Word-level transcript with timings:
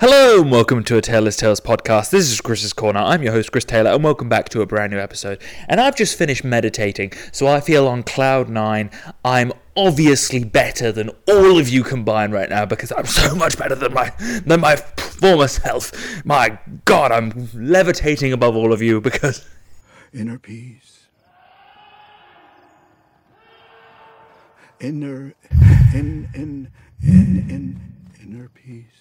Hello 0.00 0.42
and 0.42 0.52
welcome 0.52 0.84
to 0.84 0.96
a 0.96 1.00
Taylor's 1.00 1.36
Tales 1.36 1.60
podcast. 1.60 2.10
This 2.10 2.30
is 2.30 2.40
Chris's 2.40 2.72
Corner. 2.72 3.00
I'm 3.00 3.20
your 3.20 3.32
host, 3.32 3.50
Chris 3.50 3.64
Taylor, 3.64 3.90
and 3.90 4.04
welcome 4.04 4.28
back 4.28 4.48
to 4.50 4.62
a 4.62 4.66
brand 4.66 4.92
new 4.92 4.98
episode. 5.00 5.42
And 5.68 5.80
I've 5.80 5.96
just 5.96 6.16
finished 6.16 6.44
meditating, 6.44 7.14
so 7.32 7.48
I 7.48 7.58
feel 7.60 7.88
on 7.88 8.04
cloud 8.04 8.48
nine. 8.48 8.92
I'm 9.24 9.52
obviously 9.76 10.44
better 10.44 10.92
than 10.92 11.10
all 11.26 11.58
of 11.58 11.68
you 11.68 11.82
combined 11.82 12.32
right 12.32 12.48
now 12.48 12.64
because 12.64 12.92
I'm 12.92 13.06
so 13.06 13.34
much 13.34 13.58
better 13.58 13.74
than 13.74 13.92
my 13.92 14.10
than 14.46 14.60
my 14.60 14.76
former 14.76 15.48
self. 15.48 15.90
My 16.24 16.60
God, 16.84 17.10
I'm 17.10 17.48
levitating 17.52 18.32
above 18.32 18.54
all 18.54 18.72
of 18.72 18.80
you 18.80 19.00
because 19.00 19.48
inner 20.14 20.38
peace, 20.38 21.08
inner, 24.78 25.34
in, 25.92 26.28
in, 26.34 26.70
in, 27.02 27.50
in, 27.50 27.94
inner 28.22 28.48
peace. 28.50 28.97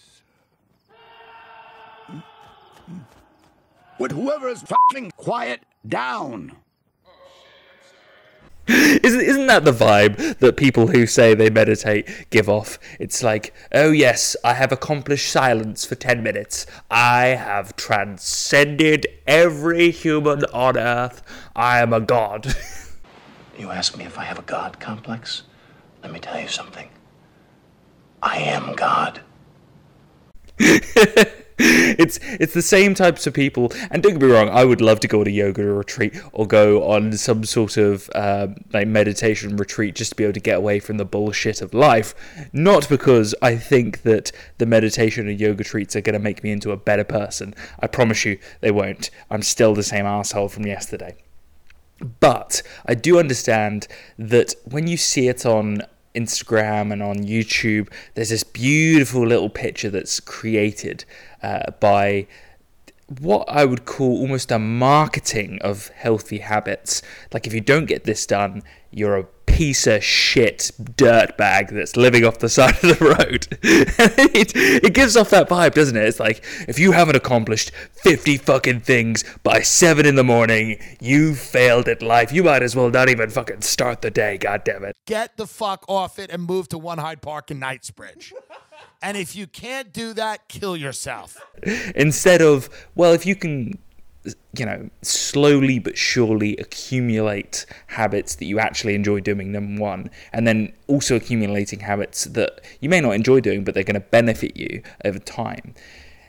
Would 3.99 4.11
whoever 4.11 4.47
is 4.49 4.63
fucking 4.63 5.11
quiet 5.17 5.61
down? 5.87 6.57
Isn't, 8.67 9.21
isn't 9.21 9.47
that 9.47 9.63
the 9.63 9.71
vibe 9.71 10.39
that 10.39 10.57
people 10.57 10.87
who 10.87 11.07
say 11.07 11.33
they 11.33 11.49
meditate 11.49 12.27
give 12.31 12.49
off? 12.49 12.77
It's 12.99 13.23
like, 13.23 13.53
oh 13.73 13.91
yes, 13.91 14.35
I 14.43 14.55
have 14.55 14.73
accomplished 14.73 15.31
silence 15.31 15.85
for 15.85 15.95
10 15.95 16.21
minutes. 16.21 16.65
I 16.91 17.27
have 17.27 17.77
transcended 17.77 19.07
every 19.25 19.91
human 19.91 20.43
on 20.45 20.77
earth. 20.77 21.21
I 21.55 21.79
am 21.79 21.93
a 21.93 22.01
god. 22.01 22.53
You 23.57 23.71
ask 23.71 23.97
me 23.97 24.05
if 24.05 24.19
I 24.19 24.23
have 24.23 24.37
a 24.37 24.43
God 24.43 24.79
complex? 24.79 25.41
Let 26.03 26.11
me 26.11 26.19
tell 26.19 26.39
you 26.39 26.47
something. 26.47 26.89
I 28.21 28.37
am 28.37 28.75
God. 28.75 29.21
it's 31.97 32.19
it's 32.39 32.53
the 32.53 32.61
same 32.61 32.93
types 32.93 33.25
of 33.25 33.33
people. 33.33 33.71
And 33.89 34.03
don't 34.03 34.13
get 34.13 34.21
me 34.21 34.31
wrong, 34.31 34.47
I 34.49 34.63
would 34.63 34.79
love 34.79 34.99
to 34.99 35.07
go 35.07 35.21
on 35.21 35.27
a 35.27 35.31
yoga 35.31 35.63
retreat 35.63 36.15
or 36.31 36.45
go 36.45 36.87
on 36.91 37.13
some 37.13 37.45
sort 37.45 37.77
of 37.77 38.09
um, 38.13 38.57
like 38.73 38.87
meditation 38.87 39.57
retreat 39.57 39.95
just 39.95 40.11
to 40.11 40.15
be 40.15 40.23
able 40.23 40.33
to 40.33 40.39
get 40.39 40.57
away 40.57 40.79
from 40.79 40.97
the 40.97 41.05
bullshit 41.05 41.61
of 41.63 41.73
life. 41.73 42.13
Not 42.53 42.87
because 42.87 43.33
I 43.41 43.55
think 43.55 44.03
that 44.03 44.31
the 44.59 44.67
meditation 44.67 45.27
and 45.27 45.39
yoga 45.39 45.57
retreats 45.57 45.95
are 45.95 46.01
going 46.01 46.13
to 46.13 46.19
make 46.19 46.43
me 46.43 46.51
into 46.51 46.71
a 46.71 46.77
better 46.77 47.03
person. 47.03 47.55
I 47.79 47.87
promise 47.87 48.23
you, 48.23 48.37
they 48.61 48.71
won't. 48.71 49.09
I'm 49.31 49.41
still 49.41 49.73
the 49.73 49.81
same 49.81 50.05
asshole 50.05 50.49
from 50.49 50.67
yesterday. 50.67 51.15
But 52.19 52.61
I 52.85 52.93
do 52.93 53.17
understand 53.17 53.87
that 54.19 54.53
when 54.65 54.85
you 54.85 54.97
see 54.97 55.27
it 55.27 55.43
on 55.43 55.81
Instagram 56.17 56.91
and 56.91 57.03
on 57.03 57.17
YouTube, 57.17 57.91
there's 58.15 58.29
this 58.29 58.43
beautiful 58.43 59.25
little 59.25 59.49
picture 59.49 59.89
that's 59.89 60.19
created 60.19 61.05
uh, 61.43 61.71
by 61.79 62.27
what 63.19 63.47
I 63.47 63.63
would 63.65 63.85
call 63.85 64.19
almost 64.19 64.51
a 64.51 64.59
marketing 64.59 65.59
of 65.61 65.89
healthy 65.89 66.39
habits. 66.39 67.01
Like, 67.31 67.47
if 67.47 67.53
you 67.53 67.61
don't 67.61 67.85
get 67.85 68.03
this 68.03 68.25
done, 68.25 68.63
you're 68.91 69.17
a 69.17 69.27
piece 69.57 69.87
of 69.87 70.03
shit 70.03 70.69
dirtbag 70.79 71.71
that's 71.71 71.97
living 71.97 72.23
off 72.23 72.37
the 72.37 72.47
side 72.57 72.75
of 72.83 72.99
the 72.99 73.05
road. 73.05 73.47
it, 73.63 74.51
it 74.55 74.93
gives 74.93 75.17
off 75.17 75.31
that 75.31 75.49
vibe, 75.49 75.73
doesn't 75.73 75.97
it? 75.97 76.05
It's 76.05 76.19
like, 76.19 76.43
if 76.67 76.77
you 76.77 76.91
haven't 76.91 77.15
accomplished 77.15 77.71
50 77.71 78.37
fucking 78.37 78.81
things 78.81 79.23
by 79.41 79.61
7 79.61 80.05
in 80.05 80.13
the 80.13 80.23
morning, 80.23 80.79
you 81.01 81.33
failed 81.33 81.87
at 81.87 82.03
life. 82.03 82.31
You 82.31 82.43
might 82.43 82.61
as 82.61 82.75
well 82.75 82.91
not 82.91 83.09
even 83.09 83.31
fucking 83.31 83.61
start 83.61 84.03
the 84.03 84.11
day, 84.11 84.37
God 84.37 84.63
damn 84.63 84.83
it. 84.83 84.95
Get 85.07 85.37
the 85.37 85.47
fuck 85.47 85.83
off 85.87 86.19
it 86.19 86.29
and 86.29 86.43
move 86.43 86.69
to 86.69 86.77
One 86.77 86.99
Hyde 86.99 87.23
Park 87.23 87.49
in 87.49 87.59
Knightsbridge. 87.59 88.33
And 89.01 89.15
if 89.15 89.35
you 89.35 89.45
can't 89.45 89.93
do 89.93 90.13
that, 90.13 90.47
kill 90.47 90.75
yourself. 90.75 91.39
Instead 91.95 92.41
of, 92.41 92.69
well, 92.95 93.13
if 93.13 93.27
you 93.27 93.35
can, 93.35 93.77
you 94.57 94.65
know, 94.65 94.89
slowly 95.01 95.79
but 95.79 95.97
surely 95.97 96.57
accumulate 96.57 97.65
habits 97.87 98.35
that 98.35 98.45
you 98.45 98.59
actually 98.59 98.95
enjoy 98.95 99.19
doing, 99.19 99.51
number 99.51 99.81
one, 99.81 100.09
and 100.33 100.47
then 100.47 100.73
also 100.87 101.15
accumulating 101.15 101.79
habits 101.81 102.25
that 102.25 102.61
you 102.81 102.89
may 102.89 103.01
not 103.01 103.11
enjoy 103.11 103.39
doing, 103.39 103.63
but 103.63 103.73
they're 103.73 103.83
going 103.83 103.93
to 103.93 103.99
benefit 103.99 104.57
you 104.57 104.81
over 105.05 105.19
time. 105.19 105.73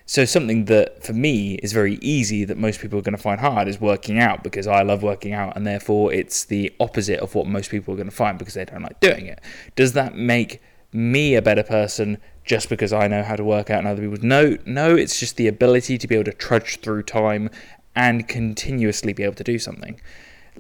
So, 0.06 0.24
something 0.24 0.64
that 0.66 1.04
for 1.04 1.12
me 1.12 1.56
is 1.56 1.74
very 1.74 1.96
easy 1.96 2.44
that 2.44 2.56
most 2.56 2.80
people 2.80 2.98
are 2.98 3.02
going 3.02 3.16
to 3.16 3.22
find 3.22 3.40
hard 3.40 3.68
is 3.68 3.78
working 3.78 4.18
out 4.18 4.42
because 4.42 4.66
I 4.66 4.80
love 4.80 5.02
working 5.02 5.34
out, 5.34 5.54
and 5.54 5.66
therefore 5.66 6.12
it's 6.12 6.44
the 6.44 6.72
opposite 6.80 7.20
of 7.20 7.34
what 7.34 7.46
most 7.46 7.70
people 7.70 7.92
are 7.92 7.96
going 7.98 8.08
to 8.08 8.14
find 8.14 8.38
because 8.38 8.54
they 8.54 8.64
don't 8.64 8.82
like 8.82 9.00
doing 9.00 9.26
it. 9.26 9.40
Does 9.76 9.92
that 9.92 10.16
make 10.16 10.62
me 10.92 11.34
a 11.34 11.42
better 11.42 11.62
person 11.62 12.18
just 12.44 12.70
because 12.70 12.92
I 12.92 13.06
know 13.08 13.22
how 13.22 13.36
to 13.36 13.44
work 13.44 13.68
out 13.68 13.80
and 13.80 13.86
other 13.86 14.00
people 14.00 14.26
no 14.26 14.56
no 14.64 14.96
it's 14.96 15.20
just 15.20 15.36
the 15.36 15.46
ability 15.46 15.98
to 15.98 16.08
be 16.08 16.14
able 16.14 16.24
to 16.24 16.32
trudge 16.32 16.80
through 16.80 17.02
time 17.02 17.50
and 17.98 18.28
continuously 18.28 19.12
be 19.12 19.24
able 19.24 19.34
to 19.34 19.42
do 19.44 19.58
something. 19.58 20.00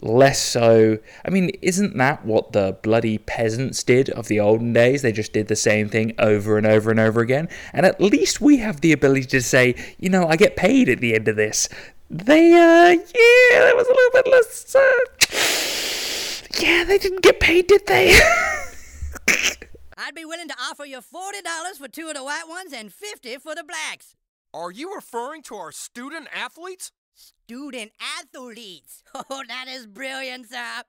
Less 0.02 0.40
so 0.40 0.98
I 1.24 1.30
mean 1.30 1.50
isn't 1.62 1.96
that 1.96 2.24
what 2.24 2.52
the 2.52 2.78
bloody 2.82 3.18
peasants 3.18 3.82
did 3.82 4.10
of 4.10 4.28
the 4.28 4.40
olden 4.40 4.72
days? 4.72 5.02
They 5.02 5.12
just 5.12 5.32
did 5.32 5.48
the 5.48 5.56
same 5.56 5.88
thing 5.88 6.14
over 6.18 6.58
and 6.58 6.66
over 6.66 6.90
and 6.90 7.00
over 7.00 7.20
again. 7.20 7.48
And 7.72 7.86
at 7.86 8.00
least 8.00 8.40
we 8.40 8.58
have 8.58 8.80
the 8.80 8.92
ability 8.92 9.26
to 9.26 9.40
say 9.40 9.74
you 9.98 10.08
know 10.10 10.26
I 10.26 10.36
get 10.36 10.56
paid 10.56 10.88
at 10.88 11.00
the 11.00 11.14
end 11.14 11.28
of 11.28 11.36
this. 11.36 11.68
They 12.10 12.52
uh 12.52 12.90
yeah 12.90 13.60
there 13.60 13.76
was 13.76 13.86
a 13.86 13.92
little 13.92 14.22
bit 14.22 14.26
less 14.28 14.74
uh, 14.74 14.80
yeah 16.60 16.84
they 16.84 16.98
didn't 16.98 17.22
get 17.22 17.40
paid 17.40 17.68
did 17.68 17.86
they? 17.86 18.18
I'd 19.96 20.14
be 20.14 20.24
willing 20.24 20.48
to 20.48 20.54
offer 20.70 20.84
you 20.84 20.98
$40 20.98 21.76
for 21.76 21.88
two 21.88 22.08
of 22.08 22.14
the 22.14 22.22
white 22.22 22.48
ones 22.48 22.72
and 22.72 22.92
50 22.92 23.36
for 23.38 23.54
the 23.56 23.64
blacks. 23.64 24.14
Are 24.54 24.70
you 24.70 24.94
referring 24.94 25.42
to 25.42 25.56
our 25.56 25.72
student 25.72 26.28
athletes? 26.32 26.92
Student 27.48 27.92
athletes. 28.20 29.02
Oh, 29.30 29.42
that 29.48 29.66
is 29.68 29.86
brilliant, 29.86 30.50
sir. 30.50 30.82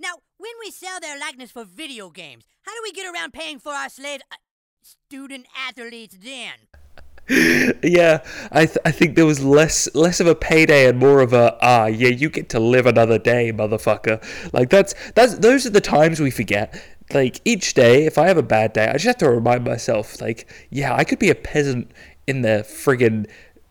Now, 0.00 0.14
when 0.38 0.52
we 0.64 0.70
sell 0.70 0.98
their 0.98 1.18
likeness 1.18 1.50
for 1.50 1.64
video 1.64 2.08
games, 2.08 2.44
how 2.62 2.72
do 2.72 2.80
we 2.82 2.92
get 2.92 3.12
around 3.12 3.34
paying 3.34 3.58
for 3.58 3.72
our 3.72 3.90
slave 3.90 4.20
uh, 4.32 4.36
student 4.82 5.46
athletes 5.68 6.16
then? 6.18 6.54
yeah, 7.82 8.24
I 8.50 8.64
th- 8.64 8.78
I 8.84 8.92
think 8.92 9.14
there 9.14 9.26
was 9.26 9.44
less 9.44 9.94
less 9.94 10.20
of 10.20 10.26
a 10.26 10.34
payday 10.34 10.88
and 10.88 10.98
more 10.98 11.20
of 11.20 11.32
a 11.32 11.58
ah 11.60 11.86
yeah 11.86 12.08
you 12.08 12.30
get 12.30 12.48
to 12.50 12.60
live 12.60 12.86
another 12.86 13.18
day, 13.18 13.52
motherfucker. 13.52 14.18
Like 14.52 14.70
that's 14.70 14.94
that's 15.14 15.38
those 15.38 15.66
are 15.66 15.70
the 15.70 15.80
times 15.80 16.20
we 16.20 16.30
forget 16.30 16.80
like 17.12 17.40
each 17.44 17.74
day, 17.74 18.06
if 18.06 18.16
I 18.16 18.26
have 18.28 18.38
a 18.38 18.42
bad 18.42 18.72
day, 18.72 18.88
I 18.88 18.94
just 18.94 19.04
have 19.04 19.18
to 19.18 19.30
remind 19.30 19.64
myself, 19.64 20.20
like, 20.20 20.48
yeah, 20.70 20.94
I 20.94 21.04
could 21.04 21.18
be 21.18 21.30
a 21.30 21.34
peasant 21.34 21.90
in 22.26 22.42
the 22.42 22.64
friggin' 22.66 23.26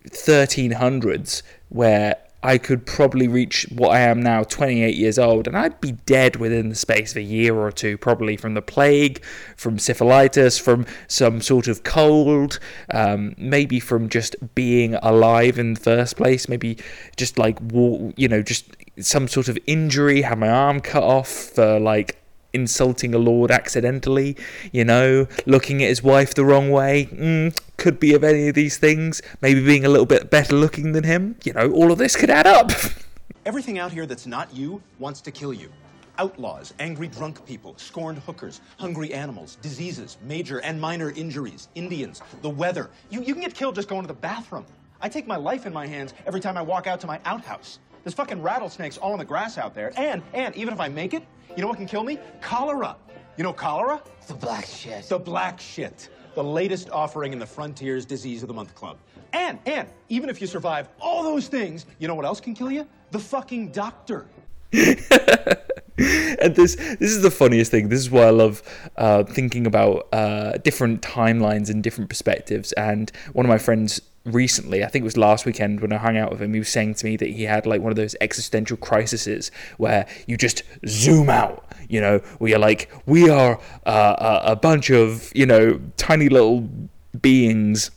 1300s 0.09 1.41
where 1.69 2.15
I 2.45 2.57
could 2.57 2.85
probably 2.85 3.27
reach 3.27 3.65
what 3.71 3.89
I 3.89 4.01
am 4.01 4.21
now, 4.21 4.43
28 4.43 4.95
years 4.95 5.17
old, 5.17 5.47
and 5.47 5.57
I'd 5.57 5.81
be 5.81 5.93
dead 5.93 6.35
within 6.35 6.69
the 6.69 6.75
space 6.75 7.11
of 7.11 7.17
a 7.17 7.21
year 7.21 7.55
or 7.55 7.71
two, 7.71 7.97
probably 7.97 8.37
from 8.37 8.53
the 8.53 8.61
plague, 8.61 9.23
from 9.57 9.77
syphilitis, 9.77 10.59
from 10.59 10.85
some 11.07 11.41
sort 11.41 11.67
of 11.67 11.83
cold, 11.83 12.59
um, 12.93 13.35
maybe 13.37 13.79
from 13.79 14.09
just 14.09 14.35
being 14.53 14.95
alive 14.95 15.57
in 15.57 15.73
the 15.73 15.79
first 15.79 16.17
place, 16.17 16.47
maybe 16.47 16.77
just 17.17 17.37
like, 17.39 17.57
you 17.71 18.27
know, 18.27 18.41
just 18.41 18.75
some 18.99 19.27
sort 19.27 19.47
of 19.47 19.57
injury, 19.65 20.21
have 20.21 20.37
my 20.37 20.49
arm 20.49 20.79
cut 20.79 21.03
off 21.03 21.29
for 21.29 21.79
like 21.79 22.21
insulting 22.55 23.13
a 23.13 23.19
lord 23.19 23.51
accidentally, 23.51 24.35
you 24.71 24.83
know, 24.83 25.27
looking 25.45 25.83
at 25.83 25.89
his 25.89 26.01
wife 26.01 26.33
the 26.33 26.45
wrong 26.45 26.71
way. 26.71 27.07
Mm, 27.11 27.57
could 27.77 27.99
be 27.99 28.13
of 28.13 28.23
any 28.23 28.47
of 28.47 28.55
these 28.55 28.77
things. 28.77 29.21
Maybe 29.41 29.63
being 29.63 29.85
a 29.85 29.89
little 29.89 30.05
bit 30.05 30.31
better 30.31 30.55
looking 30.55 30.93
than 30.93 31.03
him. 31.03 31.35
You 31.43 31.53
know, 31.53 31.71
all 31.71 31.91
of 31.91 31.97
this 31.97 32.15
could 32.15 32.29
add 32.29 32.47
up. 32.47 32.71
Everything 33.45 33.77
out 33.77 33.91
here 33.91 34.05
that's 34.05 34.25
not 34.25 34.53
you 34.55 34.81
wants 34.97 35.21
to 35.21 35.31
kill 35.31 35.53
you. 35.53 35.69
Outlaws, 36.17 36.73
angry 36.79 37.07
drunk 37.09 37.45
people, 37.45 37.77
scorned 37.77 38.19
hookers, 38.19 38.61
hungry 38.77 39.13
animals, 39.13 39.57
diseases, 39.61 40.17
major 40.23 40.61
and 40.61 40.79
minor 40.79 41.11
injuries, 41.11 41.67
Indians, 41.75 42.21
the 42.41 42.49
weather. 42.49 42.89
You, 43.09 43.21
you 43.21 43.33
can 43.33 43.43
get 43.43 43.53
killed 43.53 43.75
just 43.75 43.89
going 43.89 44.01
to 44.03 44.07
the 44.07 44.13
bathroom. 44.13 44.65
I 45.01 45.09
take 45.09 45.27
my 45.27 45.35
life 45.35 45.65
in 45.65 45.73
my 45.73 45.85
hands 45.85 46.13
every 46.25 46.39
time 46.39 46.57
I 46.57 46.61
walk 46.61 46.87
out 46.87 46.99
to 47.01 47.07
my 47.07 47.19
outhouse. 47.25 47.79
There's 48.05 48.13
fucking 48.13 48.43
rattlesnakes 48.43 48.99
all 48.99 49.13
in 49.13 49.17
the 49.17 49.25
grass 49.25 49.57
out 49.57 49.73
there. 49.73 49.91
And, 49.97 50.21
and, 50.35 50.55
even 50.55 50.71
if 50.71 50.79
I 50.79 50.87
make 50.87 51.15
it, 51.15 51.23
you 51.55 51.63
know 51.63 51.67
what 51.67 51.77
can 51.77 51.87
kill 51.87 52.03
me? 52.03 52.19
Cholera. 52.39 52.95
You 53.35 53.43
know 53.43 53.51
cholera? 53.51 53.99
The 54.27 54.35
black 54.35 54.67
shit. 54.67 55.09
The 55.09 55.17
black 55.17 55.59
shit. 55.59 56.09
The 56.35 56.43
latest 56.43 56.91
offering 56.91 57.33
in 57.33 57.39
the 57.39 57.47
Frontiers 57.47 58.05
Disease 58.05 58.43
of 58.43 58.47
the 58.47 58.53
Month 58.53 58.75
Club. 58.75 58.99
And, 59.33 59.57
and, 59.65 59.89
even 60.09 60.29
if 60.29 60.39
you 60.39 60.45
survive 60.45 60.87
all 61.01 61.23
those 61.23 61.47
things, 61.47 61.87
you 61.97 62.07
know 62.07 62.13
what 62.13 62.25
else 62.25 62.39
can 62.39 62.53
kill 62.53 62.69
you? 62.69 62.87
The 63.09 63.17
fucking 63.17 63.71
doctor. 63.71 64.27
and 64.71 66.55
this 66.55 66.75
this 66.75 67.09
is 67.09 67.23
the 67.23 67.31
funniest 67.31 67.71
thing. 67.71 67.89
This 67.89 67.99
is 67.99 68.11
why 68.11 68.25
I 68.25 68.29
love 68.29 68.61
uh, 68.97 69.23
thinking 69.23 69.65
about 69.65 70.09
uh, 70.11 70.57
different 70.57 71.01
timelines 71.01 71.71
and 71.71 71.81
different 71.81 72.11
perspectives. 72.11 72.71
And 72.73 73.11
one 73.33 73.47
of 73.47 73.49
my 73.49 73.57
friends 73.57 73.99
recently, 74.25 74.83
I 74.83 74.87
think 74.87 75.03
it 75.03 75.05
was 75.05 75.17
last 75.17 75.45
weekend 75.45 75.79
when 75.79 75.93
I 75.93 75.97
hung 75.97 76.17
out 76.17 76.31
with 76.31 76.41
him, 76.41 76.53
he 76.53 76.59
was 76.59 76.69
saying 76.69 76.95
to 76.95 77.05
me 77.05 77.15
that 77.17 77.29
he 77.29 77.43
had 77.43 77.65
like 77.65 77.81
one 77.81 77.91
of 77.91 77.95
those 77.95 78.15
existential 78.19 78.75
crises 78.75 79.51
where 79.77 80.07
you 80.27 80.35
just 80.35 80.63
zoom 80.87 81.29
out, 81.29 81.65
you 81.87 82.01
know, 82.01 82.19
where 82.39 82.49
you're 82.49 82.59
like, 82.59 82.91
we 83.05 83.29
are 83.29 83.59
uh, 83.85 84.41
a 84.43 84.55
bunch 84.55 84.89
of, 84.89 85.31
you 85.35 85.45
know, 85.45 85.79
tiny 85.97 86.27
little 86.27 86.69
beings 87.21 87.91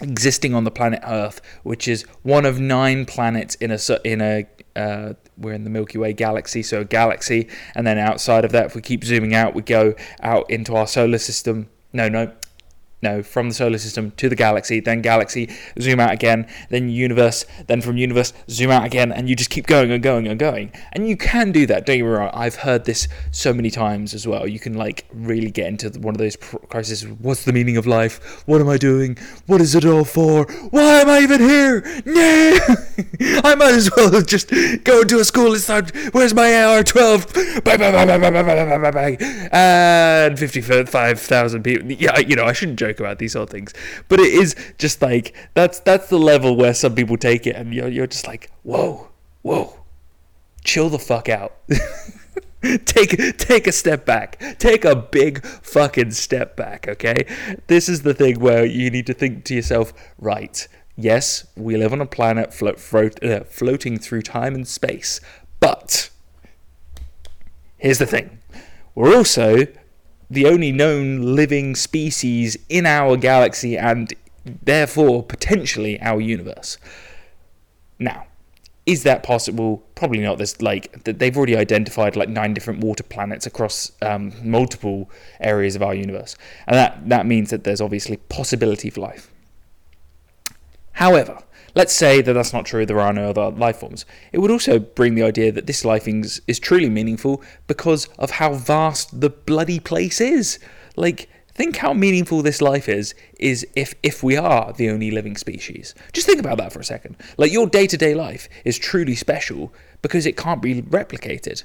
existing 0.00 0.54
on 0.54 0.64
the 0.64 0.70
planet 0.70 1.00
Earth, 1.04 1.40
which 1.62 1.88
is 1.88 2.02
one 2.22 2.44
of 2.44 2.60
nine 2.60 3.04
planets 3.06 3.54
in 3.56 3.70
a 3.70 3.78
in 4.04 4.20
a 4.20 4.46
uh, 4.76 5.14
we're 5.36 5.52
in 5.52 5.64
the 5.64 5.70
Milky 5.70 5.98
Way 5.98 6.12
galaxy, 6.12 6.62
so 6.62 6.80
a 6.80 6.84
galaxy, 6.84 7.48
and 7.74 7.86
then 7.86 7.98
outside 7.98 8.44
of 8.44 8.52
that, 8.52 8.66
if 8.66 8.74
we 8.74 8.80
keep 8.80 9.04
zooming 9.04 9.34
out, 9.34 9.54
we 9.54 9.62
go 9.62 9.94
out 10.20 10.48
into 10.50 10.74
our 10.76 10.86
solar 10.86 11.18
system. 11.18 11.68
No, 11.92 12.08
no, 12.08 12.32
no, 13.00 13.22
from 13.22 13.48
the 13.48 13.54
solar 13.54 13.78
system 13.78 14.10
to 14.12 14.28
the 14.28 14.34
galaxy, 14.34 14.80
then 14.80 15.02
galaxy, 15.02 15.48
zoom 15.80 16.00
out 16.00 16.12
again, 16.12 16.48
then 16.68 16.88
universe, 16.88 17.44
then 17.66 17.80
from 17.80 17.96
universe, 17.96 18.32
zoom 18.50 18.70
out 18.70 18.84
again, 18.84 19.12
and 19.12 19.28
you 19.28 19.36
just 19.36 19.50
keep 19.50 19.66
going 19.66 19.90
and 19.92 20.02
going 20.02 20.26
and 20.26 20.38
going. 20.38 20.72
And 20.92 21.08
you 21.08 21.16
can 21.16 21.52
do 21.52 21.66
that, 21.66 21.86
don't 21.86 21.98
me. 21.98 22.08
I've 22.32 22.56
heard 22.56 22.84
this 22.84 23.06
so 23.30 23.52
many 23.52 23.70
times 23.70 24.14
as 24.14 24.26
well. 24.26 24.48
You 24.48 24.58
can 24.58 24.74
like 24.74 25.06
really 25.12 25.50
get 25.50 25.68
into 25.68 25.90
one 26.00 26.14
of 26.14 26.18
those 26.18 26.36
crises. 26.36 27.06
What's 27.06 27.44
the 27.44 27.52
meaning 27.52 27.76
of 27.76 27.86
life? 27.86 28.42
What 28.46 28.60
am 28.60 28.68
I 28.68 28.78
doing? 28.78 29.16
What 29.46 29.60
is 29.60 29.74
it 29.74 29.84
all 29.84 30.04
for? 30.04 30.44
Why 30.70 31.00
am 31.00 31.08
I 31.08 31.20
even 31.20 31.40
here? 31.40 31.80
No! 32.04 32.58
I 33.44 33.54
might 33.54 33.74
as 33.74 33.90
well 33.96 34.20
just 34.22 34.50
go 34.84 35.02
into 35.02 35.18
a 35.20 35.24
school 35.24 35.52
and 35.52 35.60
start. 35.60 35.92
Where's 36.12 36.34
my 36.34 36.64
AR-12? 36.64 37.64
Bang, 37.64 37.78
bang, 37.78 37.92
bang, 37.92 38.06
bang, 38.06 38.20
bang, 38.20 38.32
bang, 38.32 38.68
bang, 38.68 38.92
bang, 38.92 39.16
bang. 39.18 39.48
And 39.52 40.38
55,000 40.38 41.62
people. 41.62 41.92
Yeah, 41.92 42.18
you 42.18 42.34
know, 42.36 42.44
I 42.44 42.52
shouldn't 42.52 42.78
joke 42.78 42.87
about 42.96 43.18
these 43.18 43.32
sort 43.32 43.44
of 43.44 43.50
things, 43.50 43.74
but 44.08 44.20
it 44.20 44.32
is 44.32 44.56
just 44.78 45.02
like 45.02 45.34
that's 45.54 45.80
that's 45.80 46.08
the 46.08 46.18
level 46.18 46.56
where 46.56 46.74
some 46.74 46.94
people 46.94 47.16
take 47.16 47.46
it, 47.46 47.56
and 47.56 47.74
you're 47.74 47.88
you're 47.88 48.06
just 48.06 48.26
like, 48.26 48.50
whoa, 48.62 49.08
whoa, 49.42 49.78
chill 50.64 50.88
the 50.88 50.98
fuck 50.98 51.28
out. 51.28 51.56
take 52.84 53.38
take 53.38 53.66
a 53.66 53.72
step 53.72 54.04
back. 54.04 54.38
Take 54.58 54.84
a 54.84 54.96
big 54.96 55.44
fucking 55.44 56.12
step 56.12 56.56
back, 56.56 56.88
okay? 56.88 57.26
This 57.66 57.88
is 57.88 58.02
the 58.02 58.14
thing 58.14 58.40
where 58.40 58.64
you 58.64 58.90
need 58.90 59.06
to 59.06 59.14
think 59.14 59.44
to 59.44 59.54
yourself, 59.54 59.92
right? 60.18 60.66
Yes, 60.96 61.46
we 61.56 61.76
live 61.76 61.92
on 61.92 62.00
a 62.00 62.06
planet 62.06 62.48
uh, 62.62 63.44
floating 63.44 63.98
through 63.98 64.22
time 64.22 64.54
and 64.54 64.66
space, 64.66 65.20
but 65.60 66.10
here's 67.76 67.98
the 67.98 68.06
thing: 68.06 68.38
we're 68.94 69.16
also 69.16 69.66
the 70.30 70.46
only 70.46 70.72
known 70.72 71.34
living 71.34 71.74
species 71.74 72.56
in 72.68 72.86
our 72.86 73.16
galaxy 73.16 73.76
and 73.76 74.12
therefore 74.62 75.22
potentially 75.22 76.00
our 76.00 76.20
universe. 76.20 76.78
Now, 77.98 78.26
is 78.88 79.02
that 79.02 79.22
possible? 79.22 79.84
Probably 79.94 80.20
not. 80.20 80.38
There's 80.38 80.62
like 80.62 81.04
they've 81.04 81.36
already 81.36 81.56
identified 81.56 82.16
like 82.16 82.30
nine 82.30 82.54
different 82.54 82.80
water 82.80 83.02
planets 83.02 83.46
across 83.46 83.92
um, 84.00 84.32
multiple 84.42 85.10
areas 85.40 85.76
of 85.76 85.82
our 85.82 85.94
universe, 85.94 86.36
and 86.66 86.74
that 86.74 87.08
that 87.08 87.26
means 87.26 87.50
that 87.50 87.64
there's 87.64 87.82
obviously 87.82 88.16
possibility 88.16 88.88
for 88.88 89.02
life. 89.02 89.30
However, 90.92 91.42
let's 91.74 91.92
say 91.92 92.22
that 92.22 92.32
that's 92.32 92.52
not 92.52 92.66
true. 92.66 92.86
There 92.86 93.00
are 93.00 93.12
no 93.12 93.30
other 93.30 93.50
life 93.50 93.78
forms. 93.78 94.04
It 94.32 94.38
would 94.38 94.50
also 94.50 94.78
bring 94.78 95.14
the 95.14 95.22
idea 95.22 95.52
that 95.52 95.66
this 95.66 95.84
life 95.84 96.08
is, 96.08 96.40
is 96.46 96.58
truly 96.58 96.88
meaningful 96.88 97.42
because 97.66 98.06
of 98.18 98.32
how 98.32 98.54
vast 98.54 99.20
the 99.20 99.30
bloody 99.30 99.80
place 99.80 100.20
is. 100.20 100.58
Like 100.96 101.28
think 101.58 101.78
how 101.78 101.92
meaningful 101.92 102.40
this 102.40 102.62
life 102.62 102.88
is 102.88 103.16
is 103.40 103.66
if 103.74 103.92
if 104.04 104.22
we 104.22 104.36
are 104.36 104.72
the 104.74 104.88
only 104.88 105.10
living 105.10 105.36
species 105.36 105.92
just 106.12 106.24
think 106.24 106.38
about 106.38 106.56
that 106.56 106.72
for 106.72 106.78
a 106.78 106.84
second 106.84 107.16
like 107.36 107.50
your 107.50 107.66
day-to-day 107.66 108.14
life 108.14 108.48
is 108.64 108.78
truly 108.78 109.16
special 109.16 109.74
because 110.00 110.24
it 110.24 110.36
can't 110.36 110.62
be 110.62 110.82
replicated 110.82 111.64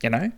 you 0.00 0.08
know 0.08 0.30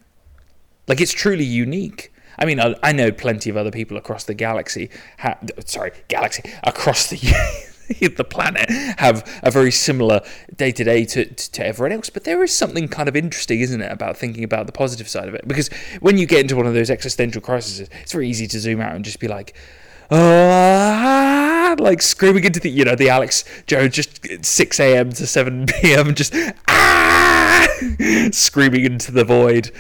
like 0.89 1.03
it's 1.03 1.13
truly 1.13 1.45
unique 1.45 2.11
I 2.37 2.47
mean, 2.47 2.59
I, 2.59 2.75
I 2.83 2.91
know 2.91 3.13
plenty 3.13 3.49
of 3.49 3.57
other 3.57 3.71
people 3.71 3.97
across 3.97 4.25
the 4.25 4.35
galaxy. 4.35 4.91
Ha- 5.21 5.39
sorry, 5.67 5.93
galaxy 6.09 6.43
across 6.65 7.09
the 7.09 7.17
the 8.17 8.25
planet 8.25 8.71
have 8.99 9.41
a 9.43 9.51
very 9.51 9.71
similar 9.71 10.21
day 10.57 10.73
to 10.73 10.85
day 10.85 11.05
to 11.05 11.27
to 11.27 11.67
everyone 11.67 11.93
else. 11.93 12.11
But 12.11 12.25
there 12.25 12.43
is 12.43 12.53
something 12.53 12.89
kind 12.89 13.09
of 13.09 13.17
interesting, 13.17 13.61
isn't 13.61 13.81
it, 13.81 13.91
about 13.91 14.17
thinking 14.17 14.45
about 14.45 14.67
the 14.67 14.73
positive 14.73 15.09
side 15.09 15.29
of 15.29 15.35
it? 15.35 15.47
Because 15.47 15.69
when 16.01 16.19
you 16.19 16.27
get 16.27 16.41
into 16.41 16.57
one 16.57 16.67
of 16.67 16.75
those 16.75 16.91
existential 16.91 17.41
crises, 17.41 17.89
it's 18.03 18.13
very 18.13 18.29
easy 18.29 18.47
to 18.49 18.59
zoom 18.59 18.81
out 18.81 18.95
and 18.95 19.05
just 19.05 19.21
be 19.21 19.29
like. 19.29 19.55
Ah, 20.11 21.75
like 21.79 22.03
screaming 22.03 22.45
into 22.45 22.61
the, 22.61 22.69
you 22.69 22.85
know, 22.85 22.95
the 22.95 23.09
Alex 23.09 23.43
Jones, 23.67 23.95
just 23.95 24.45
6 24.45 24.81
a.m. 24.81 25.11
to 25.13 25.27
7 25.27 25.65
p.m., 25.67 26.15
just 26.15 26.35
ah, 26.69 27.67
screaming 28.31 28.85
into 28.85 29.11
the 29.11 29.25
void. 29.25 29.73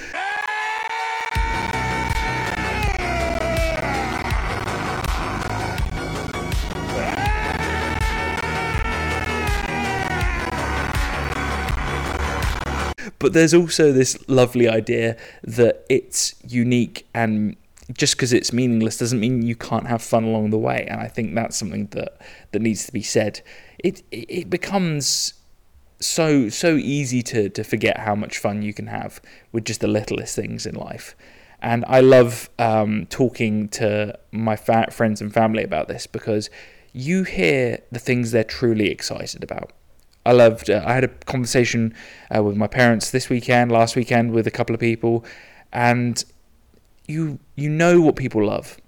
But 13.24 13.32
there's 13.32 13.54
also 13.54 13.90
this 13.90 14.18
lovely 14.28 14.68
idea 14.68 15.16
that 15.42 15.86
it's 15.88 16.34
unique 16.46 17.06
and 17.14 17.56
just 17.94 18.16
because 18.16 18.34
it's 18.34 18.52
meaningless 18.52 18.98
doesn't 18.98 19.18
mean 19.18 19.40
you 19.40 19.56
can't 19.56 19.86
have 19.86 20.02
fun 20.02 20.24
along 20.24 20.50
the 20.50 20.58
way. 20.58 20.86
And 20.90 21.00
i 21.00 21.08
think 21.08 21.34
that's 21.34 21.56
something 21.56 21.86
that 21.92 22.20
that 22.52 22.60
needs 22.60 22.84
to 22.84 22.92
be 22.92 23.00
said. 23.00 23.40
It 23.78 24.02
it 24.10 24.50
becomes 24.50 25.32
so 26.00 26.50
so 26.50 26.76
easy 26.76 27.22
to 27.22 27.48
to 27.48 27.64
forget 27.64 28.00
how 28.00 28.14
much 28.14 28.36
fun 28.36 28.60
you 28.60 28.74
can 28.74 28.88
have 28.88 29.22
with 29.52 29.64
just 29.64 29.80
the 29.80 29.88
littlest 29.88 30.36
things 30.36 30.66
in 30.66 30.74
life. 30.74 31.16
And 31.62 31.82
i 31.88 32.00
love 32.00 32.50
um, 32.58 33.06
talking 33.06 33.68
to 33.80 34.18
my 34.32 34.54
friends 34.54 35.22
and 35.22 35.32
family 35.32 35.64
about 35.64 35.88
this 35.88 36.06
because 36.06 36.50
you 36.92 37.22
hear 37.22 37.78
the 37.90 37.98
things 37.98 38.32
they're 38.32 38.44
truly 38.44 38.90
excited 38.90 39.42
about 39.42 39.72
I 40.26 40.32
loved. 40.32 40.70
Uh, 40.70 40.82
I 40.84 40.94
had 40.94 41.04
a 41.04 41.08
conversation 41.08 41.94
uh, 42.34 42.42
with 42.42 42.56
my 42.56 42.66
parents 42.66 43.10
this 43.10 43.28
weekend, 43.28 43.70
last 43.70 43.96
weekend 43.96 44.32
with 44.32 44.46
a 44.46 44.50
couple 44.50 44.74
of 44.74 44.80
people, 44.80 45.24
and 45.72 46.24
you 47.06 47.38
you 47.56 47.68
know 47.68 48.00
what 48.00 48.16
people 48.16 48.44
love, 48.44 48.78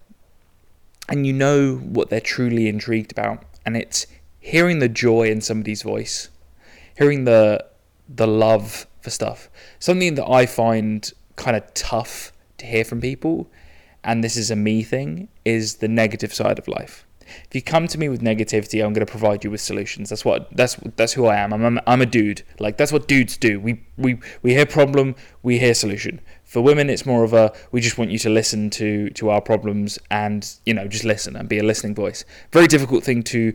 and 1.09 1.27
you 1.27 1.33
know 1.33 1.77
what 1.77 2.09
they're 2.09 2.21
truly 2.21 2.69
intrigued 2.69 3.13
about, 3.13 3.45
and 3.65 3.77
it's 3.77 4.07
hearing 4.41 4.79
the 4.79 4.89
joy 4.89 5.29
in 5.29 5.41
somebody's 5.41 5.83
voice, 5.83 6.31
hearing 6.97 7.25
the 7.25 7.65
the 8.09 8.27
love 8.27 8.87
for 9.01 9.11
stuff. 9.11 9.51
Something 9.79 10.15
that 10.15 10.27
I 10.29 10.47
find 10.47 11.13
kind 11.37 11.57
of 11.57 11.75
tough 11.75 12.33
to 12.59 12.67
hear 12.67 12.85
from 12.85 13.03
people, 13.03 13.51
and 14.03 14.25
this 14.25 14.37
is 14.37 14.51
a 14.51 14.57
me 14.57 14.83
thing, 14.83 15.29
is 15.45 15.77
the 15.77 15.89
negative 15.89 16.33
side 16.33 16.59
of 16.59 16.67
life 16.67 17.06
if 17.49 17.55
you 17.55 17.63
come 17.63 17.87
to 17.89 17.99
me 17.99 18.09
with 18.09 18.23
negativity, 18.23 18.85
I'm 18.85 18.93
going 18.93 19.07
to 19.07 19.11
provide 19.11 19.45
you 19.45 19.51
with 19.51 19.61
solutions. 19.61 20.11
That's 20.11 20.25
what 20.25 20.49
that's 20.57 20.77
that's 20.97 21.15
who 21.15 21.27
I 21.27 21.37
am. 21.37 21.53
I'm 21.53 21.81
I'm, 21.87 22.01
a 22.01 22.07
dude. 22.07 22.43
Like 22.59 22.77
that's 22.77 22.93
what 22.93 23.09
dudes 23.09 23.37
do. 23.37 23.61
We 23.61 23.85
we 23.97 24.19
we 24.43 24.53
hear 24.53 24.67
problem, 24.67 25.15
we 25.43 25.59
hear 25.59 25.75
solution. 25.75 26.21
For 26.45 26.61
women, 26.63 26.89
it's 26.89 27.07
more 27.07 27.25
of 27.25 27.33
a 27.33 27.53
we 27.73 27.81
just 27.81 27.99
want 27.99 28.11
you 28.11 28.19
to 28.21 28.31
listen 28.31 28.71
to 28.71 29.11
to 29.11 29.31
our 29.31 29.41
problems 29.41 29.99
and 30.11 30.49
you 30.65 30.75
know 30.75 30.87
just 30.87 31.05
listen 31.05 31.37
and 31.37 31.49
be 31.49 31.59
a 31.59 31.63
listening 31.63 31.95
voice. 31.95 32.25
Very 32.53 32.67
difficult 32.67 33.05
thing 33.05 33.23
to 33.25 33.53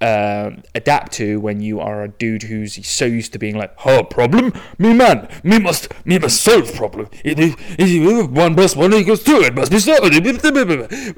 uh, 0.00 0.50
adapt 0.74 1.12
to 1.12 1.40
when 1.40 1.60
you 1.60 1.80
are 1.80 2.04
a 2.04 2.08
dude 2.08 2.42
who's 2.44 2.86
so 2.86 3.04
used 3.04 3.32
to 3.32 3.38
being 3.38 3.56
like, 3.56 3.74
"Oh, 3.84 4.04
problem? 4.04 4.52
Me 4.78 4.92
man, 4.92 5.28
me 5.42 5.58
must, 5.58 5.92
me 6.06 6.18
must 6.18 6.40
solve 6.40 6.72
problem. 6.74 7.08
It 7.24 7.38
is, 7.38 7.54
it 7.78 7.88
is 7.88 8.28
one 8.28 8.54
plus 8.54 8.76
one 8.76 8.94
equals 8.94 9.24
two. 9.24 9.40
It 9.40 9.54
must 9.54 9.72
be 9.72 9.78
solved." 9.78 10.12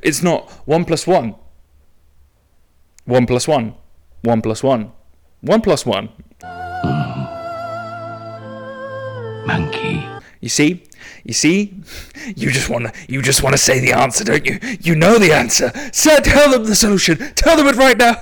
It's 0.02 0.23
not 0.23 0.50
one 0.66 0.85
plus 0.85 1.07
one 1.07 1.35
1 3.11 3.26
plus 3.26 3.49
1. 3.49 3.75
1 4.23 4.43
plus 4.43 4.62
1. 4.62 4.93
1 5.40 5.61
plus 5.62 5.85
1. 5.85 6.09
Monkey. 9.47 10.07
You 10.40 10.49
see? 10.49 10.85
You 11.25 11.35
see? 11.35 11.75
You 12.37 12.52
just 12.52 12.71
want 12.71 12.87
to 12.87 12.93
you 13.12 13.21
just 13.21 13.43
want 13.43 13.55
to 13.55 13.59
say 13.59 13.81
the 13.81 13.93
answer, 13.93 14.23
don't 14.23 14.47
you? 14.47 14.61
You 14.81 14.95
know 14.95 15.19
the 15.19 15.33
answer. 15.33 15.73
So 15.93 16.21
tell 16.21 16.52
them 16.52 16.64
the 16.64 16.76
solution. 16.76 17.19
Tell 17.35 17.57
them 17.57 17.67
it 17.67 17.75
right 17.75 17.99
now. 17.99 18.17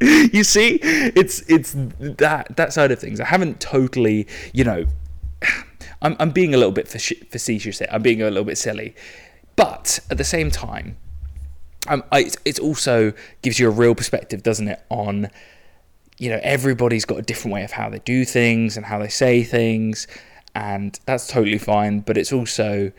you 0.00 0.42
see? 0.42 0.80
It's 0.82 1.48
it's 1.48 1.74
that 2.00 2.56
that 2.56 2.72
side 2.72 2.90
of 2.90 2.98
things. 2.98 3.20
I 3.20 3.26
haven't 3.26 3.60
totally, 3.60 4.26
you 4.52 4.64
know, 4.64 4.86
I'm 6.02 6.16
I'm 6.18 6.30
being 6.30 6.54
a 6.54 6.56
little 6.56 6.72
bit 6.72 6.88
facetious 6.88 7.78
here. 7.78 7.88
I'm 7.92 8.02
being 8.02 8.20
a 8.20 8.24
little 8.24 8.44
bit 8.44 8.58
silly. 8.58 8.96
But 9.54 10.00
at 10.10 10.18
the 10.18 10.24
same 10.24 10.50
time, 10.50 10.96
um, 11.88 12.04
it, 12.12 12.36
it 12.44 12.58
also 12.58 13.12
gives 13.42 13.58
you 13.58 13.68
a 13.68 13.70
real 13.70 13.94
perspective, 13.94 14.42
doesn't 14.42 14.68
it, 14.68 14.82
on 14.88 15.30
you 16.18 16.30
know 16.30 16.40
everybody's 16.42 17.04
got 17.04 17.18
a 17.18 17.22
different 17.22 17.52
way 17.52 17.62
of 17.62 17.72
how 17.72 17.90
they 17.90 17.98
do 18.00 18.24
things 18.24 18.76
and 18.76 18.86
how 18.86 18.98
they 18.98 19.08
say 19.08 19.42
things, 19.42 20.06
and 20.54 20.98
that's 21.06 21.26
totally 21.26 21.58
fine. 21.58 22.00
But 22.00 22.16
it's 22.16 22.32
also 22.32 22.92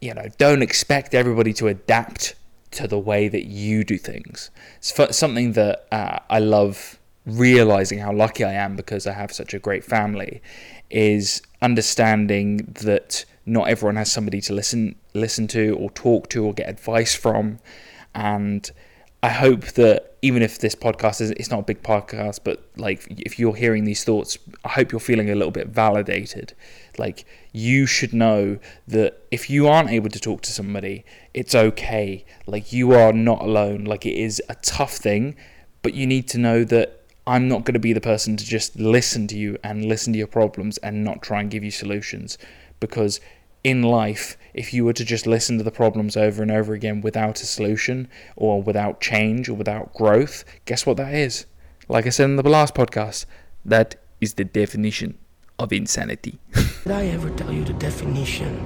you 0.00 0.14
know 0.14 0.26
don't 0.38 0.62
expect 0.62 1.14
everybody 1.14 1.52
to 1.54 1.68
adapt 1.68 2.34
to 2.72 2.88
the 2.88 2.98
way 2.98 3.28
that 3.28 3.44
you 3.44 3.84
do 3.84 3.98
things. 3.98 4.50
It's 4.78 5.16
something 5.16 5.52
that 5.52 5.86
uh, 5.92 6.18
I 6.28 6.40
love 6.40 6.98
realizing 7.26 8.00
how 8.00 8.12
lucky 8.12 8.44
I 8.44 8.52
am 8.52 8.76
because 8.76 9.06
I 9.06 9.12
have 9.12 9.32
such 9.32 9.54
a 9.54 9.58
great 9.58 9.84
family 9.84 10.42
is 10.90 11.40
understanding 11.62 12.58
that 12.82 13.24
not 13.46 13.68
everyone 13.68 13.96
has 13.96 14.12
somebody 14.12 14.40
to 14.42 14.52
listen 14.52 14.96
listen 15.14 15.46
to 15.48 15.76
or 15.76 15.90
talk 15.90 16.28
to 16.30 16.44
or 16.44 16.52
get 16.52 16.68
advice 16.68 17.14
from 17.14 17.58
and 18.14 18.70
I 19.22 19.30
hope 19.30 19.64
that 19.72 20.16
even 20.20 20.42
if 20.42 20.58
this 20.58 20.74
podcast 20.74 21.22
is 21.22 21.30
it's 21.30 21.50
not 21.50 21.60
a 21.60 21.62
big 21.62 21.82
podcast, 21.82 22.40
but 22.44 22.62
like 22.76 23.06
if 23.08 23.38
you're 23.38 23.54
hearing 23.54 23.84
these 23.84 24.04
thoughts, 24.04 24.36
I 24.64 24.68
hope 24.68 24.92
you're 24.92 25.00
feeling 25.00 25.30
a 25.30 25.34
little 25.34 25.50
bit 25.50 25.68
validated. 25.68 26.52
Like 26.98 27.24
you 27.52 27.86
should 27.86 28.12
know 28.12 28.58
that 28.86 29.22
if 29.30 29.48
you 29.48 29.66
aren't 29.66 29.90
able 29.90 30.10
to 30.10 30.20
talk 30.20 30.42
to 30.42 30.52
somebody, 30.52 31.06
it's 31.32 31.54
okay. 31.54 32.26
Like 32.46 32.70
you 32.70 32.92
are 32.92 33.14
not 33.14 33.40
alone. 33.40 33.84
Like 33.84 34.04
it 34.04 34.14
is 34.14 34.42
a 34.50 34.56
tough 34.56 34.92
thing, 34.92 35.36
but 35.80 35.94
you 35.94 36.06
need 36.06 36.28
to 36.28 36.38
know 36.38 36.62
that 36.64 37.00
I'm 37.26 37.48
not 37.48 37.64
going 37.64 37.72
to 37.72 37.80
be 37.80 37.94
the 37.94 38.02
person 38.02 38.36
to 38.36 38.44
just 38.44 38.78
listen 38.78 39.26
to 39.28 39.38
you 39.38 39.56
and 39.64 39.86
listen 39.86 40.12
to 40.12 40.18
your 40.18 40.28
problems 40.28 40.76
and 40.78 41.02
not 41.02 41.22
try 41.22 41.40
and 41.40 41.50
give 41.50 41.64
you 41.64 41.70
solutions 41.70 42.36
because 42.78 43.20
in 43.64 43.82
life, 43.82 44.36
if 44.52 44.72
you 44.72 44.84
were 44.84 44.92
to 44.92 45.04
just 45.04 45.26
listen 45.26 45.58
to 45.58 45.64
the 45.64 45.70
problems 45.70 46.16
over 46.16 46.42
and 46.42 46.50
over 46.50 46.74
again 46.74 47.00
without 47.00 47.40
a 47.40 47.46
solution 47.46 48.08
or 48.36 48.62
without 48.62 49.00
change 49.00 49.48
or 49.48 49.54
without 49.54 49.94
growth, 49.94 50.44
guess 50.66 50.86
what 50.86 50.98
that 50.98 51.14
is? 51.14 51.46
Like 51.88 52.06
I 52.06 52.10
said 52.10 52.24
in 52.24 52.36
the 52.36 52.48
last 52.48 52.74
podcast, 52.74 53.24
that 53.64 53.96
is 54.20 54.34
the 54.34 54.44
definition 54.44 55.18
of 55.58 55.72
insanity. 55.72 56.38
Did 56.52 56.92
I 56.92 57.06
ever 57.06 57.30
tell 57.30 57.52
you 57.52 57.64
the 57.64 57.72
definition 57.74 58.60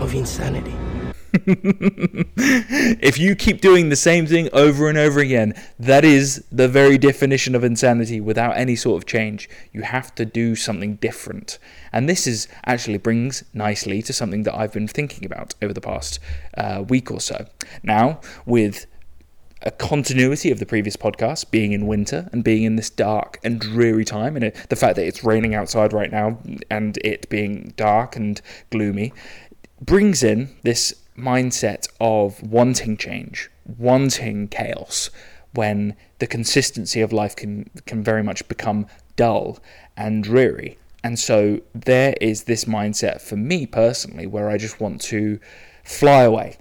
of 0.00 0.14
insanity? 0.14 0.74
if 3.00 3.18
you 3.18 3.34
keep 3.34 3.60
doing 3.60 3.88
the 3.88 3.96
same 3.96 4.26
thing 4.26 4.48
over 4.52 4.88
and 4.88 4.96
over 4.96 5.20
again, 5.20 5.54
that 5.78 6.04
is 6.04 6.44
the 6.50 6.68
very 6.68 6.98
definition 6.98 7.54
of 7.54 7.64
insanity 7.64 8.20
without 8.20 8.56
any 8.56 8.76
sort 8.76 9.02
of 9.02 9.06
change. 9.06 9.48
You 9.72 9.82
have 9.82 10.14
to 10.14 10.24
do 10.24 10.54
something 10.56 10.96
different. 10.96 11.58
And 11.92 12.08
this 12.08 12.26
is 12.26 12.48
actually 12.66 12.98
brings 12.98 13.44
nicely 13.52 14.02
to 14.02 14.12
something 14.12 14.44
that 14.44 14.54
I've 14.54 14.72
been 14.72 14.88
thinking 14.88 15.24
about 15.24 15.54
over 15.60 15.72
the 15.72 15.80
past 15.80 16.18
uh, 16.56 16.84
week 16.88 17.10
or 17.10 17.20
so. 17.20 17.46
Now, 17.82 18.20
with 18.46 18.86
a 19.62 19.70
continuity 19.70 20.50
of 20.50 20.58
the 20.58 20.66
previous 20.66 20.96
podcast, 20.96 21.50
being 21.50 21.72
in 21.72 21.86
winter 21.86 22.28
and 22.32 22.44
being 22.44 22.64
in 22.64 22.76
this 22.76 22.90
dark 22.90 23.38
and 23.42 23.58
dreary 23.60 24.04
time, 24.04 24.36
and 24.36 24.46
it, 24.46 24.66
the 24.68 24.76
fact 24.76 24.96
that 24.96 25.06
it's 25.06 25.24
raining 25.24 25.54
outside 25.54 25.92
right 25.92 26.12
now 26.12 26.38
and 26.70 26.98
it 26.98 27.28
being 27.30 27.72
dark 27.76 28.14
and 28.14 28.40
gloomy, 28.70 29.12
brings 29.80 30.22
in 30.22 30.54
this 30.62 30.94
mindset 31.16 31.88
of 32.00 32.42
wanting 32.42 32.96
change, 32.96 33.50
wanting 33.78 34.48
chaos, 34.48 35.10
when 35.52 35.96
the 36.18 36.26
consistency 36.26 37.00
of 37.00 37.12
life 37.12 37.36
can 37.36 37.70
can 37.86 38.02
very 38.02 38.22
much 38.22 38.46
become 38.48 38.86
dull 39.16 39.58
and 39.96 40.24
dreary. 40.24 40.78
And 41.02 41.18
so 41.18 41.60
there 41.74 42.14
is 42.20 42.44
this 42.44 42.64
mindset 42.64 43.20
for 43.20 43.36
me 43.36 43.66
personally 43.66 44.26
where 44.26 44.48
I 44.48 44.56
just 44.56 44.80
want 44.80 45.00
to 45.02 45.38
fly 45.84 46.22
away. 46.22 46.56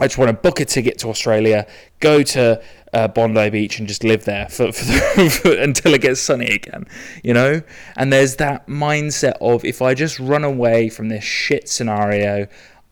I 0.00 0.06
just 0.06 0.18
want 0.18 0.28
to 0.28 0.34
book 0.34 0.60
a 0.60 0.64
ticket 0.64 0.98
to 0.98 1.08
Australia, 1.08 1.66
go 1.98 2.22
to 2.22 2.62
uh, 2.92 3.08
Bondi 3.08 3.50
Beach, 3.50 3.78
and 3.78 3.88
just 3.88 4.04
live 4.04 4.24
there 4.24 4.48
for, 4.48 4.70
for, 4.72 4.84
the, 4.84 5.58
until 5.60 5.94
it 5.94 6.02
gets 6.02 6.20
sunny 6.20 6.46
again, 6.46 6.86
you 7.24 7.34
know. 7.34 7.62
And 7.96 8.12
there's 8.12 8.36
that 8.36 8.68
mindset 8.68 9.38
of 9.40 9.64
if 9.64 9.82
I 9.82 9.94
just 9.94 10.20
run 10.20 10.44
away 10.44 10.88
from 10.88 11.08
this 11.08 11.24
shit 11.24 11.68
scenario, 11.68 12.46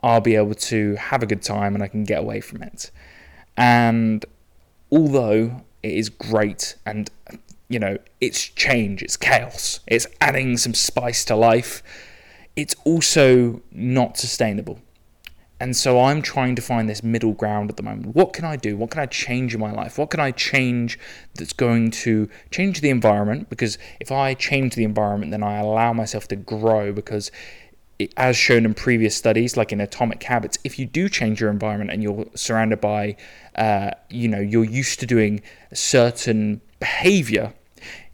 I'll 0.06 0.20
be 0.20 0.36
able 0.36 0.54
to 0.54 0.94
have 0.94 1.24
a 1.24 1.26
good 1.26 1.42
time 1.42 1.74
and 1.74 1.82
I 1.82 1.88
can 1.88 2.04
get 2.04 2.20
away 2.20 2.40
from 2.40 2.62
it. 2.62 2.92
And 3.56 4.24
although 4.92 5.64
it 5.82 5.92
is 5.92 6.08
great 6.08 6.76
and 6.86 7.10
you 7.68 7.80
know, 7.80 7.98
it's 8.20 8.40
change, 8.40 9.02
it's 9.02 9.16
chaos, 9.16 9.80
it's 9.88 10.06
adding 10.20 10.56
some 10.56 10.74
spice 10.74 11.24
to 11.24 11.34
life, 11.34 11.82
it's 12.54 12.76
also 12.84 13.60
not 13.72 14.16
sustainable. 14.16 14.78
And 15.58 15.74
so 15.74 16.00
I'm 16.00 16.22
trying 16.22 16.54
to 16.56 16.62
find 16.62 16.88
this 16.88 17.02
middle 17.02 17.32
ground 17.32 17.70
at 17.70 17.76
the 17.76 17.82
moment. 17.82 18.14
What 18.14 18.34
can 18.34 18.44
I 18.44 18.56
do? 18.56 18.76
What 18.76 18.90
can 18.90 19.00
I 19.00 19.06
change 19.06 19.54
in 19.54 19.60
my 19.60 19.72
life? 19.72 19.98
What 19.98 20.10
can 20.10 20.20
I 20.20 20.30
change 20.30 20.98
that's 21.34 21.54
going 21.54 21.90
to 22.02 22.28
change 22.50 22.82
the 22.82 22.90
environment? 22.90 23.48
Because 23.48 23.78
if 23.98 24.12
I 24.12 24.34
change 24.34 24.74
the 24.74 24.84
environment, 24.84 25.32
then 25.32 25.42
I 25.42 25.58
allow 25.58 25.94
myself 25.94 26.28
to 26.28 26.36
grow 26.36 26.92
because 26.92 27.32
as 28.16 28.36
shown 28.36 28.64
in 28.64 28.74
previous 28.74 29.16
studies, 29.16 29.56
like 29.56 29.72
in 29.72 29.80
Atomic 29.80 30.22
Habits, 30.22 30.58
if 30.64 30.78
you 30.78 30.86
do 30.86 31.08
change 31.08 31.40
your 31.40 31.50
environment 31.50 31.90
and 31.90 32.02
you're 32.02 32.26
surrounded 32.34 32.80
by, 32.80 33.16
uh, 33.54 33.90
you 34.10 34.28
know, 34.28 34.40
you're 34.40 34.64
used 34.64 35.00
to 35.00 35.06
doing 35.06 35.40
certain 35.72 36.60
behavior, 36.78 37.54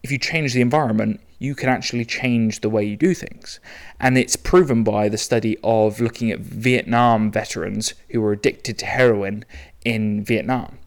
if 0.03 0.11
you 0.11 0.19
change 0.19 0.55
the 0.55 0.61
environment, 0.61 1.21
you 1.39 1.55
can 1.57 1.69
actually 1.69 2.05
change 2.05 2.61
the 2.61 2.71
way 2.71 2.85
you 2.85 2.97
do 2.97 3.15
things. 3.15 3.59
And 3.99 4.17
it's 4.17 4.37
proven 4.37 4.85
by 4.85 5.09
the 5.09 5.19
study 5.19 5.59
of 5.65 6.01
looking 6.01 6.31
at 6.31 6.39
Vietnam 6.39 7.33
veterans 7.33 7.95
who 8.11 8.21
were 8.21 8.33
addicted 8.33 8.79
to 8.79 8.87
heroin 8.87 9.45
in 9.85 10.23
Vietnam. 10.25 10.79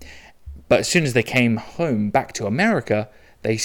But 0.70 0.80
as 0.80 0.88
soon 0.88 1.04
as 1.04 1.14
they 1.14 1.24
came 1.24 1.58
home 1.58 2.10
back 2.10 2.32
to 2.34 2.48
America, 2.48 3.10
they 3.42 3.60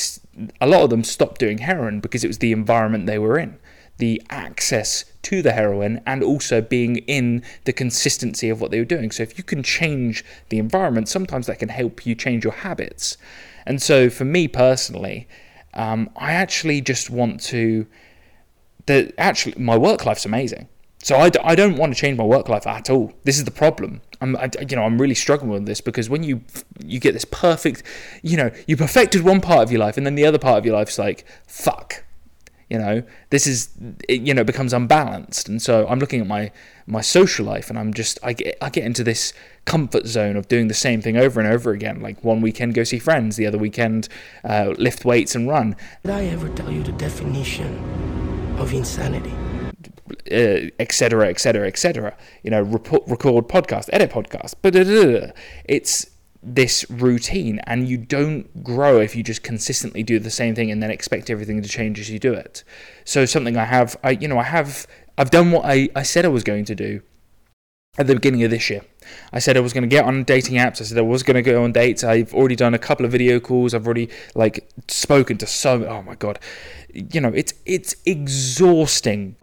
a 0.60 0.66
lot 0.66 0.82
of 0.82 0.90
them 0.90 1.04
stopped 1.04 1.38
doing 1.38 1.58
heroin 1.58 2.00
because 2.00 2.24
it 2.24 2.28
was 2.28 2.38
the 2.38 2.52
environment 2.52 3.06
they 3.06 3.18
were 3.18 3.38
in 3.38 3.58
the 4.00 4.20
access 4.30 5.04
to 5.22 5.42
the 5.42 5.52
heroin 5.52 6.00
and 6.06 6.22
also 6.22 6.60
being 6.60 6.96
in 6.96 7.44
the 7.64 7.72
consistency 7.72 8.48
of 8.48 8.60
what 8.60 8.70
they 8.70 8.78
were 8.78 8.84
doing. 8.84 9.10
So 9.10 9.22
if 9.22 9.38
you 9.38 9.44
can 9.44 9.62
change 9.62 10.24
the 10.48 10.58
environment, 10.58 11.08
sometimes 11.08 11.46
that 11.46 11.58
can 11.58 11.68
help 11.68 12.04
you 12.04 12.14
change 12.14 12.42
your 12.42 12.52
habits. 12.52 13.16
And 13.66 13.80
so 13.80 14.10
for 14.10 14.24
me 14.24 14.48
personally, 14.48 15.28
um, 15.74 16.10
I 16.16 16.32
actually 16.32 16.80
just 16.80 17.10
want 17.10 17.40
to. 17.44 17.86
The 18.86 19.12
actually 19.18 19.54
my 19.62 19.76
work 19.76 20.06
life's 20.06 20.24
amazing. 20.24 20.68
So 21.02 21.16
I, 21.16 21.30
I 21.44 21.54
don't 21.54 21.76
want 21.76 21.94
to 21.94 22.00
change 22.00 22.18
my 22.18 22.24
work 22.24 22.48
life 22.48 22.66
at 22.66 22.90
all. 22.90 23.12
This 23.24 23.38
is 23.38 23.44
the 23.44 23.50
problem. 23.50 24.00
I'm 24.20 24.36
I, 24.36 24.50
you 24.68 24.74
know 24.74 24.84
I'm 24.84 25.00
really 25.00 25.14
struggling 25.14 25.50
with 25.50 25.66
this 25.66 25.80
because 25.80 26.10
when 26.10 26.22
you 26.22 26.40
you 26.82 26.98
get 26.98 27.12
this 27.12 27.26
perfect, 27.26 27.82
you 28.22 28.36
know, 28.36 28.50
you 28.66 28.76
perfected 28.76 29.22
one 29.22 29.40
part 29.40 29.62
of 29.62 29.70
your 29.70 29.80
life 29.80 29.96
and 29.96 30.06
then 30.06 30.14
the 30.14 30.26
other 30.26 30.38
part 30.38 30.58
of 30.58 30.66
your 30.66 30.74
life's 30.74 30.98
like 30.98 31.26
fuck 31.46 32.04
you 32.70 32.78
know 32.78 33.02
this 33.30 33.46
is 33.46 33.68
it, 34.08 34.22
you 34.22 34.32
know 34.32 34.44
becomes 34.44 34.72
unbalanced. 34.72 35.48
And 35.48 35.60
so 35.60 35.86
i'm 35.88 35.98
looking 35.98 36.20
at 36.20 36.26
my 36.26 36.50
my 36.86 37.00
social 37.00 37.44
life 37.44 37.68
and 37.68 37.78
i'm 37.78 37.92
just 37.92 38.18
i 38.22 38.32
get 38.32 38.56
i 38.62 38.70
get 38.70 38.84
into 38.84 39.04
this 39.04 39.34
comfort 39.64 40.06
zone 40.06 40.36
of 40.36 40.48
doing 40.48 40.68
the 40.68 40.74
same 40.74 41.02
thing 41.02 41.16
over 41.16 41.40
and 41.40 41.52
over 41.52 41.72
again. 41.72 42.00
Like 42.00 42.24
one 42.24 42.40
weekend 42.40 42.74
go 42.74 42.84
see 42.84 42.98
friends 42.98 43.36
the 43.36 43.46
other 43.46 43.58
weekend 43.58 44.08
uh, 44.44 44.74
lift 44.78 45.04
weights 45.04 45.34
and 45.34 45.48
run. 45.48 45.76
Did 46.04 46.12
i 46.12 46.24
ever 46.26 46.48
tell 46.50 46.70
you 46.70 46.82
the 46.82 46.92
definition 46.92 48.56
of 48.58 48.72
insanity? 48.72 49.34
Etc 50.78 51.28
etc 51.28 51.66
etc 51.66 52.16
you 52.42 52.50
know 52.50 52.62
report, 52.62 53.02
record 53.06 53.48
podcast 53.48 53.90
edit 53.92 54.10
podcast. 54.10 54.54
But 54.62 54.74
it's 55.64 56.06
this 56.42 56.90
routine 56.90 57.60
and 57.64 57.88
you 57.88 57.98
don't 57.98 58.64
grow 58.64 58.98
if 58.98 59.14
you 59.14 59.22
just 59.22 59.42
consistently 59.42 60.02
do 60.02 60.18
the 60.18 60.30
same 60.30 60.54
thing 60.54 60.70
and 60.70 60.82
then 60.82 60.90
expect 60.90 61.28
everything 61.28 61.60
to 61.62 61.68
change 61.68 62.00
as 62.00 62.08
you 62.08 62.18
do 62.18 62.32
it. 62.32 62.64
So 63.04 63.26
something 63.26 63.56
i 63.56 63.64
have 63.64 63.96
i 64.02 64.10
you 64.10 64.28
know 64.28 64.38
i 64.38 64.44
have 64.44 64.86
i've 65.18 65.30
done 65.30 65.50
what 65.50 65.64
i, 65.64 65.88
I 65.94 66.02
said 66.02 66.24
i 66.24 66.28
was 66.28 66.42
going 66.42 66.64
to 66.66 66.74
do 66.74 67.02
at 67.98 68.06
the 68.06 68.14
beginning 68.14 68.42
of 68.44 68.50
this 68.50 68.70
year. 68.70 68.82
I 69.32 69.38
said 69.38 69.56
i 69.56 69.60
was 69.60 69.74
going 69.74 69.82
to 69.82 69.88
get 69.88 70.04
on 70.04 70.24
dating 70.24 70.56
apps. 70.56 70.80
I 70.80 70.84
said 70.84 70.96
i 70.96 71.02
was 71.02 71.22
going 71.22 71.34
to 71.34 71.42
go 71.42 71.62
on 71.62 71.72
dates. 71.72 72.04
I've 72.04 72.32
already 72.32 72.56
done 72.56 72.72
a 72.72 72.78
couple 72.78 73.04
of 73.04 73.12
video 73.12 73.38
calls. 73.38 73.74
I've 73.74 73.84
already 73.84 74.08
like 74.34 74.70
spoken 74.88 75.36
to 75.38 75.46
so 75.46 75.84
oh 75.84 76.02
my 76.02 76.14
god. 76.14 76.38
You 76.94 77.20
know 77.20 77.32
it's 77.34 77.52
it's 77.66 77.96
exhausting 78.06 79.36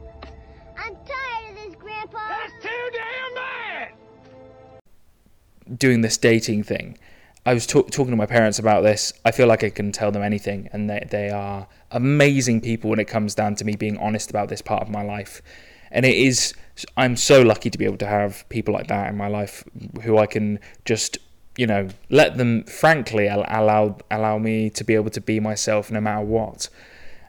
doing 5.76 6.02
this 6.02 6.18
dating 6.18 6.64
thing. 6.64 6.98
I 7.46 7.54
was 7.54 7.66
talk- 7.66 7.92
talking 7.92 8.12
to 8.12 8.18
my 8.18 8.26
parents 8.26 8.60
about 8.60 8.84
this. 8.84 9.14
I 9.24 9.32
feel 9.32 9.48
like 9.48 9.64
I 9.64 9.70
can 9.70 9.92
tell 9.92 10.12
them 10.12 10.22
anything, 10.22 10.70
and 10.74 10.90
they, 10.90 11.08
they 11.10 11.30
are 11.30 11.68
amazing 11.92 12.60
people 12.62 12.90
when 12.90 13.00
it 13.00 13.06
comes 13.06 13.34
down 13.36 13.56
to 13.56 13.66
me 13.66 13.76
being 13.76 13.98
honest 13.98 14.30
about 14.30 14.50
this 14.50 14.62
part 14.62 14.82
of 14.82 14.90
my 14.90 15.02
life. 15.02 15.42
And 15.90 16.06
it 16.06 16.16
is, 16.16 16.54
I'm 16.98 17.16
so 17.16 17.42
lucky 17.42 17.70
to 17.70 17.78
be 17.78 17.86
able 17.86 17.98
to 18.00 18.08
have 18.08 18.48
people 18.50 18.74
like 18.74 18.88
that 18.88 19.10
in 19.10 19.16
my 19.16 19.28
life 19.28 19.64
who 20.04 20.18
I 20.18 20.26
can 20.26 20.60
just, 20.84 21.18
you 21.56 21.66
know, 21.66 21.88
let 22.10 22.38
them 22.38 22.64
frankly 22.66 23.28
allow 23.28 23.98
allow 24.12 24.38
me 24.38 24.70
to 24.72 24.84
be 24.84 24.96
able 24.96 25.10
to 25.12 25.22
be 25.22 25.40
myself 25.40 25.90
no 25.90 26.02
matter 26.02 26.26
what. 26.26 26.70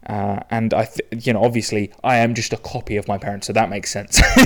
Uh, 0.08 0.40
and 0.50 0.72
I, 0.72 0.86
th- 0.86 1.26
you 1.26 1.34
know, 1.34 1.44
obviously, 1.44 1.92
I 2.02 2.16
am 2.16 2.34
just 2.34 2.54
a 2.54 2.56
copy 2.56 2.96
of 2.96 3.06
my 3.06 3.18
parents, 3.18 3.46
so 3.46 3.52
that 3.52 3.68
makes 3.68 3.90
sense. 3.90 4.18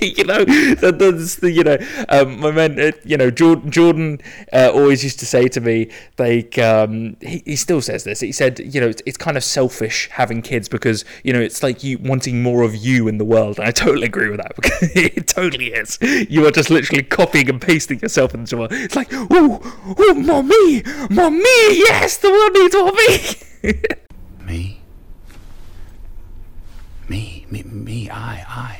you 0.00 0.24
know, 0.24 0.44
that, 0.46 0.96
that's 0.98 1.36
the, 1.36 1.50
you 1.50 1.62
know, 1.62 1.76
um, 2.08 2.40
my 2.40 2.50
man, 2.50 2.80
uh, 2.80 2.92
you 3.04 3.18
know, 3.18 3.30
Jordan, 3.30 3.70
Jordan 3.70 4.20
uh, 4.52 4.70
always 4.72 5.04
used 5.04 5.20
to 5.20 5.26
say 5.26 5.46
to 5.48 5.60
me, 5.60 5.90
like, 6.18 6.58
um, 6.58 7.16
he, 7.20 7.42
he 7.44 7.56
still 7.56 7.82
says 7.82 8.04
this. 8.04 8.20
He 8.20 8.32
said, 8.32 8.60
you 8.60 8.80
know, 8.80 8.88
it's, 8.88 9.02
it's 9.04 9.18
kind 9.18 9.36
of 9.36 9.44
selfish 9.44 10.08
having 10.10 10.40
kids 10.40 10.70
because, 10.70 11.04
you 11.22 11.34
know, 11.34 11.40
it's 11.40 11.62
like 11.62 11.84
you 11.84 11.98
wanting 11.98 12.42
more 12.42 12.62
of 12.62 12.74
you 12.74 13.06
in 13.06 13.18
the 13.18 13.24
world. 13.26 13.58
And 13.58 13.68
I 13.68 13.72
totally 13.72 14.06
agree 14.06 14.30
with 14.30 14.40
that 14.40 14.56
because 14.56 14.90
it 14.94 15.26
totally 15.26 15.66
is. 15.66 15.98
You 16.00 16.46
are 16.46 16.50
just 16.50 16.70
literally 16.70 17.02
copying 17.02 17.50
and 17.50 17.60
pasting 17.60 18.00
yourself 18.00 18.32
into 18.32 18.56
the 18.56 18.58
world. 18.58 18.72
It's 18.72 18.96
like, 18.96 19.08
oh, 19.12 19.60
oh, 19.98 20.14
mommy, 20.14 20.82
mommy, 21.10 21.78
yes, 21.78 22.16
the 22.16 22.30
world 22.30 22.52
needs 22.54 22.74
more 22.74 24.00
me. 24.46 24.79
Me? 27.10 27.44
Me, 27.50 27.62
me, 27.64 27.70
me, 27.70 28.10
I, 28.10 28.44
I. 28.48 28.78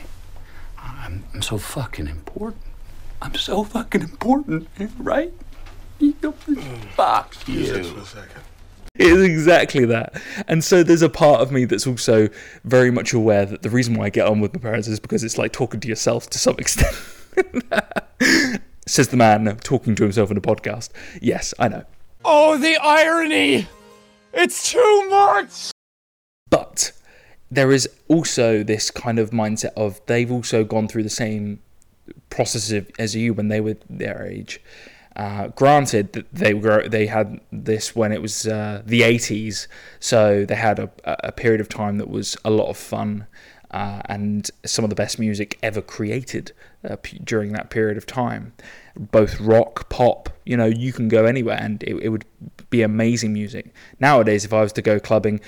I'm, 0.79 1.25
I'm 1.35 1.43
so 1.43 1.59
fucking 1.59 2.07
important. 2.07 2.63
I'm 3.21 3.35
so 3.35 3.65
fucking 3.65 4.01
important, 4.01 4.69
right? 4.99 5.33
You 5.99 6.15
fuck 6.95 7.37
you. 7.47 7.75
It 8.95 9.07
is 9.07 9.23
exactly 9.23 9.85
that. 9.87 10.21
And 10.49 10.65
so 10.65 10.83
there's 10.83 11.03
a 11.03 11.09
part 11.09 11.41
of 11.41 11.53
me 11.53 11.65
that's 11.67 11.87
also 11.87 12.29
very 12.65 12.91
much 12.91 13.13
aware 13.13 13.45
that 13.45 13.63
the 13.63 13.71
reason 13.71 13.95
why 13.95 14.07
I 14.07 14.11
get 14.11 14.27
on 14.27 14.41
with 14.41 14.55
my 14.55 14.61
parents 14.61 14.89
is 14.89 14.99
because 15.01 15.23
it's 15.23 15.37
like 15.37 15.53
talking 15.53 15.81
to 15.81 15.89
yourself 15.89 16.31
to 16.31 16.39
some 16.39 16.55
extent. 16.59 16.95
Says 18.87 19.09
the 19.09 19.17
man 19.17 19.45
talking 19.63 19.95
to 19.97 20.03
himself 20.03 20.31
in 20.31 20.37
a 20.37 20.41
podcast. 20.41 20.91
Yes, 21.21 21.53
I 21.59 21.69
know. 21.69 21.85
Oh, 22.25 22.57
the 22.57 22.77
irony! 22.77 23.69
It's 24.33 24.71
too 24.71 25.09
much! 25.11 25.70
There 27.51 27.73
is 27.73 27.89
also 28.09 28.63
this 28.63 28.91
kind 28.91 29.19
of 29.19 29.31
mindset 29.31 29.73
of 29.77 30.01
they've 30.07 30.31
also 30.31 30.65
gone 30.65 30.89
through 30.89 31.03
the 31.03 31.11
same 31.11 31.61
process 32.29 32.71
of, 32.71 32.91
as 32.99 33.17
you 33.17 33.35
when 33.35 33.49
they 33.49 33.61
were 33.61 33.77
their 33.89 34.27
age. 34.27 34.61
Uh, 35.17 35.49
granted 35.49 36.13
that 36.13 36.33
they 36.33 36.55
were 36.55 36.89
they 36.89 37.07
had 37.07 37.41
this 37.51 37.97
when 37.97 38.13
it 38.13 38.23
was 38.23 38.47
uh, 38.47 38.81
the 38.87 39.01
80s, 39.01 39.67
so 39.99 40.45
they 40.45 40.55
had 40.55 40.79
a, 40.79 40.91
a 41.05 41.33
period 41.33 41.61
of 41.61 41.69
time 41.69 41.99
that 41.99 42.09
was 42.09 42.37
a 42.45 42.51
lot 42.51 42.69
of 42.69 42.77
fun 42.77 43.27
uh, 43.71 44.01
and 44.07 44.51
some 44.65 44.85
of 44.85 44.91
the 44.91 44.97
best 44.97 45.19
music 45.19 45.59
ever 45.63 45.81
created 45.81 46.53
uh, 46.89 46.97
p- 46.97 47.21
during 47.23 47.53
that 47.53 47.71
period 47.71 47.97
of 47.97 48.05
time. 48.05 48.53
Both 48.97 49.41
rock, 49.41 49.89
pop, 49.89 50.29
you 50.45 50.57
know, 50.57 50.67
you 50.67 50.93
can 50.93 51.09
go 51.09 51.25
anywhere 51.25 51.59
and 51.61 51.83
it, 51.85 51.95
it 52.03 52.09
would 52.09 52.25
be 52.71 52.83
amazing 52.83 53.33
music. 53.33 53.73
Nowadays, 54.01 54.45
if 54.45 54.53
I 54.53 54.63
was 54.63 54.73
to 54.75 54.83
go 54.83 54.99
clubbing, 54.99 55.41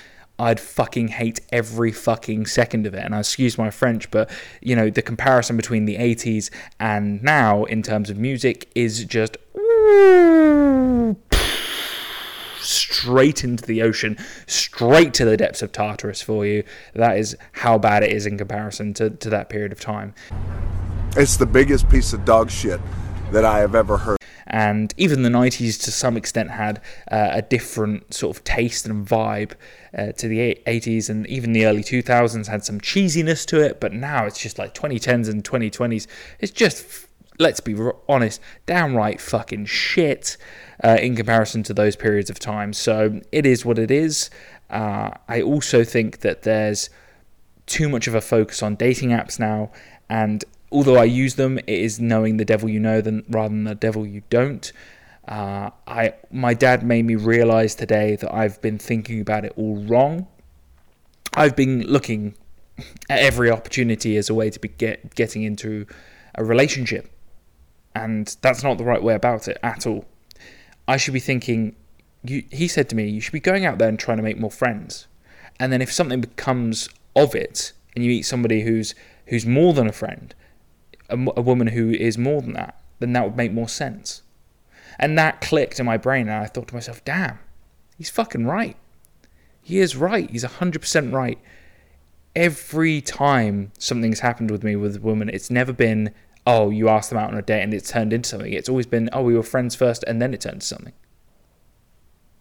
I'd 0.43 0.59
fucking 0.59 1.07
hate 1.07 1.39
every 1.51 1.93
fucking 1.93 2.47
second 2.47 2.85
of 2.85 2.95
it. 2.95 3.05
And 3.05 3.15
I 3.15 3.21
excuse 3.21 3.57
my 3.57 3.71
French, 3.71 4.11
but 4.11 4.29
you 4.61 4.75
know, 4.75 4.91
the 4.91 5.01
comparison 5.01 5.57
between 5.57 5.85
the 5.85 5.95
80s 5.97 6.51
and 6.81 7.23
now 7.23 7.63
in 7.65 7.81
terms 7.83 8.11
of 8.11 8.19
music 8.19 8.69
is 8.75 9.05
just 9.05 9.37
straight 12.61 13.45
into 13.45 13.65
the 13.65 13.83
ocean, 13.83 14.19
straight 14.49 15.15
to 15.15 15.25
the 15.25 15.37
depths 15.37 15.63
of 15.63 15.71
Tartarus 15.71 16.23
for 16.23 16.45
you. 16.45 16.65
That 16.95 17.19
is 17.19 17.37
how 17.53 17.79
bad 17.79 18.03
it 18.03 18.11
is 18.11 18.27
in 18.27 18.37
comparison 18.37 18.95
to, 18.95 19.11
to 19.11 19.31
that 19.31 19.49
period 19.49 19.71
of 19.71 19.79
time. 19.79 20.13
It's 21.17 21.37
the 21.37 21.47
biggest 21.47 21.89
piece 21.89 22.13
of 22.13 22.25
dog 22.25 22.51
shit 22.51 22.81
that 23.31 23.45
I 23.45 23.61
have 23.61 23.77
ever 23.77 23.97
heard. 23.97 24.19
And 24.47 24.93
even 24.97 25.23
the 25.23 25.31
90s, 25.31 25.81
to 25.85 25.93
some 25.93 26.17
extent, 26.17 26.51
had 26.51 26.79
uh, 27.11 27.31
a 27.31 27.43
different 27.43 28.13
sort 28.13 28.37
of 28.37 28.45
taste 28.45 28.87
and 28.87 29.07
vibe 29.07 29.53
uh, 29.97 30.13
to 30.13 30.29
the 30.29 30.59
80s, 30.67 31.09
and 31.11 31.27
even 31.27 31.53
the 31.53 31.67
early 31.67 31.83
2000s 31.83 32.47
had 32.47 32.65
some 32.65 32.81
cheesiness 32.81 33.47
to 33.47 33.61
it. 33.61 33.81
But 33.81 33.93
now 33.93 34.27
it's 34.27 34.41
just 34.41 34.59
like 34.59 34.75
2010s 34.75 35.29
and 35.29 35.45
2020s. 35.45 36.07
It's 36.41 36.53
just, 36.53 37.07
let's 37.39 37.61
be 37.61 37.77
honest, 38.09 38.41
downright 38.67 39.21
fucking 39.21 39.67
shit 39.67 40.37
uh, 40.83 40.99
in 41.01 41.17
comparison 41.17 41.63
to 41.65 41.75
those 41.75 41.97
periods 41.97 42.31
of 42.31 42.39
time. 42.39 42.73
So 42.73 43.21
it 43.31 43.47
is 43.47 43.65
what 43.65 43.79
it 43.79 43.91
is. 43.91 44.31
Uh, 44.71 45.11
I 45.29 45.43
also 45.43 45.85
think 45.85 46.21
that 46.21 46.43
there's 46.43 46.89
too 47.67 47.89
much 47.89 48.07
of 48.07 48.15
a 48.15 48.21
focus 48.21 48.63
on 48.63 48.75
dating 48.75 49.11
apps 49.11 49.39
now, 49.39 49.71
and 50.09 50.45
although 50.73 50.97
I 50.97 51.05
use 51.05 51.35
them, 51.35 51.59
it 51.59 51.69
is 51.69 52.01
knowing 52.01 52.39
the 52.39 52.45
devil 52.45 52.69
you 52.69 52.81
know 52.81 53.01
than 53.01 53.25
rather 53.29 53.51
than 53.51 53.65
the 53.65 53.75
devil 53.75 54.07
you 54.07 54.23
don't. 54.31 54.73
Uh, 55.27 55.71
I 55.87 56.15
my 56.31 56.53
dad 56.53 56.83
made 56.83 57.05
me 57.05 57.15
realize 57.15 57.75
today 57.75 58.17
that 58.17 58.35
I've 58.35 58.61
been 58.61 58.79
thinking 58.79 59.21
about 59.21 59.45
it 59.45 59.53
all 59.57 59.77
wrong. 59.85 60.27
I've 61.35 61.55
been 61.55 61.83
looking 61.87 62.35
at 63.09 63.21
every 63.21 63.51
opportunity 63.51 64.17
as 64.17 64.29
a 64.29 64.35
way 64.35 64.51
to 64.51 64.59
be 64.59 64.69
get, 64.69 65.15
getting 65.15 65.45
into 65.45 65.87
a 66.35 66.45
relationship, 66.45 67.11
and 67.95 68.37
that's 68.41 68.63
not 68.63 68.79
the 68.79 68.85
right 68.85 69.03
way 69.03 69.15
about 69.15 69.47
it 69.47 69.59
at 69.63 69.87
all. 69.87 70.05
I 70.89 70.97
should 70.97 71.15
be 71.15 71.21
thinking. 71.21 71.77
You, 72.25 72.45
he 72.51 72.69
said 72.69 72.89
to 72.91 72.97
me, 72.97 73.09
"You 73.09 73.21
should 73.21 73.33
be 73.33 73.41
going 73.41 73.65
out 73.65 73.79
there 73.79 73.89
and 73.89 73.99
trying 73.99 74.17
to 74.17 74.23
make 74.23 74.39
more 74.39 74.51
friends, 74.51 75.07
and 75.59 75.73
then 75.73 75.83
if 75.83 75.93
something 75.93 76.21
becomes 76.21 76.89
of 77.15 77.35
it, 77.35 77.73
and 77.95 78.05
you 78.05 78.11
meet 78.11 78.23
somebody 78.23 78.63
who's 78.63 78.95
who's 79.27 79.47
more 79.47 79.73
than 79.73 79.87
a 79.87 79.93
friend, 79.93 80.35
a, 81.09 81.15
a 81.15 81.43
woman 81.43 81.69
who 81.69 81.91
is 81.91 82.19
more 82.19 82.41
than 82.41 82.55
that, 82.55 82.81
then 82.99 83.13
that 83.13 83.25
would 83.25 83.37
make 83.37 83.53
more 83.53 83.69
sense." 83.69 84.23
And 84.99 85.19
that 85.19 85.41
clicked 85.41 85.81
in 85.81 85.87
my 85.87 85.97
brain, 85.97 86.29
and 86.29 86.43
I 86.43 86.47
thought 86.47 86.69
to 86.69 86.75
myself, 86.75 87.05
"Damn, 87.05 87.39
he's 87.97 88.11
fucking 88.11 88.47
right. 88.47 88.77
He 89.61 89.79
is 89.79 89.97
right. 89.97 90.31
He's 90.31 90.45
hundred 90.45 90.81
percent 90.81 91.13
right." 91.13 91.39
Every 92.35 93.01
time 93.01 93.73
something's 93.79 94.21
happened 94.21 94.51
with 94.51 94.65
me 94.65 94.75
with 94.77 94.97
a 94.97 95.01
woman, 95.01 95.29
it's 95.29 95.51
never 95.51 95.73
been, 95.73 96.15
"Oh, 96.47 96.71
you 96.71 96.89
asked 96.89 97.11
them 97.11 97.19
out 97.19 97.31
on 97.31 97.39
a 97.39 97.43
date 97.43 97.63
and 97.63 97.75
it's 97.75 97.91
turned 97.91 98.13
into 98.13 98.29
something." 98.29 98.53
It's 98.53 98.69
always 98.69 98.87
been, 98.87 99.11
"Oh, 99.13 99.23
we 99.23 99.35
were 99.35 99.43
friends 99.43 99.75
first, 99.75 100.05
and 100.07 100.21
then 100.21 100.33
it 100.35 100.41
turned 100.41 100.63
to 100.63 100.67
something." 100.67 100.95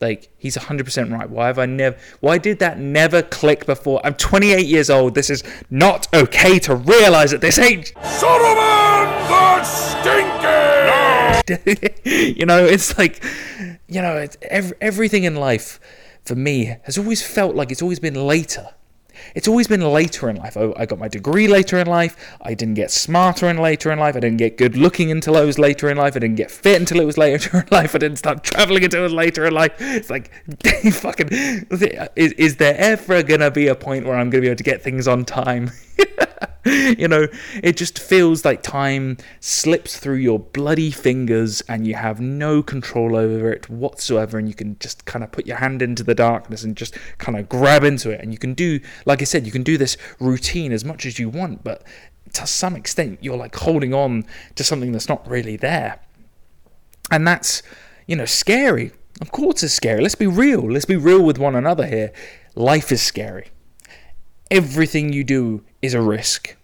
Like 0.01 0.29
he's 0.35 0.57
100% 0.57 1.11
right. 1.11 1.29
Why 1.29 1.45
have 1.45 1.59
I 1.59 1.67
never 1.67 1.95
why 2.21 2.39
did 2.39 2.57
that 2.59 2.79
never 2.79 3.21
click 3.21 3.67
before? 3.67 4.01
I'm 4.03 4.15
28 4.15 4.65
years 4.65 4.89
old. 4.89 5.13
This 5.13 5.29
is 5.29 5.43
not 5.69 6.07
okay 6.13 6.57
to 6.59 6.75
realize 6.75 7.33
at 7.33 7.41
this 7.41 7.59
age. 7.59 7.93
Solomon 8.01 9.27
the 9.29 9.63
Stinky! 9.63 10.60
you 12.03 12.45
know, 12.45 12.63
it's 12.65 12.97
like 12.97 13.23
you 13.87 14.01
know, 14.01 14.17
it's 14.17 14.37
ev- 14.43 14.73
everything 14.81 15.23
in 15.23 15.35
life 15.35 15.79
for 16.23 16.35
me 16.35 16.77
has 16.83 16.97
always 16.97 17.21
felt 17.21 17.55
like 17.55 17.71
it's 17.71 17.81
always 17.81 17.99
been 17.99 18.15
later. 18.15 18.69
It's 19.35 19.47
always 19.47 19.67
been 19.67 19.81
later 19.81 20.29
in 20.29 20.37
life. 20.37 20.57
I, 20.57 20.73
I 20.77 20.85
got 20.85 20.99
my 20.99 21.07
degree 21.07 21.47
later 21.47 21.77
in 21.77 21.87
life. 21.87 22.15
I 22.41 22.53
didn't 22.53 22.75
get 22.75 22.91
smarter 22.91 23.47
in 23.49 23.57
later 23.57 23.91
in 23.91 23.99
life. 23.99 24.15
I 24.15 24.19
didn't 24.19 24.37
get 24.37 24.57
good 24.57 24.75
looking 24.75 25.11
until 25.11 25.37
I 25.37 25.41
was 25.41 25.59
later 25.59 25.89
in 25.89 25.97
life. 25.97 26.15
I 26.15 26.19
didn't 26.19 26.37
get 26.37 26.49
fit 26.49 26.79
until 26.79 26.99
it 26.99 27.05
was 27.05 27.17
later 27.17 27.59
in 27.59 27.67
life. 27.71 27.93
I 27.95 27.99
didn't 27.99 28.17
start 28.17 28.43
traveling 28.43 28.83
until 28.83 29.01
it 29.01 29.03
was 29.03 29.13
later 29.13 29.45
in 29.45 29.53
life. 29.53 29.73
It's 29.79 30.09
like, 30.09 30.31
fucking, 30.93 31.29
is, 32.15 32.33
is 32.33 32.55
there 32.57 32.75
ever 32.77 33.21
gonna 33.23 33.51
be 33.51 33.67
a 33.67 33.75
point 33.75 34.05
where 34.05 34.15
I'm 34.15 34.29
gonna 34.29 34.41
be 34.41 34.47
able 34.47 34.57
to 34.57 34.63
get 34.63 34.81
things 34.81 35.07
on 35.07 35.25
time? 35.25 35.71
you 36.65 37.07
know, 37.07 37.27
it 37.63 37.75
just 37.75 37.97
feels 37.97 38.45
like 38.45 38.61
time 38.61 39.17
slips 39.39 39.97
through 39.97 40.15
your 40.15 40.39
bloody 40.39 40.91
fingers 40.91 41.61
and 41.61 41.87
you 41.87 41.95
have 41.95 42.19
no 42.19 42.61
control 42.61 43.15
over 43.15 43.51
it 43.51 43.69
whatsoever. 43.69 44.37
And 44.37 44.47
you 44.47 44.53
can 44.53 44.77
just 44.79 45.05
kind 45.05 45.23
of 45.23 45.31
put 45.31 45.47
your 45.47 45.57
hand 45.57 45.81
into 45.81 46.03
the 46.03 46.13
darkness 46.13 46.63
and 46.63 46.75
just 46.75 46.97
kind 47.17 47.37
of 47.37 47.49
grab 47.49 47.83
into 47.83 48.11
it. 48.11 48.21
And 48.21 48.31
you 48.31 48.37
can 48.37 48.53
do, 48.53 48.79
like 49.05 49.21
I 49.21 49.25
said, 49.25 49.45
you 49.45 49.51
can 49.51 49.63
do 49.63 49.77
this 49.77 49.97
routine 50.19 50.71
as 50.71 50.85
much 50.85 51.05
as 51.05 51.17
you 51.17 51.29
want, 51.29 51.63
but 51.63 51.83
to 52.33 52.45
some 52.45 52.75
extent, 52.75 53.19
you're 53.21 53.37
like 53.37 53.55
holding 53.55 53.93
on 53.93 54.25
to 54.55 54.63
something 54.63 54.91
that's 54.91 55.09
not 55.09 55.27
really 55.27 55.57
there. 55.57 55.99
And 57.09 57.27
that's, 57.27 57.63
you 58.07 58.15
know, 58.15 58.25
scary. 58.25 58.91
Of 59.19 59.31
course, 59.31 59.63
it's 59.63 59.73
scary. 59.73 60.01
Let's 60.01 60.15
be 60.15 60.27
real. 60.27 60.71
Let's 60.71 60.85
be 60.85 60.95
real 60.95 61.23
with 61.23 61.37
one 61.37 61.55
another 61.55 61.85
here. 61.85 62.13
Life 62.55 62.91
is 62.91 63.01
scary 63.01 63.47
everything 64.51 65.13
you 65.13 65.23
do 65.23 65.63
is 65.81 65.93
a 65.93 66.01
risk. 66.01 66.55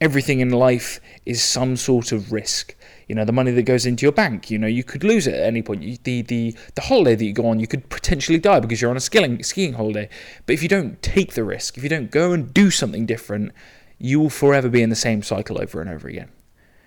Everything 0.00 0.40
in 0.40 0.50
life 0.50 1.00
is 1.24 1.42
some 1.42 1.76
sort 1.76 2.12
of 2.12 2.32
risk. 2.32 2.74
You 3.08 3.14
know, 3.14 3.24
the 3.24 3.32
money 3.32 3.50
that 3.52 3.62
goes 3.62 3.86
into 3.86 4.04
your 4.04 4.12
bank, 4.12 4.50
you 4.50 4.58
know, 4.58 4.66
you 4.66 4.82
could 4.82 5.04
lose 5.04 5.26
it 5.26 5.34
at 5.34 5.46
any 5.46 5.62
point. 5.62 5.82
You, 5.82 5.98
the, 6.02 6.22
the, 6.22 6.56
the 6.74 6.80
holiday 6.80 7.14
that 7.14 7.24
you 7.24 7.32
go 7.32 7.46
on, 7.46 7.60
you 7.60 7.66
could 7.66 7.88
potentially 7.90 8.38
die 8.38 8.60
because 8.60 8.80
you're 8.80 8.90
on 8.90 8.96
a 8.96 9.00
skiing, 9.00 9.42
skiing 9.42 9.74
holiday. 9.74 10.08
But 10.46 10.54
if 10.54 10.62
you 10.62 10.68
don't 10.68 11.00
take 11.02 11.34
the 11.34 11.44
risk, 11.44 11.76
if 11.76 11.82
you 11.82 11.88
don't 11.88 12.10
go 12.10 12.32
and 12.32 12.52
do 12.52 12.70
something 12.70 13.06
different, 13.06 13.52
you 13.98 14.20
will 14.20 14.30
forever 14.30 14.68
be 14.68 14.82
in 14.82 14.90
the 14.90 14.96
same 14.96 15.22
cycle 15.22 15.60
over 15.60 15.80
and 15.80 15.90
over 15.90 16.08
again. 16.08 16.30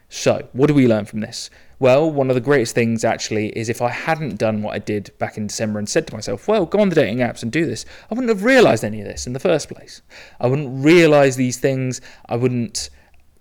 So, 0.09 0.47
what 0.53 0.67
do 0.67 0.73
we 0.73 0.87
learn 0.87 1.05
from 1.05 1.19
this? 1.19 1.49
Well, 1.79 2.09
one 2.09 2.29
of 2.29 2.35
the 2.35 2.41
greatest 2.41 2.73
things 2.73 3.03
actually 3.03 3.49
is 3.57 3.67
if 3.67 3.81
I 3.81 3.89
hadn't 3.89 4.37
done 4.37 4.63
what 4.63 4.73
I 4.73 4.79
did 4.79 5.11
back 5.19 5.37
in 5.37 5.47
December 5.47 5.79
and 5.79 5.87
said 5.87 6.07
to 6.07 6.13
myself, 6.13 6.47
well, 6.47 6.65
go 6.65 6.79
on 6.79 6.89
the 6.89 6.95
dating 6.95 7.17
apps 7.17 7.43
and 7.43 7.51
do 7.51 7.65
this, 7.65 7.85
I 8.09 8.15
wouldn't 8.15 8.29
have 8.29 8.43
realized 8.43 8.83
any 8.83 9.01
of 9.01 9.07
this 9.07 9.27
in 9.27 9.33
the 9.33 9.39
first 9.39 9.69
place. 9.69 10.01
I 10.39 10.47
wouldn't 10.47 10.83
realize 10.83 11.35
these 11.35 11.57
things. 11.57 11.99
I 12.27 12.37
wouldn't, 12.37 12.89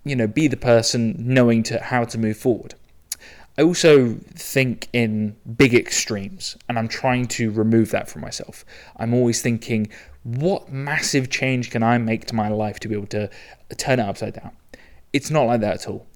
you 0.05 0.16
know, 0.16 0.26
be 0.26 0.48
the 0.48 0.57
person 0.57 1.14
knowing 1.18 1.62
to 1.64 1.79
how 1.79 2.05
to 2.05 2.18
move 2.18 2.37
forward. 2.37 2.74
I 3.57 3.62
also 3.62 4.16
think 4.35 4.88
in 4.92 5.37
big 5.57 5.72
extremes, 5.72 6.59
and 6.68 6.79
I'm 6.79 6.88
trying 6.88 7.26
to 7.29 7.50
remove 7.52 7.90
that 7.92 8.11
from 8.11 8.20
myself. 8.20 8.66
I'm 8.96 9.14
always 9.14 9.40
thinking, 9.40 9.88
what 10.24 10.70
massive 10.70 11.31
change 11.31 11.70
can 11.70 11.83
I 11.83 11.96
make 11.96 12.26
to 12.26 12.35
my 12.35 12.48
life 12.48 12.81
to 12.81 12.88
be 12.88 12.94
able 12.94 13.07
to 13.07 13.31
turn 13.79 14.00
it 14.00 14.02
upside 14.02 14.35
down? 14.35 14.50
It's 15.14 15.31
not 15.31 15.44
like 15.44 15.61
that 15.61 15.74
at 15.76 15.88
all 15.88 16.07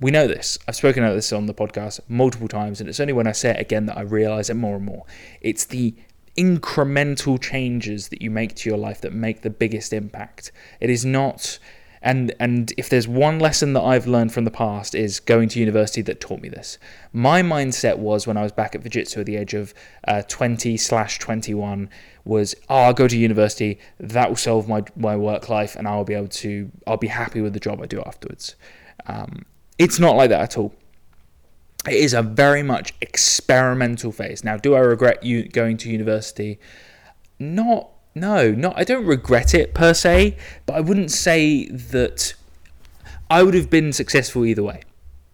we 0.00 0.10
know 0.10 0.26
this. 0.26 0.58
I've 0.66 0.76
spoken 0.76 1.04
about 1.04 1.14
this 1.14 1.32
on 1.32 1.46
the 1.46 1.54
podcast 1.54 2.00
multiple 2.08 2.48
times, 2.48 2.80
and 2.80 2.88
it's 2.88 3.00
only 3.00 3.12
when 3.12 3.26
I 3.26 3.32
say 3.32 3.50
it 3.50 3.60
again 3.60 3.86
that 3.86 3.98
I 3.98 4.02
realize 4.02 4.50
it 4.50 4.54
more 4.54 4.76
and 4.76 4.84
more. 4.84 5.04
It's 5.40 5.64
the 5.64 5.94
incremental 6.36 7.40
changes 7.40 8.08
that 8.08 8.22
you 8.22 8.30
make 8.30 8.54
to 8.56 8.68
your 8.68 8.78
life 8.78 9.00
that 9.02 9.12
make 9.12 9.42
the 9.42 9.50
biggest 9.50 9.92
impact. 9.92 10.52
It 10.80 10.88
is 10.90 11.04
not 11.04 11.58
and 12.02 12.34
and 12.40 12.72
if 12.76 12.88
there's 12.88 13.06
one 13.06 13.38
lesson 13.38 13.74
that 13.74 13.82
I've 13.82 14.06
learned 14.06 14.32
from 14.32 14.44
the 14.44 14.50
past 14.50 14.94
is 14.94 15.20
going 15.20 15.48
to 15.50 15.60
university 15.60 16.00
that 16.02 16.20
taught 16.20 16.40
me 16.40 16.48
this. 16.48 16.78
My 17.12 17.42
mindset 17.42 17.98
was 17.98 18.26
when 18.26 18.36
I 18.36 18.42
was 18.42 18.52
back 18.52 18.74
at 18.74 18.82
Fujitsu 18.82 19.18
at 19.18 19.26
the 19.26 19.36
age 19.36 19.54
of 19.54 19.74
uh, 20.08 20.22
20 20.26 20.76
slash 20.76 21.18
21 21.18 21.90
was 22.24 22.54
oh 22.68 22.76
I'll 22.76 22.94
go 22.94 23.06
to 23.06 23.18
university 23.18 23.78
that 23.98 24.28
will 24.28 24.36
solve 24.36 24.68
my 24.68 24.82
my 24.96 25.16
work 25.16 25.48
life 25.48 25.76
and 25.76 25.86
I'll 25.86 26.04
be 26.04 26.14
able 26.14 26.28
to 26.28 26.70
I'll 26.86 26.96
be 26.96 27.08
happy 27.08 27.40
with 27.40 27.52
the 27.52 27.60
job 27.60 27.82
I 27.82 27.86
do 27.86 28.00
afterwards. 28.02 28.56
Um, 29.06 29.44
it's 29.80 29.98
not 29.98 30.14
like 30.14 30.28
that 30.28 30.42
at 30.42 30.58
all. 30.58 30.74
it 31.88 31.94
is 31.94 32.12
a 32.12 32.22
very 32.22 32.62
much 32.62 32.92
experimental 33.00 34.12
phase. 34.12 34.44
Now, 34.44 34.58
do 34.58 34.74
I 34.74 34.80
regret 34.80 35.22
you 35.24 35.48
going 35.48 35.78
to 35.78 35.90
university? 35.90 36.60
Not, 37.38 37.88
no, 38.14 38.50
not. 38.50 38.78
I 38.78 38.84
don't 38.84 39.06
regret 39.06 39.54
it 39.54 39.72
per 39.72 39.94
se, 39.94 40.36
but 40.66 40.74
I 40.74 40.80
wouldn't 40.80 41.10
say 41.10 41.66
that 41.68 42.34
I 43.30 43.42
would 43.42 43.54
have 43.54 43.70
been 43.70 43.94
successful 43.94 44.44
either 44.44 44.62
way. 44.62 44.82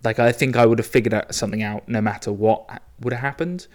Like 0.04 0.20
I 0.20 0.30
think 0.30 0.54
I 0.54 0.64
would 0.64 0.78
have 0.78 0.86
figured 0.86 1.12
out 1.12 1.34
something 1.34 1.64
out 1.64 1.88
no 1.88 2.00
matter 2.00 2.32
what 2.32 2.80
would 3.00 3.12
have 3.12 3.22
happened. 3.22 3.66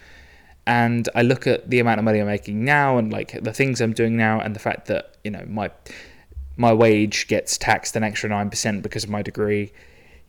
And 0.66 1.10
I 1.14 1.22
look 1.24 1.48
at 1.48 1.70
the 1.70 1.82
amount 1.82 2.00
of 2.00 2.06
money 2.06 2.22
I'm 2.22 2.28
making 2.28 2.64
now, 2.64 2.98
and 2.98 3.12
like 3.12 3.44
the 3.44 3.52
things 3.52 3.82
I'm 3.82 3.92
doing 3.92 4.16
now, 4.16 4.40
and 4.40 4.56
the 4.56 4.60
fact 4.60 4.86
that 4.88 5.18
you 5.26 5.32
know 5.32 5.44
my 5.50 5.72
my 6.56 6.72
wage 6.72 7.28
gets 7.28 7.58
taxed 7.58 7.98
an 7.98 8.04
extra 8.04 8.30
nine 8.30 8.50
percent 8.50 8.84
because 8.84 9.04
of 9.04 9.10
my 9.10 9.22
degree 9.22 9.74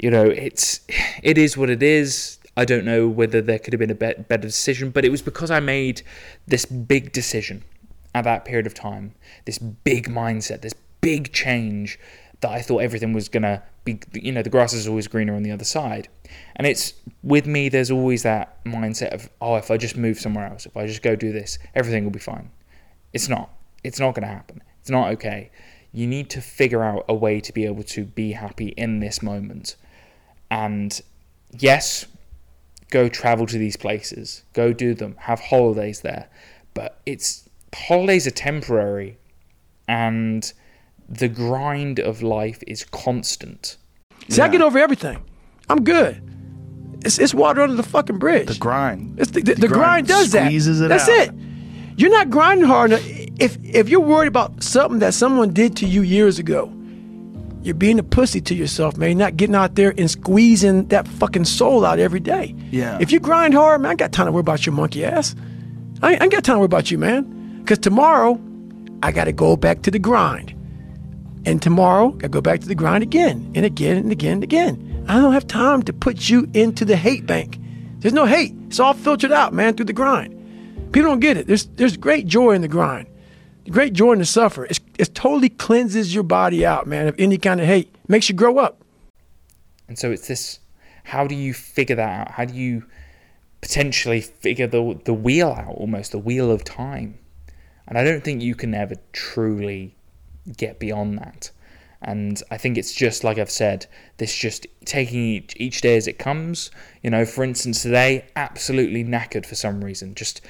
you 0.03 0.11
know, 0.11 0.25
it's 0.25 0.81
it 1.23 1.39
is 1.39 1.57
what 1.57 1.71
it 1.71 1.83
is. 1.83 2.39
I 2.57 2.67
don't 2.67 2.85
know 2.85 3.09
whether 3.09 3.41
there 3.41 3.59
could 3.59 3.73
have 3.73 3.81
been 3.81 3.91
a 3.91 3.95
better 3.95 4.37
decision, 4.37 4.91
but 4.91 5.07
it 5.07 5.11
was 5.11 5.23
because 5.23 5.51
I 5.51 5.61
made 5.61 6.03
this 6.47 6.67
big 6.67 7.13
decision 7.13 7.65
at 8.15 8.25
that 8.25 8.45
period 8.45 8.67
of 8.67 8.75
time, 8.75 9.15
this 9.47 9.57
big 9.57 10.11
mindset, 10.11 10.61
this 10.61 10.75
big 11.01 11.33
change 11.33 11.99
that 12.41 12.51
I 12.51 12.61
thought 12.61 12.79
everything 12.79 13.15
was 13.15 13.31
gonna 13.31 13.63
be. 13.85 14.01
You 14.13 14.33
know, 14.33 14.43
the 14.43 14.51
grass 14.51 14.75
is 14.75 14.89
always 14.89 15.07
greener 15.07 15.35
on 15.35 15.45
the 15.45 15.53
other 15.53 15.65
side, 15.65 16.09
and 16.57 16.67
it's 16.67 16.93
with 17.23 17.47
me. 17.47 17.69
There's 17.69 17.91
always 17.91 18.25
that 18.25 18.63
mindset 18.65 19.15
of, 19.15 19.31
oh, 19.41 19.55
if 19.55 19.71
I 19.71 19.77
just 19.77 19.97
move 19.97 20.19
somewhere 20.19 20.47
else, 20.47 20.67
if 20.67 20.77
I 20.77 20.87
just 20.87 21.03
go 21.03 21.15
do 21.15 21.33
this, 21.33 21.59
everything 21.77 22.05
will 22.05 22.11
be 22.11 22.19
fine. 22.19 22.51
It's 23.13 23.29
not. 23.29 23.51
It's 23.85 24.01
not 24.01 24.15
gonna 24.17 24.27
happen. 24.27 24.63
It's 24.81 24.91
not 24.91 25.13
okay. 25.13 25.53
You 25.93 26.09
need 26.09 26.29
to 26.31 26.41
figure 26.41 26.83
out 26.83 27.05
a 27.09 27.15
way 27.15 27.41
to 27.41 27.53
be 27.53 27.65
able 27.67 27.85
to 27.85 28.05
be 28.05 28.33
happy 28.33 28.69
in 28.69 28.99
this 28.99 29.23
moment 29.23 29.77
and 30.53 31.01
yes, 31.59 32.05
go 32.91 33.09
travel 33.09 33.47
to 33.47 33.57
these 33.57 33.75
places, 33.75 34.43
go 34.53 34.75
do 34.75 34.93
them, 34.93 35.17
have 35.21 35.41
holidays 35.41 36.03
there. 36.03 36.29
But 36.75 37.01
it's 37.07 37.49
holidays 37.75 38.27
are 38.27 38.33
temporary 38.33 39.17
and 39.89 40.53
the 41.09 41.29
grind 41.29 41.99
of 42.01 42.21
life 42.23 42.63
is 42.67 42.85
constant. 42.85 43.79
See, 44.29 44.37
yeah. 44.37 44.45
I 44.45 44.49
get 44.49 44.61
over 44.61 44.79
everything. 44.79 45.25
I'm 45.71 45.85
good. 45.85 46.21
It's, 47.03 47.19
it's 47.19 47.33
water 47.33 47.63
under 47.63 47.75
the 47.75 47.83
fucking 47.83 48.19
bridge. 48.19 48.49
The 48.49 48.55
grind. 48.55 49.19
It's 49.19 49.31
the, 49.31 49.41
the, 49.41 49.55
the, 49.55 49.61
the 49.63 49.69
grind, 49.69 50.07
grind, 50.07 50.09
does 50.09 50.33
that. 50.33 50.53
It 50.53 50.89
That's 50.89 51.09
out. 51.09 51.29
it. 51.29 51.35
You're 51.97 52.11
not 52.11 52.29
grinding 52.29 52.67
hard 52.67 52.93
enough. 52.93 53.03
If 53.41 53.57
if 53.65 53.89
you're 53.89 54.01
worried 54.01 54.29
about 54.29 54.63
something 54.63 54.99
that 55.01 55.15
someone 55.15 55.55
did 55.55 55.77
to 55.79 55.87
you 55.87 56.03
years 56.03 56.39
ago, 56.39 56.73
you're 57.63 57.75
being 57.75 57.99
a 57.99 58.03
pussy 58.03 58.41
to 58.41 58.55
yourself, 58.55 58.97
man. 58.97 59.11
You're 59.11 59.19
not 59.19 59.37
getting 59.37 59.55
out 59.55 59.77
there 59.77 59.95
and 59.97 60.11
squeezing 60.11 60.89
that 60.89 61.07
fucking 61.07 61.45
soul 61.45 61.85
out 61.85 61.99
every 61.99 62.21
day. 62.21 62.55
Yeah. 62.71 62.99
If 63.01 63.13
you 63.13 63.21
grind 63.21 63.55
hard, 63.55 63.81
man, 63.81 63.93
I 63.93 63.95
got 63.95 64.13
time 64.13 64.27
to 64.27 64.33
worry 64.33 64.41
about 64.41 64.67
your 64.67 64.75
monkey 64.75 65.05
ass. 65.05 65.35
I 66.03 66.13
ain't, 66.13 66.21
I 66.21 66.25
ain't 66.25 66.33
got 66.33 66.45
time 66.45 66.57
to 66.57 66.61
worry 66.61 66.67
about 66.67 66.91
you, 66.91 66.99
man. 66.99 67.61
Because 67.61 67.79
tomorrow, 67.79 68.41
I 69.03 69.13
got 69.13 69.25
to 69.25 69.33
go 69.33 69.57
back 69.57 69.83
to 69.83 69.91
the 69.91 69.99
grind. 69.99 70.51
And 71.45 71.63
tomorrow, 71.63 72.17
I 72.23 72.29
go 72.29 72.41
back 72.41 72.61
to 72.61 72.69
the 72.69 72.75
grind 72.75 73.03
again 73.03 73.53
and 73.55 73.65
again 73.65 73.97
and 73.97 74.13
again 74.13 74.35
and 74.35 74.45
again. 74.45 75.05
I 75.09 75.21
don't 75.21 75.33
have 75.33 75.47
time 75.47 75.83
to 75.85 75.93
put 75.93 76.29
you 76.29 76.49
into 76.55 76.85
the 76.85 76.97
hate 76.97 77.27
bank. 77.27 77.59
There's 77.99 78.15
no 78.15 78.27
hate. 78.27 78.55
It's 78.67 78.81
all 78.81 78.95
filtered 78.95 79.33
out, 79.33 79.53
man, 79.53 79.75
through 79.75 79.87
the 79.87 79.93
grind. 79.93 80.93
People 80.93 81.11
don't 81.11 81.21
get 81.21 81.37
it. 81.37 81.47
There's, 81.47 81.67
there's 81.67 81.97
great 81.97 82.27
joy 82.27 82.53
in 82.53 82.63
the 82.63 82.69
grind 82.69 83.09
great 83.71 83.93
joy 83.93 84.13
in 84.13 84.19
the 84.19 84.25
suffer. 84.25 84.65
It's, 84.65 84.81
it 84.99 85.15
totally 85.15 85.49
cleanses 85.49 86.15
your 86.15 86.25
body 86.25 86.65
out, 86.65 86.87
man, 86.87 87.09
of 87.09 87.15
any 87.19 87.39
kind 87.39 87.61
of 87.61 87.67
hate. 87.67 87.95
Makes 88.09 88.29
you 88.29 88.35
grow 88.35 88.59
up. 88.59 88.83
And 89.89 89.99
so 89.99 90.11
it's 90.11 90.29
this 90.29 90.59
how 91.05 91.27
do 91.27 91.35
you 91.35 91.53
figure 91.53 91.97
that 91.97 92.21
out? 92.21 92.31
How 92.33 92.45
do 92.45 92.55
you 92.55 92.85
potentially 93.61 94.21
figure 94.21 94.67
the 94.67 95.01
the 95.05 95.15
wheel 95.15 95.49
out 95.51 95.75
almost, 95.75 96.13
the 96.13 96.19
wheel 96.19 96.51
of 96.51 96.65
time? 96.65 97.19
And 97.87 97.99
I 97.99 98.05
don't 98.05 98.25
think 98.25 98.43
you 98.43 98.55
can 98.55 98.75
ever 98.75 98.95
truly 99.13 99.97
get 100.57 100.79
beyond 100.79 101.19
that. 101.19 101.51
And 102.01 102.43
I 102.51 102.59
think 102.59 102.77
it's 102.77 102.93
just 102.93 103.23
like 103.23 103.39
I've 103.39 103.51
said, 103.51 103.87
this 104.17 104.37
just 104.37 104.67
taking 104.85 105.21
each, 105.21 105.55
each 105.57 105.81
day 105.83 105.97
as 105.97 106.09
it 106.09 106.19
comes. 106.19 106.71
You 107.03 107.11
know, 107.11 107.25
for 107.25 107.45
instance, 107.45 107.83
today, 107.83 108.25
absolutely 108.35 109.05
knackered 109.05 109.47
for 109.47 109.55
some 109.55 109.85
reason. 109.85 110.15
Just 110.15 110.41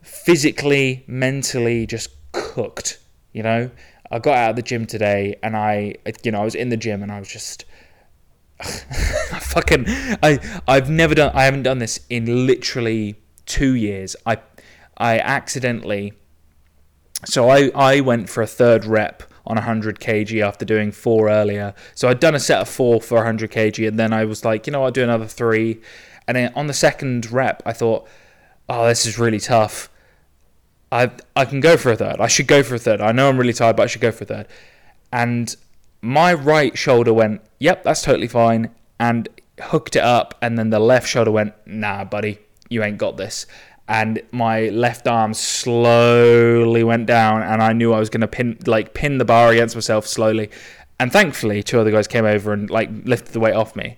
physically, 0.00 1.04
mentally, 1.06 1.86
just 1.86 2.10
cooked. 2.32 2.98
You 3.36 3.42
know, 3.42 3.70
I 4.10 4.18
got 4.18 4.34
out 4.34 4.50
of 4.50 4.56
the 4.56 4.62
gym 4.62 4.86
today, 4.86 5.36
and 5.42 5.54
I, 5.54 5.96
you 6.22 6.32
know, 6.32 6.40
I 6.40 6.44
was 6.44 6.54
in 6.54 6.70
the 6.70 6.76
gym, 6.78 7.02
and 7.02 7.12
I 7.12 7.18
was 7.18 7.28
just. 7.28 7.66
fucking 8.62 9.84
I 10.22 10.38
I've 10.66 10.88
never 10.88 11.14
done 11.14 11.30
I 11.34 11.44
haven't 11.44 11.64
done 11.64 11.78
this 11.78 12.00
in 12.08 12.46
literally 12.46 13.16
2 13.44 13.74
years. 13.74 14.16
I 14.24 14.38
I 14.96 15.18
accidentally 15.18 16.14
so 17.26 17.50
I 17.50 17.70
I 17.74 18.00
went 18.00 18.30
for 18.30 18.42
a 18.42 18.46
third 18.46 18.86
rep 18.86 19.24
on 19.44 19.56
100 19.56 20.00
kg 20.00 20.42
after 20.42 20.64
doing 20.64 20.90
4 20.90 21.28
earlier. 21.28 21.74
So 21.94 22.08
I'd 22.08 22.18
done 22.18 22.34
a 22.34 22.40
set 22.40 22.62
of 22.62 22.68
4 22.70 23.02
for 23.02 23.16
100 23.16 23.50
kg 23.50 23.86
and 23.88 23.98
then 23.98 24.14
I 24.14 24.24
was 24.24 24.42
like, 24.42 24.66
you 24.66 24.72
know, 24.72 24.84
I'll 24.84 24.90
do 24.90 25.04
another 25.04 25.26
3 25.26 25.78
and 26.26 26.36
then 26.38 26.50
on 26.56 26.66
the 26.66 26.72
second 26.72 27.30
rep 27.30 27.62
I 27.66 27.74
thought, 27.74 28.08
oh, 28.70 28.86
this 28.86 29.04
is 29.04 29.18
really 29.18 29.40
tough. 29.40 29.90
I 30.92 31.10
I 31.34 31.44
can 31.44 31.60
go 31.60 31.76
for 31.76 31.92
a 31.92 31.96
third. 31.96 32.16
I 32.20 32.28
should 32.28 32.46
go 32.46 32.62
for 32.62 32.76
a 32.76 32.78
third. 32.78 33.00
I 33.00 33.12
know 33.12 33.28
I'm 33.28 33.38
really 33.38 33.52
tired, 33.52 33.76
but 33.76 33.84
I 33.84 33.86
should 33.86 34.00
go 34.00 34.12
for 34.12 34.24
a 34.24 34.26
third. 34.26 34.46
And 35.12 35.54
my 36.00 36.32
right 36.32 36.76
shoulder 36.76 37.12
went, 37.12 37.40
"Yep, 37.58 37.84
that's 37.84 38.02
totally 38.02 38.28
fine," 38.28 38.70
and 38.98 39.28
hooked 39.60 39.96
it 39.96 40.02
up. 40.02 40.34
And 40.40 40.58
then 40.58 40.70
the 40.70 40.78
left 40.78 41.08
shoulder 41.08 41.30
went, 41.30 41.54
"Nah, 41.66 42.04
buddy, 42.04 42.38
you 42.68 42.82
ain't 42.82 42.98
got 42.98 43.16
this." 43.16 43.46
And 43.88 44.20
my 44.32 44.68
left 44.68 45.06
arm 45.06 45.32
slowly 45.34 46.82
went 46.82 47.06
down, 47.06 47.42
and 47.42 47.62
I 47.62 47.72
knew 47.72 47.92
I 47.92 47.98
was 47.98 48.10
gonna 48.10 48.28
pin 48.28 48.58
like 48.66 48.94
pin 48.94 49.18
the 49.18 49.24
bar 49.24 49.50
against 49.50 49.74
myself 49.74 50.06
slowly. 50.06 50.50
And 50.98 51.12
thankfully, 51.12 51.62
two 51.62 51.80
other 51.80 51.90
guys 51.90 52.06
came 52.06 52.24
over 52.24 52.52
and 52.52 52.70
like 52.70 52.90
lifted 53.04 53.32
the 53.32 53.40
weight 53.40 53.54
off 53.54 53.76
me. 53.76 53.96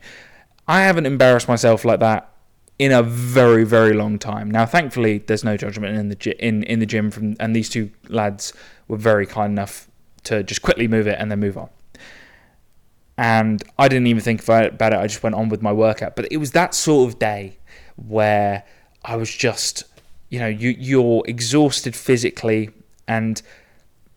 I 0.66 0.83
haven't 0.83 1.07
embarrassed 1.07 1.48
myself 1.48 1.85
like 1.85 2.01
that 2.01 2.29
in 2.78 2.92
a 2.92 3.02
very 3.02 3.64
very 3.64 3.92
long 3.92 4.18
time. 4.18 4.50
Now, 4.50 4.66
thankfully, 4.66 5.18
there's 5.18 5.44
no 5.44 5.56
judgment 5.56 5.96
in 5.96 6.08
the 6.08 6.46
in 6.46 6.62
in 6.64 6.78
the 6.78 6.86
gym 6.86 7.10
from, 7.10 7.36
and 7.40 7.54
these 7.54 7.68
two 7.68 7.90
lads 8.08 8.52
were 8.86 8.96
very 8.96 9.26
kind 9.26 9.52
enough 9.52 9.88
to 10.24 10.42
just 10.42 10.62
quickly 10.62 10.88
move 10.88 11.06
it 11.06 11.16
and 11.18 11.30
then 11.30 11.40
move 11.40 11.56
on. 11.56 11.68
And 13.16 13.62
I 13.78 13.88
didn't 13.88 14.06
even 14.06 14.22
think 14.22 14.42
about 14.42 14.66
it. 14.66 14.80
I 14.80 15.06
just 15.08 15.22
went 15.22 15.34
on 15.34 15.48
with 15.48 15.60
my 15.60 15.72
workout. 15.72 16.14
But 16.14 16.28
it 16.30 16.36
was 16.36 16.52
that 16.52 16.72
sort 16.72 17.10
of 17.10 17.18
day 17.18 17.58
where 17.96 18.62
I 19.04 19.16
was 19.16 19.34
just, 19.34 19.82
you 20.28 20.38
know, 20.38 20.46
you 20.46 20.70
you're 20.78 21.24
exhausted 21.26 21.96
physically, 21.96 22.70
and 23.08 23.42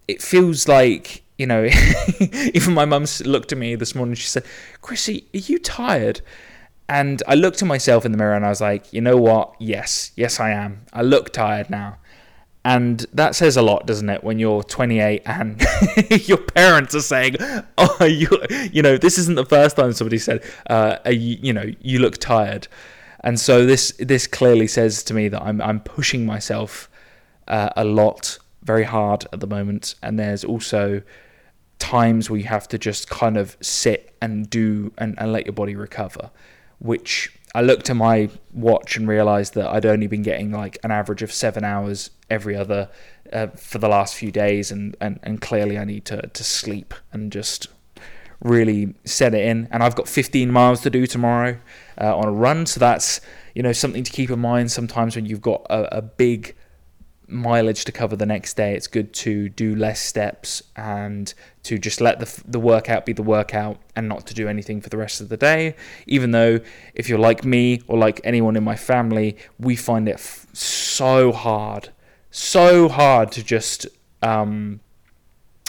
it 0.07 0.21
feels 0.21 0.67
like 0.67 1.23
you 1.37 1.47
know. 1.47 1.65
even 2.53 2.75
my 2.75 2.85
mum 2.85 3.05
looked 3.25 3.51
at 3.51 3.57
me 3.57 3.73
this 3.73 3.95
morning. 3.95 4.13
She 4.13 4.27
said, 4.27 4.45
"Chrissy, 4.81 5.25
are 5.33 5.39
you 5.39 5.57
tired?" 5.57 6.21
And 6.91 7.23
I 7.25 7.35
looked 7.35 7.61
at 7.61 7.67
myself 7.69 8.05
in 8.05 8.11
the 8.11 8.17
mirror 8.17 8.35
and 8.35 8.45
I 8.45 8.49
was 8.49 8.59
like, 8.59 8.91
you 8.91 8.99
know 8.99 9.15
what? 9.15 9.55
Yes, 9.59 10.11
yes, 10.17 10.41
I 10.41 10.49
am. 10.49 10.81
I 10.91 11.01
look 11.03 11.31
tired 11.31 11.69
now. 11.69 11.99
And 12.65 13.05
that 13.13 13.33
says 13.33 13.55
a 13.55 13.61
lot, 13.61 13.87
doesn't 13.87 14.09
it? 14.09 14.25
When 14.25 14.39
you're 14.39 14.61
28 14.61 15.21
and 15.25 15.65
your 16.27 16.37
parents 16.37 16.93
are 16.93 16.99
saying, 16.99 17.37
"Oh, 17.77 18.03
you, 18.03 18.27
you 18.73 18.81
know, 18.81 18.97
this 18.97 19.17
isn't 19.17 19.35
the 19.35 19.45
first 19.45 19.77
time 19.77 19.93
somebody 19.93 20.17
said, 20.17 20.43
uh, 20.69 20.97
you, 21.05 21.37
you 21.41 21.53
know, 21.53 21.71
you 21.79 21.99
look 21.99 22.17
tired." 22.17 22.67
And 23.21 23.39
so 23.39 23.65
this 23.65 23.93
this 23.97 24.27
clearly 24.27 24.67
says 24.67 25.01
to 25.03 25.13
me 25.13 25.29
that 25.29 25.41
I'm 25.41 25.61
I'm 25.61 25.79
pushing 25.79 26.25
myself 26.25 26.89
uh, 27.47 27.69
a 27.77 27.85
lot, 27.85 28.37
very 28.63 28.83
hard 28.83 29.25
at 29.31 29.39
the 29.39 29.47
moment. 29.47 29.95
And 30.03 30.19
there's 30.19 30.43
also 30.43 31.01
times 31.79 32.29
where 32.29 32.39
you 32.39 32.47
have 32.47 32.67
to 32.67 32.77
just 32.77 33.09
kind 33.09 33.37
of 33.37 33.55
sit 33.61 34.13
and 34.21 34.49
do 34.49 34.91
and, 34.97 35.17
and 35.17 35.31
let 35.31 35.45
your 35.45 35.53
body 35.53 35.75
recover 35.75 36.31
which 36.81 37.31
I 37.53 37.61
looked 37.61 37.89
at 37.89 37.95
my 37.95 38.29
watch 38.53 38.97
and 38.97 39.07
realized 39.07 39.53
that 39.53 39.67
I'd 39.67 39.85
only 39.85 40.07
been 40.07 40.23
getting 40.23 40.51
like 40.51 40.77
an 40.83 40.91
average 40.91 41.21
of 41.21 41.31
seven 41.31 41.63
hours 41.63 42.09
every 42.29 42.55
other 42.55 42.89
uh, 43.31 43.47
for 43.47 43.77
the 43.77 43.87
last 43.87 44.15
few 44.15 44.31
days, 44.31 44.71
and, 44.71 44.97
and, 44.99 45.19
and 45.23 45.39
clearly 45.41 45.77
I 45.77 45.85
need 45.85 46.05
to, 46.05 46.21
to 46.21 46.43
sleep 46.43 46.93
and 47.11 47.31
just 47.31 47.67
really 48.41 48.95
set 49.05 49.33
it 49.33 49.45
in. 49.45 49.67
And 49.71 49.83
I've 49.83 49.95
got 49.95 50.07
15 50.07 50.51
miles 50.51 50.81
to 50.81 50.89
do 50.89 51.05
tomorrow 51.05 51.59
uh, 51.99 52.17
on 52.17 52.25
a 52.25 52.31
run, 52.31 52.65
so 52.65 52.79
that's 52.79 53.21
you 53.53 53.61
know 53.61 53.73
something 53.73 54.03
to 54.03 54.11
keep 54.11 54.29
in 54.29 54.39
mind. 54.39 54.71
Sometimes 54.71 55.15
when 55.15 55.25
you've 55.25 55.41
got 55.41 55.65
a, 55.69 55.97
a 55.97 56.01
big 56.01 56.55
mileage 57.31 57.85
to 57.85 57.91
cover 57.91 58.15
the 58.15 58.25
next 58.25 58.55
day, 58.55 58.75
it's 58.75 58.87
good 58.87 59.13
to 59.13 59.49
do 59.49 59.75
less 59.75 59.99
steps 59.99 60.61
and 60.75 61.33
to 61.63 61.77
just 61.77 62.01
let 62.01 62.19
the 62.19 62.43
the 62.45 62.59
workout 62.59 63.05
be 63.05 63.13
the 63.13 63.23
workout 63.23 63.79
and 63.95 64.07
not 64.07 64.27
to 64.27 64.33
do 64.33 64.47
anything 64.47 64.81
for 64.81 64.89
the 64.89 64.97
rest 64.97 65.21
of 65.21 65.29
the 65.29 65.37
day. 65.37 65.75
Even 66.07 66.31
though 66.31 66.59
if 66.93 67.07
you're 67.07 67.19
like 67.19 67.45
me 67.45 67.81
or 67.87 67.97
like 67.97 68.21
anyone 68.23 68.55
in 68.55 68.63
my 68.63 68.75
family, 68.75 69.37
we 69.59 69.75
find 69.75 70.07
it 70.07 70.15
f- 70.15 70.47
so 70.53 71.31
hard, 71.31 71.89
so 72.29 72.89
hard 72.89 73.31
to 73.31 73.43
just 73.43 73.87
um, 74.21 74.79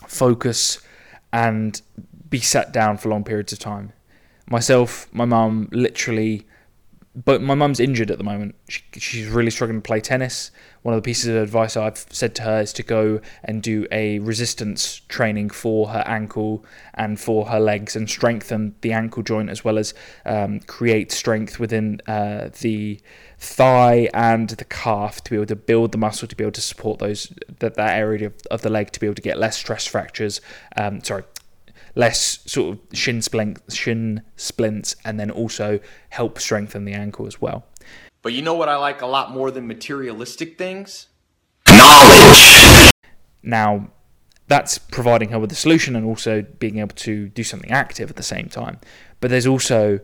focus 0.06 0.80
and 1.32 1.80
be 2.28 2.40
sat 2.40 2.72
down 2.72 2.96
for 2.96 3.08
long 3.08 3.24
periods 3.24 3.52
of 3.52 3.58
time. 3.58 3.92
Myself, 4.48 5.08
my 5.12 5.24
mum, 5.24 5.68
literally 5.72 6.46
but 7.14 7.42
my 7.42 7.54
mum's 7.54 7.78
injured 7.78 8.10
at 8.10 8.16
the 8.16 8.24
moment. 8.24 8.54
She, 8.68 8.82
she's 8.94 9.28
really 9.28 9.50
struggling 9.50 9.82
to 9.82 9.86
play 9.86 10.00
tennis. 10.00 10.50
One 10.80 10.94
of 10.94 11.02
the 11.02 11.04
pieces 11.04 11.28
of 11.28 11.36
advice 11.36 11.76
I've 11.76 12.06
said 12.10 12.34
to 12.36 12.42
her 12.42 12.60
is 12.62 12.72
to 12.74 12.82
go 12.82 13.20
and 13.44 13.62
do 13.62 13.86
a 13.92 14.18
resistance 14.20 15.02
training 15.08 15.50
for 15.50 15.88
her 15.88 16.02
ankle 16.06 16.64
and 16.94 17.20
for 17.20 17.46
her 17.46 17.60
legs 17.60 17.94
and 17.94 18.08
strengthen 18.08 18.74
the 18.80 18.92
ankle 18.92 19.22
joint 19.22 19.50
as 19.50 19.62
well 19.62 19.78
as 19.78 19.92
um, 20.24 20.60
create 20.60 21.12
strength 21.12 21.58
within 21.58 22.00
uh, 22.06 22.48
the 22.60 22.98
thigh 23.38 24.08
and 24.14 24.50
the 24.50 24.64
calf 24.64 25.22
to 25.24 25.30
be 25.30 25.36
able 25.36 25.46
to 25.46 25.56
build 25.56 25.92
the 25.92 25.98
muscle 25.98 26.26
to 26.26 26.36
be 26.36 26.44
able 26.44 26.52
to 26.52 26.60
support 26.60 26.98
those 26.98 27.32
that, 27.58 27.74
that 27.74 27.98
area 27.98 28.26
of, 28.26 28.34
of 28.50 28.62
the 28.62 28.70
leg 28.70 28.90
to 28.92 29.00
be 29.00 29.06
able 29.06 29.14
to 29.14 29.22
get 29.22 29.38
less 29.38 29.56
stress 29.58 29.86
fractures. 29.86 30.40
Um, 30.76 31.02
sorry, 31.02 31.24
less 31.94 32.40
sort 32.50 32.76
of 32.76 32.96
shin 32.96 33.22
splint, 33.22 33.60
shin 33.70 34.22
splints, 34.36 34.96
and 35.04 35.18
then 35.20 35.30
also 35.30 35.80
help 36.10 36.38
strengthen 36.38 36.84
the 36.84 36.92
ankle 36.92 37.26
as 37.26 37.40
well. 37.40 37.64
But 38.22 38.32
you 38.32 38.42
know 38.42 38.54
what 38.54 38.68
I 38.68 38.76
like 38.76 39.02
a 39.02 39.06
lot 39.06 39.32
more 39.32 39.50
than 39.50 39.66
materialistic 39.66 40.56
things? 40.56 41.08
Knowledge. 41.66 42.90
Now, 43.42 43.90
that's 44.48 44.78
providing 44.78 45.30
her 45.30 45.38
with 45.38 45.50
a 45.50 45.56
solution 45.56 45.96
and 45.96 46.06
also 46.06 46.42
being 46.42 46.78
able 46.78 46.94
to 46.96 47.28
do 47.28 47.42
something 47.42 47.70
active 47.70 48.10
at 48.10 48.16
the 48.16 48.22
same 48.22 48.48
time. 48.48 48.78
But 49.20 49.30
there's 49.30 49.46
also 49.46 50.00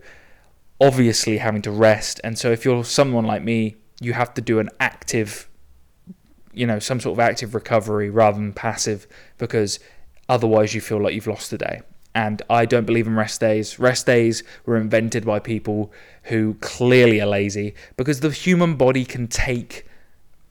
obviously 0.81 1.39
having 1.39 1.63
to 1.63 1.71
rest. 1.71 2.21
And 2.25 2.39
so 2.39 2.51
if 2.51 2.65
you're 2.65 2.85
someone 2.85 3.25
like 3.25 3.43
me, 3.43 3.77
you 4.01 4.13
have 4.13 4.35
to 4.35 4.41
do 4.41 4.59
an 4.59 4.71
active, 4.81 5.49
you 6.53 6.67
know, 6.67 6.79
some 6.79 7.01
sort 7.01 7.15
of 7.15 7.21
active 7.21 7.55
recovery 7.55 8.11
rather 8.11 8.39
than 8.39 8.53
passive 8.53 9.07
because 9.39 9.81
otherwise 10.29 10.75
you 10.75 10.81
feel 10.81 11.01
like 11.01 11.15
you've 11.15 11.27
lost 11.27 11.53
a 11.53 11.59
day. 11.59 11.83
And 12.15 12.43
I 12.51 12.65
don't 12.65 12.87
believe 12.87 13.07
in 13.07 13.15
rest 13.15 13.41
days. 13.41 13.79
Rest 13.79 14.07
days 14.07 14.43
were 14.67 14.77
invented 14.77 15.25
by 15.25 15.39
people 15.39 15.93
who 16.25 16.55
clearly 16.55 17.21
are 17.21 17.27
lazy 17.27 17.75
because 17.97 18.21
the 18.21 18.31
human 18.31 18.75
body 18.77 19.05
can 19.05 19.29
take 19.29 19.87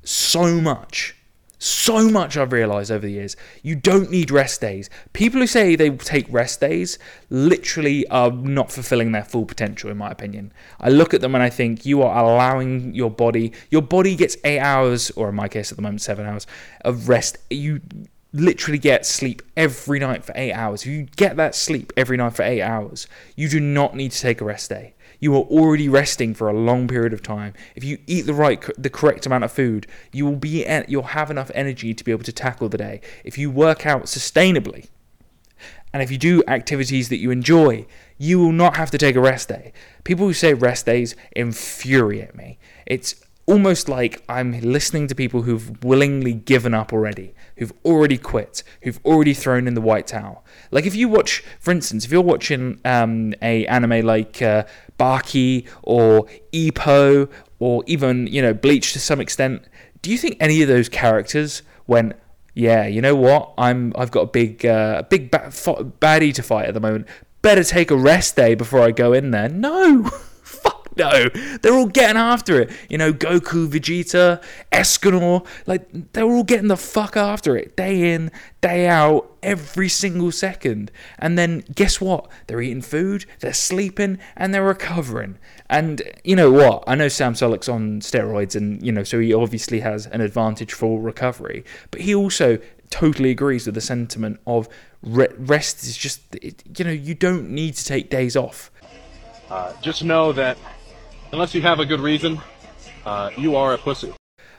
so 0.04 0.62
much 0.62 1.18
so 1.60 2.10
much 2.10 2.38
I've 2.38 2.52
realized 2.52 2.92
over 2.92 3.06
the 3.06 3.14
years. 3.14 3.36
You 3.64 3.76
don't 3.76 4.12
need 4.12 4.30
rest 4.30 4.62
days. 4.62 4.90
People 5.14 5.42
who 5.42 5.48
say 5.48 5.76
they 5.76 5.90
take 5.90 6.28
rest 6.30 6.62
days 6.62 7.00
literally 7.30 8.08
are 8.10 8.32
not 8.32 8.72
fulfilling 8.72 9.12
their 9.12 9.24
full 9.24 9.46
potential, 9.46 9.90
in 9.90 9.98
my 9.98 10.12
opinion. 10.12 10.54
I 10.80 10.90
look 10.90 11.14
at 11.14 11.22
them 11.22 11.34
and 11.34 11.44
I 11.44 11.50
think 11.50 11.86
you 11.86 12.04
are 12.04 12.24
allowing 12.24 12.94
your 12.94 13.10
body, 13.10 13.54
your 13.72 13.82
body 13.82 14.16
gets 14.16 14.38
eight 14.44 14.60
hours, 14.60 15.10
or 15.12 15.30
in 15.30 15.36
my 15.36 15.48
case 15.48 15.72
at 15.72 15.78
the 15.78 15.82
moment, 15.82 16.02
seven 16.02 16.26
hours 16.26 16.46
of 16.82 17.10
rest. 17.10 17.38
You 17.50 17.82
literally 18.34 18.78
get 18.78 19.06
sleep 19.06 19.42
every 19.56 20.00
night 20.00 20.24
for 20.26 20.34
eight 20.36 20.54
hours. 20.54 20.82
If 20.82 20.88
you 20.88 21.04
get 21.16 21.38
that 21.38 21.56
sleep 21.56 21.94
every 21.96 22.18
night 22.18 22.34
for 22.34 22.44
eight 22.44 22.62
hours, 22.62 23.08
you 23.36 23.50
do 23.50 23.60
not 23.60 23.96
need 23.96 24.12
to 24.12 24.20
take 24.20 24.42
a 24.42 24.46
rest 24.46 24.70
day 24.70 24.94
you 25.20 25.34
are 25.36 25.44
already 25.44 25.90
resting 25.90 26.34
for 26.34 26.48
a 26.48 26.54
long 26.54 26.88
period 26.88 27.14
of 27.14 27.24
time. 27.24 27.54
If 27.76 27.84
you 27.84 27.98
eat 28.08 28.26
the 28.26 28.34
right, 28.34 28.64
the 28.78 28.90
correct 28.90 29.26
amount 29.26 29.44
of 29.44 29.52
food, 29.52 29.88
you 30.12 30.26
will 30.26 30.36
be, 30.36 30.66
you'll 30.88 31.04
have 31.04 31.32
enough 31.32 31.52
energy 31.54 31.94
to 31.94 32.04
be 32.04 32.12
able 32.12 32.24
to 32.24 32.32
tackle 32.32 32.70
the 32.70 32.78
day. 32.78 33.02
If 33.24 33.38
you 33.38 33.50
work 33.50 33.86
out 33.86 34.04
sustainably, 34.04 34.88
and 35.94 36.04
if 36.04 36.12
you 36.12 36.18
do 36.18 36.44
activities 36.48 37.10
that 37.10 37.18
you 37.18 37.32
enjoy, 37.32 37.88
you 38.18 38.40
will 38.40 38.52
not 38.52 38.78
have 38.78 38.92
to 38.92 38.98
take 38.98 39.16
a 39.16 39.22
rest 39.22 39.50
day. 39.50 39.74
People 40.04 40.28
who 40.28 40.34
say 40.34 40.54
rest 40.54 40.86
days 40.86 41.16
infuriate 41.36 42.36
me. 42.36 42.60
It's 42.86 43.16
almost 43.48 43.88
like 43.88 44.24
I'm 44.28 44.60
listening 44.60 45.08
to 45.08 45.16
people 45.16 45.44
who've 45.44 45.84
willingly 45.84 46.34
given 46.34 46.74
up 46.74 46.92
already, 46.92 47.34
who've 47.58 47.74
already 47.84 48.18
quit, 48.18 48.64
who've 48.84 49.00
already 49.06 49.34
thrown 49.34 49.68
in 49.68 49.74
the 49.74 49.82
white 49.82 50.08
towel. 50.08 50.44
Like 50.72 50.86
if 50.86 50.96
you 50.96 51.10
watch, 51.10 51.44
for 51.60 51.72
instance, 51.72 52.06
if 52.06 52.12
you're 52.12 52.22
watching 52.22 52.80
um, 52.86 53.34
a 53.42 53.66
anime 53.68 54.06
like 54.06 54.42
uh, 54.42 54.66
Baki 55.00 55.68
or 55.84 56.28
Ippo 56.54 57.30
or 57.60 57.84
even 57.88 58.28
you 58.28 58.42
know 58.42 58.54
Bleach 58.54 58.94
to 58.94 59.00
some 59.00 59.20
extent, 59.20 59.64
do 60.02 60.12
you 60.12 60.18
think 60.18 60.38
any 60.40 60.62
of 60.62 60.68
those 60.68 60.90
characters 60.90 61.62
went? 61.86 62.14
Yeah, 62.54 62.88
you 62.88 63.02
know 63.02 63.16
what? 63.16 63.54
I'm 63.58 63.94
I've 63.96 64.12
got 64.12 64.22
a 64.22 64.28
big 64.28 64.66
uh, 64.66 65.04
big 65.04 65.32
ba- 65.32 65.50
baddie 65.50 66.34
to 66.34 66.44
fight 66.44 66.66
at 66.66 66.74
the 66.74 66.80
moment. 66.80 67.08
Better 67.42 67.64
take 67.64 67.92
a 67.92 67.96
rest 67.96 68.36
day 68.36 68.56
before 68.56 68.82
I 68.82 68.92
go 68.92 69.14
in 69.14 69.32
there. 69.32 69.50
No. 69.50 70.10
No, 71.08 71.30
they're 71.62 71.74
all 71.74 71.86
getting 71.88 72.18
after 72.18 72.60
it. 72.62 72.72
You 72.90 72.98
know, 72.98 73.14
Goku, 73.14 73.68
Vegeta, 73.68 74.42
Escanor, 74.72 75.46
like 75.66 76.14
they're 76.14 76.26
all 76.26 76.44
getting 76.44 76.68
the 76.68 76.78
fuck 76.78 77.16
after 77.16 77.56
it 77.56 77.76
day 77.78 78.14
in, 78.14 78.32
day 78.62 78.88
out, 78.88 79.32
every 79.44 79.90
single 79.90 80.32
second. 80.32 80.92
And 81.20 81.38
then 81.38 81.64
guess 81.74 82.02
what? 82.02 82.28
They're 82.48 82.62
eating 82.62 82.82
food, 82.82 83.26
they're 83.40 83.54
sleeping, 83.54 84.18
and 84.36 84.54
they're 84.54 84.64
recovering. 84.64 85.38
And 85.70 86.02
you 86.24 86.36
know 86.36 86.52
what? 86.52 86.84
I 86.88 86.96
know 86.96 87.08
Sam 87.08 87.34
Sulek's 87.34 87.70
on 87.70 88.02
steroids, 88.02 88.56
and 88.56 88.84
you 88.84 88.92
know, 88.92 89.04
so 89.04 89.20
he 89.20 89.34
obviously 89.34 89.82
has 89.82 90.08
an 90.08 90.22
advantage 90.22 90.74
for 90.74 91.00
recovery. 91.00 91.64
But 91.92 92.02
he 92.02 92.16
also 92.16 92.60
totally 92.90 93.32
agrees 93.32 93.66
with 93.66 93.76
the 93.76 93.82
sentiment 93.82 94.40
of 94.48 94.68
rest 95.04 95.84
is 95.84 95.98
just, 95.98 96.22
you 96.42 96.86
know, 96.86 96.92
you 96.92 97.14
don't 97.14 97.50
need 97.50 97.76
to 97.76 97.86
take 97.86 98.10
days 98.10 98.36
off. 98.36 98.72
Uh, 99.50 99.74
just 99.82 100.04
know 100.04 100.32
that 100.34 100.58
unless 101.32 101.54
you 101.54 101.62
have 101.62 101.80
a 101.80 101.86
good 101.86 102.00
reason, 102.00 102.42
uh, 103.06 103.30
you 103.38 103.56
are 103.56 103.74
a 103.74 103.78
pussy. 103.78 104.14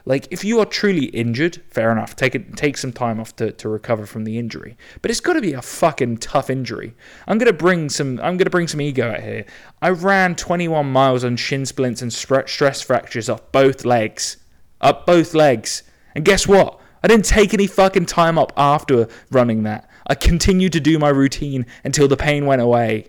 Like 0.04 0.26
if 0.30 0.42
you 0.42 0.58
are 0.58 0.64
truly 0.64 1.06
injured, 1.06 1.60
fair 1.68 1.92
enough. 1.92 2.16
Take 2.16 2.34
it, 2.34 2.56
take 2.56 2.78
some 2.78 2.92
time 2.92 3.20
off 3.20 3.36
to, 3.36 3.52
to 3.52 3.68
recover 3.68 4.06
from 4.06 4.24
the 4.24 4.38
injury. 4.38 4.76
But 5.02 5.10
it's 5.10 5.20
got 5.20 5.34
to 5.34 5.42
be 5.42 5.52
a 5.52 5.60
fucking 5.60 6.16
tough 6.18 6.48
injury. 6.48 6.94
I'm 7.26 7.36
gonna 7.36 7.52
bring 7.52 7.90
some. 7.90 8.18
I'm 8.22 8.38
gonna 8.38 8.48
bring 8.48 8.68
some 8.68 8.80
ego 8.80 9.10
out 9.12 9.20
here. 9.20 9.44
I 9.82 9.90
ran 9.90 10.34
21 10.34 10.90
miles 10.90 11.24
on 11.24 11.36
shin 11.36 11.66
splints 11.66 12.00
and 12.00 12.10
stress 12.10 12.80
fractures 12.80 13.28
off 13.28 13.52
both 13.52 13.84
legs, 13.84 14.38
up 14.80 15.04
both 15.04 15.34
legs. 15.34 15.82
And 16.14 16.24
guess 16.24 16.48
what? 16.48 16.80
I 17.02 17.08
didn't 17.08 17.26
take 17.26 17.52
any 17.52 17.66
fucking 17.66 18.06
time 18.06 18.38
up 18.38 18.52
after 18.56 19.08
running 19.30 19.64
that. 19.64 19.90
I 20.06 20.14
continued 20.14 20.72
to 20.72 20.80
do 20.80 20.98
my 20.98 21.10
routine 21.10 21.66
until 21.84 22.08
the 22.08 22.16
pain 22.16 22.46
went 22.46 22.62
away. 22.62 23.08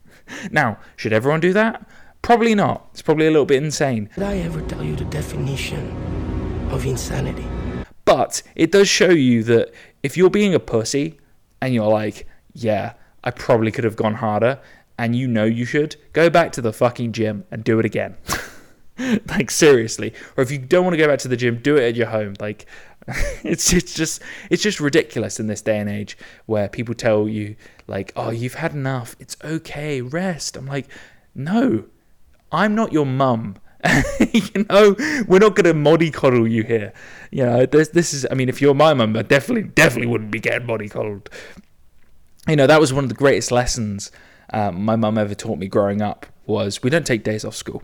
now, 0.50 0.78
should 0.96 1.12
everyone 1.12 1.40
do 1.40 1.52
that? 1.52 1.86
Probably 2.22 2.54
not. 2.54 2.88
It's 2.92 3.02
probably 3.02 3.26
a 3.26 3.30
little 3.30 3.46
bit 3.46 3.62
insane. 3.62 4.10
Did 4.14 4.24
I 4.24 4.38
ever 4.38 4.60
tell 4.62 4.84
you 4.84 4.94
the 4.96 5.04
definition 5.06 5.90
of 6.70 6.86
insanity? 6.86 7.46
But 8.04 8.42
it 8.54 8.72
does 8.72 8.88
show 8.88 9.10
you 9.10 9.42
that 9.44 9.72
if 10.02 10.16
you're 10.16 10.30
being 10.30 10.54
a 10.54 10.60
pussy 10.60 11.18
and 11.60 11.74
you're 11.74 11.88
like, 11.88 12.26
yeah, 12.54 12.94
I 13.22 13.30
probably 13.30 13.70
could 13.70 13.84
have 13.84 13.96
gone 13.96 14.14
harder, 14.14 14.60
and 14.98 15.16
you 15.16 15.26
know 15.26 15.44
you 15.44 15.64
should, 15.64 15.96
go 16.12 16.28
back 16.28 16.52
to 16.52 16.60
the 16.60 16.72
fucking 16.72 17.12
gym 17.12 17.44
and 17.50 17.64
do 17.64 17.78
it 17.78 17.86
again. 17.86 18.16
like 19.28 19.50
seriously. 19.50 20.12
Or 20.36 20.42
if 20.42 20.50
you 20.50 20.58
don't 20.58 20.84
want 20.84 20.94
to 20.94 20.98
go 20.98 21.08
back 21.08 21.20
to 21.20 21.28
the 21.28 21.36
gym, 21.36 21.56
do 21.56 21.76
it 21.76 21.88
at 21.88 21.96
your 21.96 22.08
home. 22.08 22.34
Like 22.38 22.66
it's 23.42 23.72
it's 23.72 23.94
just 23.94 24.22
it's 24.50 24.62
just 24.62 24.78
ridiculous 24.78 25.40
in 25.40 25.46
this 25.46 25.62
day 25.62 25.78
and 25.78 25.88
age 25.88 26.18
where 26.46 26.68
people 26.68 26.94
tell 26.94 27.28
you 27.28 27.56
like, 27.86 28.12
"Oh, 28.14 28.30
you've 28.30 28.54
had 28.54 28.74
enough. 28.74 29.16
It's 29.18 29.36
okay. 29.42 30.02
Rest." 30.02 30.56
I'm 30.56 30.66
like, 30.66 30.86
"No. 31.34 31.84
I'm 32.52 32.74
not 32.74 32.92
your 32.92 33.06
mum. 33.06 33.56
you 34.32 34.66
know, 34.68 34.94
we're 35.26 35.38
not 35.38 35.56
going 35.56 35.64
to 35.64 35.74
mollycoddle 35.74 36.50
you 36.50 36.64
here. 36.64 36.92
You 37.30 37.44
know, 37.44 37.66
this, 37.66 37.88
this 37.88 38.12
is, 38.12 38.26
I 38.30 38.34
mean, 38.34 38.48
if 38.48 38.60
you're 38.60 38.74
my 38.74 38.92
mum, 38.92 39.16
I 39.16 39.22
definitely, 39.22 39.70
definitely 39.70 40.08
wouldn't 40.08 40.30
be 40.30 40.40
getting 40.40 40.66
mollycoddled. 40.66 41.28
You 42.46 42.56
know, 42.56 42.66
that 42.66 42.80
was 42.80 42.92
one 42.92 43.04
of 43.04 43.08
the 43.08 43.14
greatest 43.14 43.50
lessons 43.50 44.10
um, 44.52 44.84
my 44.84 44.96
mum 44.96 45.18
ever 45.18 45.34
taught 45.34 45.58
me 45.58 45.68
growing 45.68 46.02
up 46.02 46.26
was 46.46 46.82
we 46.82 46.90
don't 46.90 47.06
take 47.06 47.22
days 47.22 47.44
off 47.44 47.54
school. 47.54 47.82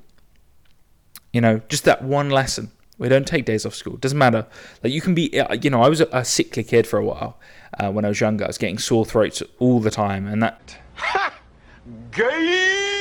You 1.32 1.40
know, 1.40 1.60
just 1.68 1.84
that 1.84 2.02
one 2.02 2.30
lesson. 2.30 2.70
We 2.98 3.08
don't 3.08 3.26
take 3.26 3.44
days 3.44 3.66
off 3.66 3.74
school. 3.74 3.96
Doesn't 3.98 4.18
matter. 4.18 4.46
Like 4.82 4.92
you 4.92 5.00
can 5.00 5.14
be, 5.14 5.38
uh, 5.38 5.54
you 5.54 5.70
know, 5.70 5.82
I 5.82 5.88
was 5.88 6.00
a, 6.00 6.08
a 6.12 6.24
sickly 6.24 6.64
kid 6.64 6.86
for 6.86 6.98
a 6.98 7.04
while 7.04 7.38
uh, 7.78 7.90
when 7.90 8.04
I 8.04 8.08
was 8.08 8.20
younger. 8.20 8.44
I 8.44 8.46
was 8.46 8.58
getting 8.58 8.78
sore 8.78 9.04
throats 9.04 9.42
all 9.58 9.80
the 9.80 9.90
time, 9.90 10.26
and 10.26 10.42
that. 10.42 10.78
Ha! 10.94 11.34
Gay! 12.10 12.95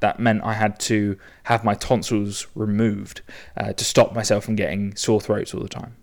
That 0.00 0.20
meant 0.20 0.42
I 0.44 0.54
had 0.54 0.78
to 0.80 1.18
have 1.44 1.64
my 1.64 1.74
tonsils 1.74 2.46
removed 2.54 3.22
uh, 3.56 3.72
to 3.72 3.84
stop 3.84 4.14
myself 4.14 4.44
from 4.44 4.56
getting 4.56 4.94
sore 4.96 5.20
throats 5.20 5.54
all 5.54 5.62
the 5.62 5.68
time. 5.68 5.96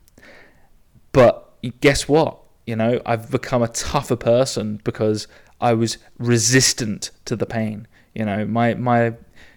But 1.11 1.53
guess 1.81 2.07
what? 2.07 2.39
You 2.65 2.75
know, 2.75 3.01
I've 3.05 3.31
become 3.31 3.63
a 3.63 3.67
tougher 3.67 4.15
person 4.15 4.79
because 4.83 5.27
I 5.59 5.73
was 5.73 5.97
resistant 6.17 7.11
to 7.25 7.35
the 7.35 7.45
pain. 7.45 7.87
You 8.13 8.25
know, 8.25 8.45
my 8.45 8.75
my 8.75 9.13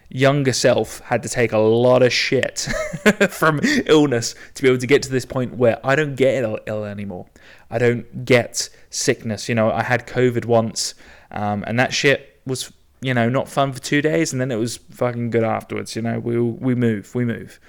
younger 0.09 0.53
self 0.53 1.01
had 1.01 1.23
to 1.23 1.29
take 1.29 1.53
a 1.53 1.59
lot 1.59 2.03
of 2.03 2.13
shit 2.13 2.69
from 3.31 3.61
illness 3.87 4.35
to 4.55 4.63
be 4.63 4.69
able 4.69 4.79
to 4.79 4.87
get 4.87 5.03
to 5.03 5.11
this 5.11 5.25
point 5.25 5.55
where 5.55 5.85
I 5.85 5.97
don't 5.97 6.17
get 6.17 6.43
Ill, 6.43 6.59
Ill 6.67 6.85
anymore. 6.85 7.27
I 7.71 7.79
don't 7.79 8.25
get 8.25 8.69
sickness. 8.91 9.49
You 9.49 9.55
know, 9.55 9.71
I 9.71 9.83
had 9.83 10.07
COVID 10.07 10.45
once, 10.45 10.95
um, 11.31 11.65
and 11.67 11.79
that 11.79 11.95
shit 11.95 12.41
was 12.47 12.73
you 13.03 13.13
know, 13.13 13.29
not 13.29 13.49
fun 13.49 13.73
for 13.73 13.81
two 13.81 14.01
days, 14.01 14.33
and 14.33 14.41
then 14.41 14.51
it 14.51 14.57
was 14.57 14.77
fucking 14.77 15.31
good 15.31 15.43
afterwards. 15.43 15.95
You 15.97 16.03
know, 16.03 16.19
we 16.21 16.41
we 16.41 16.75
move, 16.75 17.15
we 17.15 17.25
move. 17.25 17.61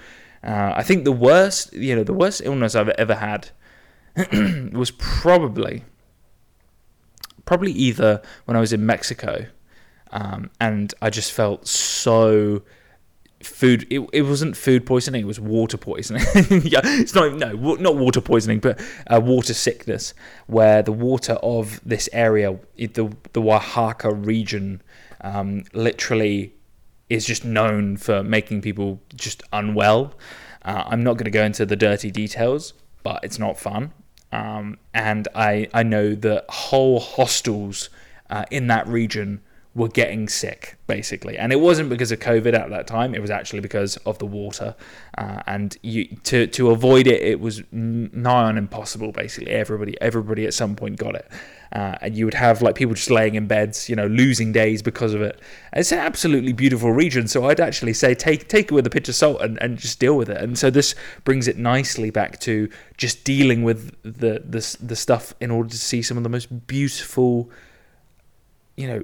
Uh, 0.43 0.73
I 0.75 0.83
think 0.83 1.05
the 1.05 1.11
worst, 1.11 1.73
you 1.73 1.95
know, 1.95 2.03
the 2.03 2.13
worst 2.13 2.41
illness 2.45 2.75
I've 2.75 2.89
ever 2.89 3.15
had 3.15 3.49
was 4.73 4.91
probably, 4.91 5.83
probably 7.45 7.71
either 7.71 8.21
when 8.45 8.55
I 8.55 8.59
was 8.59 8.71
in 8.71 8.85
Mexico, 8.85 9.47
um, 10.11 10.51
and 10.61 10.93
I 11.01 11.09
just 11.09 11.31
felt 11.31 11.67
so 11.67 12.61
food. 13.41 13.87
It, 13.89 14.07
it 14.13 14.21
wasn't 14.23 14.55
food 14.55 14.85
poisoning. 14.85 15.21
It 15.21 15.27
was 15.27 15.39
water 15.39 15.77
poisoning. 15.77 16.23
yeah, 16.63 16.81
it's 16.83 17.15
not 17.15 17.33
no 17.33 17.75
not 17.75 17.95
water 17.95 18.21
poisoning, 18.21 18.59
but 18.59 18.79
uh, 19.07 19.19
water 19.19 19.53
sickness, 19.55 20.13
where 20.45 20.83
the 20.83 20.91
water 20.91 21.33
of 21.41 21.79
this 21.83 22.07
area, 22.13 22.59
the 22.77 23.15
the 23.31 23.41
Oaxaca 23.41 24.13
region, 24.13 24.81
um, 25.23 25.63
literally 25.73 26.53
is 27.09 27.25
just 27.25 27.43
known 27.43 27.97
for 27.97 28.23
making 28.23 28.61
people 28.61 29.01
just 29.15 29.43
unwell. 29.51 30.13
Uh, 30.63 30.83
I'm 30.85 31.03
not 31.03 31.13
going 31.13 31.25
to 31.25 31.31
go 31.31 31.43
into 31.43 31.65
the 31.65 31.75
dirty 31.75 32.11
details, 32.11 32.73
but 33.03 33.23
it's 33.23 33.39
not 33.39 33.59
fun. 33.59 33.91
Um, 34.31 34.77
and 34.93 35.27
I 35.35 35.67
I 35.73 35.83
know 35.83 36.15
that 36.15 36.45
whole 36.49 36.99
hostels 36.99 37.89
uh, 38.29 38.45
in 38.49 38.67
that 38.67 38.87
region 38.87 39.41
were 39.75 39.87
getting 39.87 40.29
sick 40.29 40.77
basically, 40.85 41.37
and 41.37 41.51
it 41.51 41.59
wasn't 41.59 41.89
because 41.89 42.11
of 42.11 42.19
COVID 42.19 42.53
at 42.53 42.69
that 42.69 42.85
time. 42.85 43.15
It 43.15 43.21
was 43.21 43.31
actually 43.31 43.61
because 43.61 43.97
of 43.97 44.19
the 44.19 44.25
water, 44.25 44.75
uh, 45.17 45.41
and 45.47 45.75
you 45.81 46.05
to 46.25 46.45
to 46.47 46.69
avoid 46.69 47.07
it, 47.07 47.21
it 47.21 47.39
was 47.39 47.63
nigh 47.71 48.43
on 48.43 48.57
impossible. 48.57 49.11
Basically, 49.11 49.51
everybody 49.51 49.99
everybody 49.99 50.45
at 50.45 50.53
some 50.53 50.75
point 50.75 50.97
got 50.97 51.15
it, 51.15 51.27
uh, 51.71 51.95
and 52.01 52.15
you 52.15 52.25
would 52.25 52.35
have 52.35 52.61
like 52.61 52.75
people 52.75 52.93
just 52.93 53.09
laying 53.09 53.33
in 53.33 53.47
beds, 53.47 53.89
you 53.89 53.95
know, 53.95 54.05
losing 54.05 54.51
days 54.51 54.83
because 54.83 55.15
of 55.15 55.21
it. 55.23 55.39
It's 55.73 55.91
an 55.91 55.99
absolutely 55.99 56.53
beautiful 56.53 56.91
region, 56.91 57.27
so 57.27 57.45
I'd 57.49 57.59
actually 57.59 57.93
say 57.93 58.13
take 58.13 58.47
take 58.47 58.65
it 58.65 58.75
with 58.75 58.85
a 58.85 58.91
pinch 58.91 59.09
of 59.09 59.15
salt 59.15 59.41
and, 59.41 59.59
and 59.59 59.79
just 59.79 59.99
deal 59.99 60.15
with 60.15 60.29
it. 60.29 60.37
And 60.37 60.55
so 60.55 60.69
this 60.69 60.93
brings 61.23 61.47
it 61.47 61.57
nicely 61.57 62.11
back 62.11 62.39
to 62.41 62.69
just 62.97 63.23
dealing 63.23 63.63
with 63.63 63.91
the 64.03 64.43
the 64.45 64.77
the 64.81 64.95
stuff 64.95 65.33
in 65.41 65.49
order 65.49 65.69
to 65.69 65.77
see 65.77 66.03
some 66.03 66.15
of 66.17 66.21
the 66.21 66.29
most 66.29 66.67
beautiful, 66.67 67.49
you 68.77 68.87
know, 68.87 69.03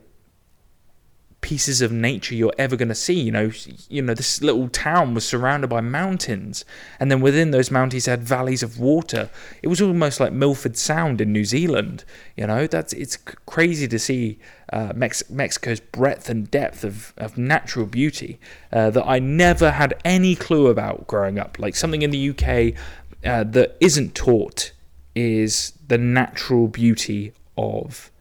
pieces 1.41 1.81
of 1.81 1.91
nature 1.91 2.35
you're 2.35 2.53
ever 2.57 2.75
going 2.75 2.89
to 2.89 2.95
see. 2.95 3.19
You 3.19 3.31
know, 3.31 3.51
you 3.87 4.01
know 4.01 4.13
this 4.13 4.41
little 4.41 4.69
town 4.69 5.13
was 5.13 5.27
surrounded 5.27 5.67
by 5.67 5.81
mountains, 5.81 6.65
and 6.99 7.11
then 7.11 7.21
within 7.21 7.51
those 7.51 7.71
mountains 7.71 8.05
had 8.05 8.23
valleys 8.23 8.63
of 8.63 8.79
water. 8.79 9.29
It 9.61 9.67
was 9.67 9.81
almost 9.81 10.19
like 10.19 10.33
Milford 10.33 10.77
Sound 10.77 11.21
in 11.21 11.31
New 11.31 11.45
Zealand. 11.45 12.03
You 12.35 12.47
know, 12.47 12.67
that's 12.67 12.93
it's 12.93 13.17
crazy 13.17 13.87
to 13.87 13.99
see 13.99 14.39
uh, 14.71 14.93
Mex- 14.95 15.29
Mexico's 15.29 15.79
breadth 15.79 16.29
and 16.29 16.49
depth 16.49 16.83
of, 16.83 17.13
of 17.17 17.37
natural 17.37 17.85
beauty 17.85 18.39
uh, 18.71 18.89
that 18.91 19.05
I 19.05 19.19
never 19.19 19.71
had 19.71 19.99
any 20.05 20.35
clue 20.35 20.67
about 20.67 21.07
growing 21.07 21.39
up. 21.39 21.57
Like 21.59 21.75
something 21.75 22.01
in 22.01 22.11
the 22.11 22.29
UK 22.29 22.79
uh, 23.25 23.43
that 23.45 23.77
isn't 23.79 24.15
taught 24.15 24.71
is 25.15 25.73
the 25.87 25.97
natural 25.97 26.67
beauty 26.67 27.33
of 27.57 28.11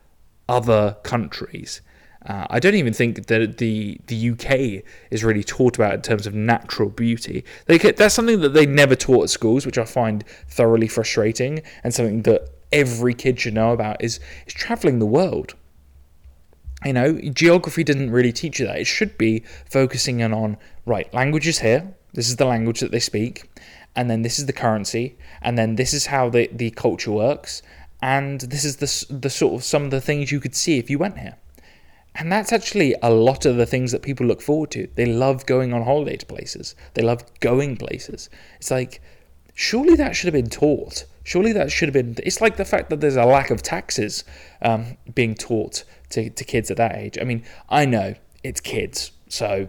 other 0.48 0.96
countries. 1.02 1.80
Uh, 2.26 2.46
I 2.50 2.58
don't 2.58 2.74
even 2.74 2.92
think 2.92 3.26
that 3.26 3.58
the 3.58 4.00
the 4.06 4.30
UK 4.30 4.84
is 5.10 5.22
really 5.22 5.44
taught 5.44 5.76
about 5.76 5.94
in 5.94 6.02
terms 6.02 6.26
of 6.26 6.34
natural 6.34 6.88
beauty. 6.88 7.44
They 7.66 7.78
that's 7.78 8.14
something 8.14 8.40
that 8.40 8.54
they 8.54 8.66
never 8.66 8.96
taught 8.96 9.24
at 9.24 9.30
schools, 9.30 9.64
which 9.64 9.78
I 9.78 9.84
find 9.84 10.24
thoroughly 10.48 10.88
frustrating, 10.88 11.62
and 11.84 11.94
something 11.94 12.22
that 12.22 12.48
every 12.72 13.14
kid 13.14 13.40
should 13.40 13.54
know 13.54 13.72
about 13.72 14.02
is 14.02 14.18
is 14.46 14.54
traveling 14.54 14.98
the 14.98 15.06
world. 15.06 15.54
You 16.84 16.92
know, 16.92 17.20
geography 17.20 17.82
didn't 17.84 18.10
really 18.10 18.32
teach 18.32 18.60
you 18.60 18.66
that. 18.66 18.78
It 18.78 18.86
should 18.86 19.18
be 19.18 19.44
focusing 19.68 20.20
in 20.20 20.32
on 20.32 20.56
right 20.86 21.12
languages 21.12 21.60
here. 21.60 21.94
This 22.14 22.28
is 22.28 22.36
the 22.36 22.46
language 22.46 22.80
that 22.80 22.90
they 22.90 23.00
speak, 23.00 23.48
and 23.94 24.10
then 24.10 24.22
this 24.22 24.38
is 24.38 24.46
the 24.46 24.52
currency, 24.52 25.16
and 25.40 25.56
then 25.56 25.76
this 25.76 25.94
is 25.94 26.06
how 26.06 26.30
the 26.30 26.48
the 26.52 26.72
culture 26.72 27.12
works, 27.12 27.62
and 28.02 28.40
this 28.40 28.64
is 28.64 28.76
the 28.76 29.14
the 29.14 29.30
sort 29.30 29.54
of 29.54 29.62
some 29.62 29.84
of 29.84 29.90
the 29.92 30.00
things 30.00 30.32
you 30.32 30.40
could 30.40 30.56
see 30.56 30.78
if 30.78 30.90
you 30.90 30.98
went 30.98 31.18
here. 31.18 31.36
And 32.18 32.32
that's 32.32 32.52
actually 32.52 32.96
a 33.00 33.10
lot 33.10 33.46
of 33.46 33.56
the 33.56 33.64
things 33.64 33.92
that 33.92 34.02
people 34.02 34.26
look 34.26 34.42
forward 34.42 34.72
to. 34.72 34.88
They 34.96 35.06
love 35.06 35.46
going 35.46 35.72
on 35.72 35.84
holiday 35.84 36.16
to 36.16 36.26
places. 36.26 36.74
They 36.94 37.02
love 37.02 37.22
going 37.38 37.76
places. 37.76 38.28
It's 38.56 38.72
like, 38.72 39.00
surely 39.54 39.94
that 39.94 40.16
should 40.16 40.26
have 40.26 40.42
been 40.42 40.50
taught. 40.50 41.04
Surely 41.22 41.52
that 41.52 41.70
should 41.70 41.88
have 41.88 41.94
been. 41.94 42.16
It's 42.26 42.40
like 42.40 42.56
the 42.56 42.64
fact 42.64 42.90
that 42.90 43.00
there's 43.00 43.14
a 43.14 43.24
lack 43.24 43.50
of 43.50 43.62
taxes 43.62 44.24
um, 44.62 44.96
being 45.14 45.36
taught 45.36 45.84
to, 46.10 46.28
to 46.28 46.44
kids 46.44 46.72
at 46.72 46.76
that 46.78 46.96
age. 46.96 47.18
I 47.20 47.24
mean, 47.24 47.44
I 47.68 47.84
know 47.84 48.14
it's 48.42 48.60
kids, 48.60 49.12
so 49.28 49.68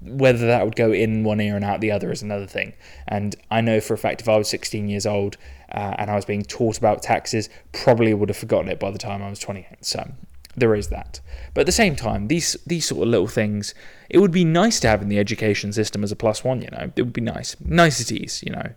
whether 0.00 0.46
that 0.46 0.64
would 0.64 0.76
go 0.76 0.92
in 0.92 1.24
one 1.24 1.40
ear 1.40 1.56
and 1.56 1.64
out 1.64 1.80
the 1.80 1.90
other 1.90 2.12
is 2.12 2.22
another 2.22 2.46
thing. 2.46 2.74
And 3.08 3.34
I 3.50 3.60
know 3.60 3.80
for 3.80 3.94
a 3.94 3.98
fact 3.98 4.20
if 4.20 4.28
I 4.28 4.36
was 4.36 4.48
16 4.48 4.88
years 4.88 5.06
old 5.06 5.36
uh, 5.72 5.94
and 5.98 6.10
I 6.10 6.14
was 6.14 6.24
being 6.24 6.42
taught 6.42 6.78
about 6.78 7.02
taxes, 7.02 7.48
probably 7.72 8.14
would 8.14 8.28
have 8.28 8.36
forgotten 8.36 8.70
it 8.70 8.78
by 8.78 8.90
the 8.90 8.98
time 8.98 9.22
I 9.22 9.30
was 9.30 9.38
28. 9.38 9.84
So 9.84 10.12
there 10.58 10.74
is 10.74 10.88
that. 10.88 11.20
But 11.54 11.62
at 11.62 11.66
the 11.66 11.72
same 11.72 11.96
time, 11.96 12.28
these 12.28 12.56
these 12.66 12.86
sort 12.86 13.02
of 13.02 13.08
little 13.08 13.26
things, 13.26 13.74
it 14.08 14.18
would 14.18 14.32
be 14.32 14.44
nice 14.44 14.80
to 14.80 14.88
have 14.88 15.02
in 15.02 15.08
the 15.08 15.18
education 15.18 15.72
system 15.72 16.04
as 16.04 16.12
a 16.12 16.16
plus 16.16 16.44
one. 16.44 16.62
You 16.62 16.68
know, 16.70 16.92
it 16.94 17.02
would 17.02 17.12
be 17.12 17.20
nice 17.20 17.56
niceties. 17.60 18.42
You 18.44 18.52
know, 18.52 18.70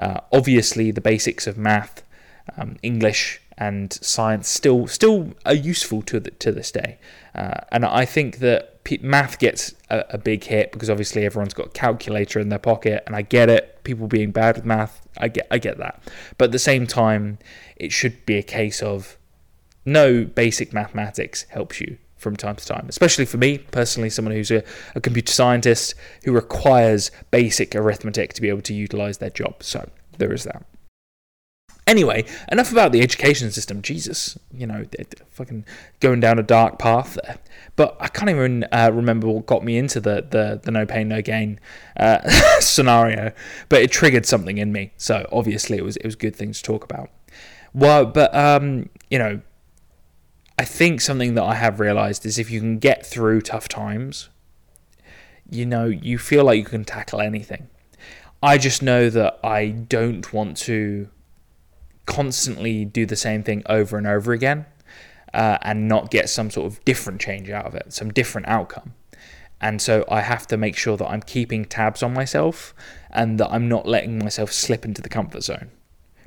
uh, 0.00 0.20
obviously 0.32 0.90
the 0.90 1.00
basics 1.00 1.46
of 1.46 1.56
math, 1.56 2.02
um, 2.56 2.76
English, 2.82 3.40
and 3.58 3.92
science 3.92 4.48
still 4.48 4.86
still 4.86 5.32
are 5.44 5.54
useful 5.54 6.02
to 6.02 6.20
the, 6.20 6.30
to 6.32 6.52
this 6.52 6.70
day. 6.70 6.98
Uh, 7.34 7.60
and 7.70 7.84
I 7.84 8.04
think 8.04 8.38
that 8.38 8.82
p- 8.84 8.98
math 9.02 9.38
gets 9.38 9.74
a, 9.90 10.04
a 10.10 10.18
big 10.18 10.44
hit 10.44 10.72
because 10.72 10.90
obviously 10.90 11.24
everyone's 11.24 11.54
got 11.54 11.66
a 11.66 11.70
calculator 11.70 12.38
in 12.40 12.48
their 12.48 12.58
pocket, 12.58 13.02
and 13.06 13.16
I 13.16 13.22
get 13.22 13.48
it. 13.48 13.82
People 13.84 14.08
being 14.08 14.30
bad 14.30 14.56
with 14.56 14.64
math, 14.64 15.06
I 15.16 15.28
get 15.28 15.46
I 15.50 15.58
get 15.58 15.78
that. 15.78 16.02
But 16.38 16.46
at 16.46 16.52
the 16.52 16.58
same 16.58 16.86
time, 16.86 17.38
it 17.76 17.92
should 17.92 18.26
be 18.26 18.36
a 18.36 18.42
case 18.42 18.82
of 18.82 19.15
no 19.86 20.24
basic 20.24 20.72
mathematics 20.72 21.44
helps 21.48 21.80
you 21.80 21.96
from 22.16 22.36
time 22.36 22.56
to 22.56 22.66
time, 22.66 22.86
especially 22.88 23.24
for 23.24 23.36
me 23.36 23.58
personally, 23.58 24.10
someone 24.10 24.34
who's 24.34 24.50
a, 24.50 24.64
a 24.94 25.00
computer 25.00 25.32
scientist 25.32 25.94
who 26.24 26.32
requires 26.32 27.10
basic 27.30 27.74
arithmetic 27.74 28.32
to 28.34 28.42
be 28.42 28.48
able 28.48 28.62
to 28.62 28.74
utilize 28.74 29.18
their 29.18 29.30
job. 29.30 29.62
So 29.62 29.88
there 30.18 30.32
is 30.32 30.44
that. 30.44 30.64
Anyway, 31.86 32.24
enough 32.50 32.72
about 32.72 32.90
the 32.90 33.00
education 33.00 33.52
system. 33.52 33.80
Jesus, 33.80 34.36
you 34.52 34.66
know, 34.66 34.84
they're 34.90 35.06
fucking 35.30 35.64
going 36.00 36.18
down 36.18 36.36
a 36.36 36.42
dark 36.42 36.80
path 36.80 37.16
there. 37.22 37.38
But 37.76 37.96
I 38.00 38.08
can't 38.08 38.28
even 38.28 38.64
uh, 38.72 38.90
remember 38.92 39.28
what 39.28 39.46
got 39.46 39.62
me 39.62 39.78
into 39.78 40.00
the, 40.00 40.26
the, 40.28 40.60
the 40.60 40.72
no 40.72 40.84
pain 40.84 41.06
no 41.06 41.22
gain 41.22 41.60
uh, 41.96 42.28
scenario. 42.60 43.30
But 43.68 43.82
it 43.82 43.92
triggered 43.92 44.26
something 44.26 44.58
in 44.58 44.72
me, 44.72 44.94
so 44.96 45.28
obviously 45.30 45.76
it 45.76 45.84
was 45.84 45.96
it 45.98 46.04
was 46.04 46.16
good 46.16 46.34
thing 46.34 46.50
to 46.50 46.60
talk 46.60 46.82
about. 46.82 47.08
Well, 47.72 48.04
but 48.06 48.34
um, 48.34 48.88
you 49.08 49.20
know, 49.20 49.40
I 50.58 50.64
think 50.64 51.00
something 51.00 51.34
that 51.34 51.44
I 51.44 51.54
have 51.54 51.80
realized 51.80 52.24
is 52.24 52.38
if 52.38 52.50
you 52.50 52.60
can 52.60 52.78
get 52.78 53.04
through 53.04 53.42
tough 53.42 53.68
times, 53.68 54.30
you 55.50 55.66
know, 55.66 55.84
you 55.86 56.18
feel 56.18 56.44
like 56.44 56.58
you 56.58 56.64
can 56.64 56.84
tackle 56.84 57.20
anything. 57.20 57.68
I 58.42 58.58
just 58.58 58.82
know 58.82 59.10
that 59.10 59.38
I 59.44 59.68
don't 59.68 60.32
want 60.32 60.56
to 60.58 61.08
constantly 62.06 62.84
do 62.84 63.04
the 63.04 63.16
same 63.16 63.42
thing 63.42 63.62
over 63.66 63.98
and 63.98 64.06
over 64.06 64.32
again 64.32 64.66
uh, 65.34 65.58
and 65.62 65.88
not 65.88 66.10
get 66.10 66.28
some 66.28 66.50
sort 66.50 66.66
of 66.66 66.84
different 66.84 67.20
change 67.20 67.50
out 67.50 67.66
of 67.66 67.74
it, 67.74 67.92
some 67.92 68.12
different 68.12 68.48
outcome. 68.48 68.94
And 69.60 69.80
so 69.80 70.04
I 70.08 70.20
have 70.20 70.46
to 70.48 70.56
make 70.56 70.76
sure 70.76 70.96
that 70.96 71.06
I'm 71.06 71.22
keeping 71.22 71.64
tabs 71.64 72.02
on 72.02 72.12
myself 72.12 72.74
and 73.10 73.40
that 73.40 73.50
I'm 73.50 73.68
not 73.68 73.86
letting 73.86 74.18
myself 74.18 74.52
slip 74.52 74.84
into 74.84 75.02
the 75.02 75.08
comfort 75.08 75.42
zone. 75.42 75.70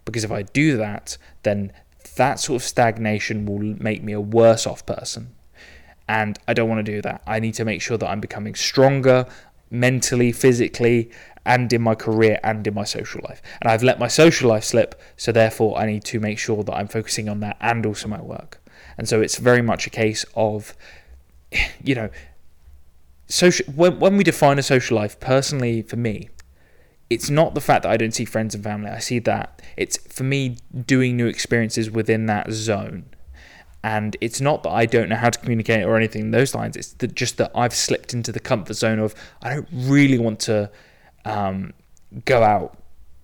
Because 0.04 0.24
if 0.24 0.32
I 0.32 0.44
do 0.44 0.78
that, 0.78 1.18
then 1.44 1.72
that 2.20 2.40
sort 2.40 2.62
of 2.62 2.68
stagnation 2.68 3.46
will 3.46 3.60
make 3.82 4.04
me 4.04 4.14
a 4.14 4.20
worse 4.20 4.68
off 4.68 4.86
person. 4.86 5.34
And 6.08 6.38
I 6.48 6.54
don't 6.54 6.68
want 6.68 6.86
to 6.86 6.92
do 6.92 7.02
that. 7.02 7.22
I 7.26 7.40
need 7.40 7.54
to 7.56 7.66
make 7.66 7.82
sure 7.82 7.98
that 7.98 8.10
I'm 8.10 8.20
becoming 8.20 8.56
stronger 8.56 9.26
mentally, 9.72 10.32
physically, 10.32 11.12
and 11.46 11.72
in 11.72 11.82
my 11.82 11.96
career 11.96 12.38
and 12.44 12.68
in 12.68 12.74
my 12.74 12.84
social 12.84 13.22
life. 13.30 13.42
And 13.62 13.72
I've 13.72 13.84
let 13.84 14.00
my 14.00 14.08
social 14.08 14.50
life 14.50 14.66
slip, 14.66 15.00
so 15.16 15.32
therefore 15.32 15.78
I 15.78 15.86
need 15.86 16.04
to 16.06 16.20
make 16.20 16.40
sure 16.40 16.64
that 16.64 16.74
I'm 16.74 16.88
focusing 16.88 17.30
on 17.30 17.40
that 17.40 17.56
and 17.62 17.86
also 17.86 18.08
my 18.08 18.22
work. 18.22 18.60
And 18.98 19.08
so 19.08 19.22
it's 19.22 19.38
very 19.38 19.62
much 19.62 19.88
a 19.88 19.90
case 19.90 20.26
of, 20.36 20.76
you 21.84 21.96
know, 21.96 22.10
social. 23.28 23.66
When, 23.74 24.00
when 24.00 24.18
we 24.18 24.24
define 24.26 24.60
a 24.60 24.64
social 24.64 24.98
life, 24.98 25.20
personally 25.20 25.84
for 25.84 25.96
me, 25.96 26.30
it's 27.10 27.30
not 27.30 27.56
the 27.56 27.62
fact 27.62 27.84
that 27.84 27.90
I 27.92 27.98
don't 27.98 28.14
see 28.14 28.26
friends 28.26 28.54
and 28.54 28.64
family. 28.64 28.90
I 28.90 29.00
see 29.00 29.20
that. 29.20 29.62
It's 29.78 29.98
for 29.98 30.24
me 30.24 30.58
doing 30.86 31.18
new 31.18 31.28
experiences 31.28 31.90
within 31.90 32.28
that 32.28 32.52
zone. 32.52 33.06
And 33.84 34.18
it's 34.22 34.42
not 34.42 34.64
that 34.64 34.72
I 34.72 34.86
don't 34.86 35.10
know 35.10 35.16
how 35.16 35.30
to 35.30 35.40
communicate 35.40 35.86
or 35.86 35.96
anything 35.96 36.22
in 36.24 36.32
those 36.32 36.54
lines. 36.54 36.76
It's 36.76 36.94
that 36.94 37.16
just 37.16 37.38
that 37.38 37.52
I've 37.56 37.74
slipped 37.74 38.14
into 38.14 38.32
the 38.32 38.40
comfort 38.40 38.74
zone 38.74 39.00
of 39.00 39.16
I 39.42 39.56
don't 39.56 39.68
really 39.72 40.20
want 40.20 40.40
to 40.42 40.70
um, 41.26 41.74
go 42.26 42.44
out 42.44 42.78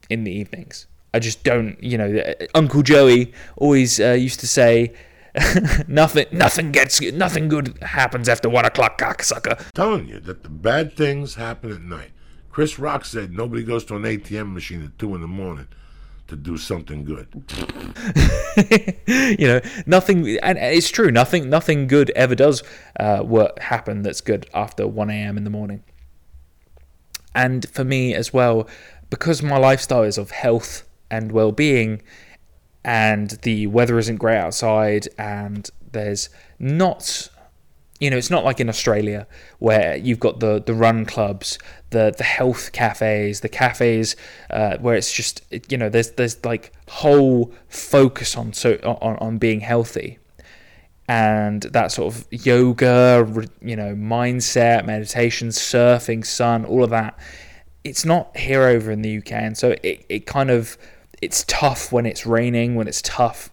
in 0.10 0.24
the 0.24 0.32
evenings. 0.32 0.88
I 1.14 1.20
just 1.20 1.44
don't. 1.44 1.82
You 1.84 1.98
know, 1.98 2.34
Uncle 2.54 2.84
Joey 2.84 3.34
always 3.58 4.00
uh, 4.00 4.12
used 4.12 4.40
to 4.42 4.48
say, 4.48 4.94
"Nothing, 5.88 6.26
nothing 6.32 6.72
gets, 6.72 7.02
nothing 7.02 7.48
good 7.48 7.78
happens 7.82 8.28
after 8.30 8.50
one 8.50 8.66
o'clock, 8.66 8.98
cocksucker." 8.98 9.62
telling 9.74 10.08
you 10.08 10.20
that 10.22 10.44
the 10.44 10.50
bad 10.50 10.96
things 10.96 11.36
happen 11.36 11.72
at 11.72 11.82
night. 11.82 12.12
Chris 12.56 12.80
Rock 12.80 13.04
said 13.04 13.34
nobody 13.34 13.64
goes 13.64 13.84
to 13.84 13.98
an 13.98 14.04
ATM 14.04 14.54
machine 14.54 14.82
at 14.82 14.98
two 14.98 15.14
in 15.14 15.20
the 15.20 15.28
morning 15.28 15.68
to 16.30 16.38
do 16.38 16.56
something 16.56 17.04
good. 17.04 17.28
you 19.38 19.46
know, 19.46 19.60
nothing, 19.86 20.38
and 20.38 20.58
it's 20.58 20.90
true. 20.90 21.12
Nothing, 21.12 21.50
nothing 21.50 21.86
good 21.86 22.12
ever 22.12 22.34
does 22.34 22.64
uh, 22.98 23.24
work 23.26 23.60
happen 23.60 24.04
that's 24.04 24.22
good 24.22 24.50
after 24.54 24.88
one 24.88 25.10
a.m. 25.10 25.36
in 25.36 25.44
the 25.44 25.50
morning. 25.50 25.84
And 27.36 27.68
for 27.68 27.84
me 27.84 28.14
as 28.14 28.32
well, 28.32 28.70
because 29.10 29.44
my 29.44 29.58
lifestyle 29.58 30.04
is 30.04 30.18
of 30.18 30.32
health 30.32 30.88
and 31.12 31.34
well 31.34 31.52
being, 31.52 32.04
and 32.86 33.32
the 33.42 33.68
weather 33.68 34.00
isn't 34.00 34.16
great 34.16 34.38
outside, 34.38 35.10
and 35.18 35.70
there's 35.92 36.30
not 36.58 37.30
you 38.00 38.10
know, 38.10 38.18
it's 38.18 38.30
not 38.30 38.44
like 38.44 38.60
in 38.60 38.68
Australia 38.70 39.26
where 39.60 39.96
you've 39.96 40.20
got 40.20 40.40
the, 40.40 40.62
the 40.62 40.74
run 40.74 41.06
clubs, 41.06 41.58
the 41.96 42.14
the 42.16 42.24
health 42.24 42.74
cafes, 42.74 43.40
the 43.40 43.50
cafes 43.50 44.16
uh, 44.50 44.78
where 44.78 44.96
it's 44.96 45.12
just 45.12 45.42
you 45.72 45.78
know 45.78 45.90
there's 45.90 46.12
there's 46.12 46.44
like 46.44 46.74
whole 46.90 47.54
focus 47.70 48.36
on 48.36 48.52
so 48.54 48.74
on 48.84 49.16
on 49.18 49.38
being 49.38 49.62
healthy, 49.62 50.20
and 51.08 51.64
that 51.64 51.94
sort 51.94 52.14
of 52.14 52.28
yoga, 52.30 53.26
you 53.62 53.78
know, 53.78 53.96
mindset, 53.96 54.86
meditation, 54.86 55.50
surfing, 55.50 56.26
sun, 56.26 56.66
all 56.66 56.84
of 56.84 56.90
that. 56.90 57.18
It's 57.86 58.04
not 58.04 58.36
here 58.36 58.64
over 58.64 58.92
in 58.92 59.02
the 59.02 59.18
UK, 59.20 59.32
and 59.32 59.58
so 59.58 59.76
it, 59.82 60.06
it 60.10 60.26
kind 60.26 60.52
of 60.52 60.78
it's 61.22 61.46
tough 61.48 61.94
when 61.94 62.06
it's 62.06 62.26
raining, 62.26 62.76
when 62.76 62.88
it's 62.88 63.02
tough 63.02 63.50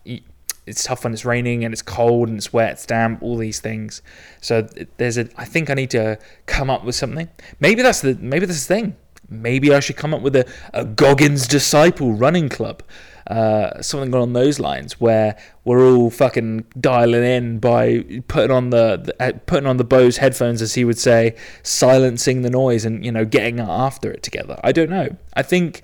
it's 0.67 0.85
tough 0.85 1.05
when 1.05 1.13
it's 1.13 1.25
raining 1.25 1.65
and 1.65 1.73
it's 1.73 1.83
cold 1.83 2.29
and 2.29 2.39
it's 2.39 2.53
wet, 2.53 2.73
it's 2.73 2.87
damp, 2.87 3.23
all 3.23 3.37
these 3.37 3.61
things. 3.61 4.03
So 4.41 4.69
there's 4.97 5.19
a. 5.19 5.29
I 5.37 5.45
think 5.45 5.71
I 5.71 5.75
need 5.75 5.91
to 5.91 6.19
come 6.47 6.71
up 6.71 6.85
with 6.85 6.95
something. 6.95 7.29
Maybe 7.61 7.83
that's 7.83 8.01
the. 8.01 8.15
Maybe 8.15 8.47
the 8.47 8.55
thing. 8.55 8.97
Maybe 9.29 9.75
I 9.75 9.81
should 9.81 9.97
come 9.97 10.13
up 10.13 10.21
with 10.21 10.37
a, 10.37 10.47
a 10.75 10.85
Goggins 10.85 11.47
disciple 11.47 12.13
running 12.13 12.51
club, 12.51 12.83
uh, 13.29 13.81
something 13.81 14.13
along 14.13 14.35
those 14.35 14.61
lines, 14.61 15.01
where 15.01 15.39
we're 15.65 15.87
all 15.87 16.11
fucking 16.11 16.67
dialing 16.79 17.25
in 17.25 17.59
by 17.59 18.23
putting 18.29 18.51
on 18.51 18.71
the, 18.71 18.99
the 18.99 19.23
uh, 19.23 19.33
putting 19.47 19.67
on 19.67 19.79
the 19.79 19.85
Bose 19.85 20.19
headphones, 20.19 20.61
as 20.61 20.75
he 20.75 20.85
would 20.85 20.99
say, 20.99 21.35
silencing 21.63 22.43
the 22.43 22.51
noise, 22.51 22.85
and 22.85 23.05
you 23.05 23.11
know 23.11 23.25
getting 23.25 23.59
after 23.59 24.13
it 24.13 24.23
together. 24.23 24.61
I 24.63 24.71
don't 24.71 24.91
know. 24.91 25.17
I 25.35 25.43
think 25.43 25.83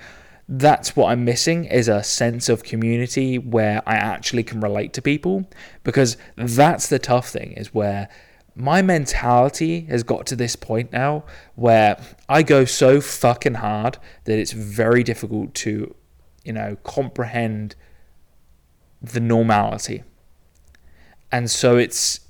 that's 0.49 0.97
what 0.97 1.11
I'm 1.11 1.25
missing 1.25 1.67
is 1.67 1.89
a 1.89 2.03
sense 2.03 2.49
of 2.49 2.63
community 2.63 3.37
where 3.37 3.83
I 3.87 3.97
actually 3.97 4.43
can 4.43 4.61
relate 4.61 4.95
to 4.95 5.03
people 5.03 5.49
because 5.85 6.17
that's 6.37 6.89
the 6.89 6.99
tough 6.99 7.29
thing 7.29 7.53
is 7.53 7.75
where 7.75 8.09
my 8.55 8.81
mentality 8.81 9.83
has 9.83 10.03
got 10.03 10.27
to 10.27 10.37
this 10.37 10.57
point 10.57 10.91
now 10.91 11.25
where 11.55 12.01
I 12.29 12.43
go 12.43 12.65
so 12.65 13.01
fucking 13.01 13.55
hard 13.55 13.99
that 14.25 14.39
it's 14.39 14.53
very 14.53 15.03
difficult 15.05 15.55
to 15.57 15.95
you 16.45 16.53
know 16.53 16.77
comprehend 16.83 17.77
the 19.03 19.21
normality. 19.21 20.03
And 21.31 21.51
so 21.51 21.77
it's 21.77 22.21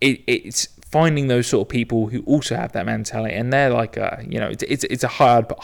it, 0.00 0.22
it's 0.26 0.68
finding 0.90 1.28
those 1.28 1.46
sort 1.46 1.66
of 1.66 1.68
people 1.68 2.08
who 2.08 2.22
also 2.22 2.56
have 2.56 2.72
that 2.72 2.86
mentality, 2.86 3.34
and 3.34 3.52
they're 3.52 3.70
like 3.70 3.96
a, 3.96 4.24
you 4.28 4.38
know, 4.38 4.48
it's 4.48 4.62
it's, 4.62 4.84
it's 4.84 5.04
a 5.04 5.08
hard 5.08 5.48
but 5.48 5.58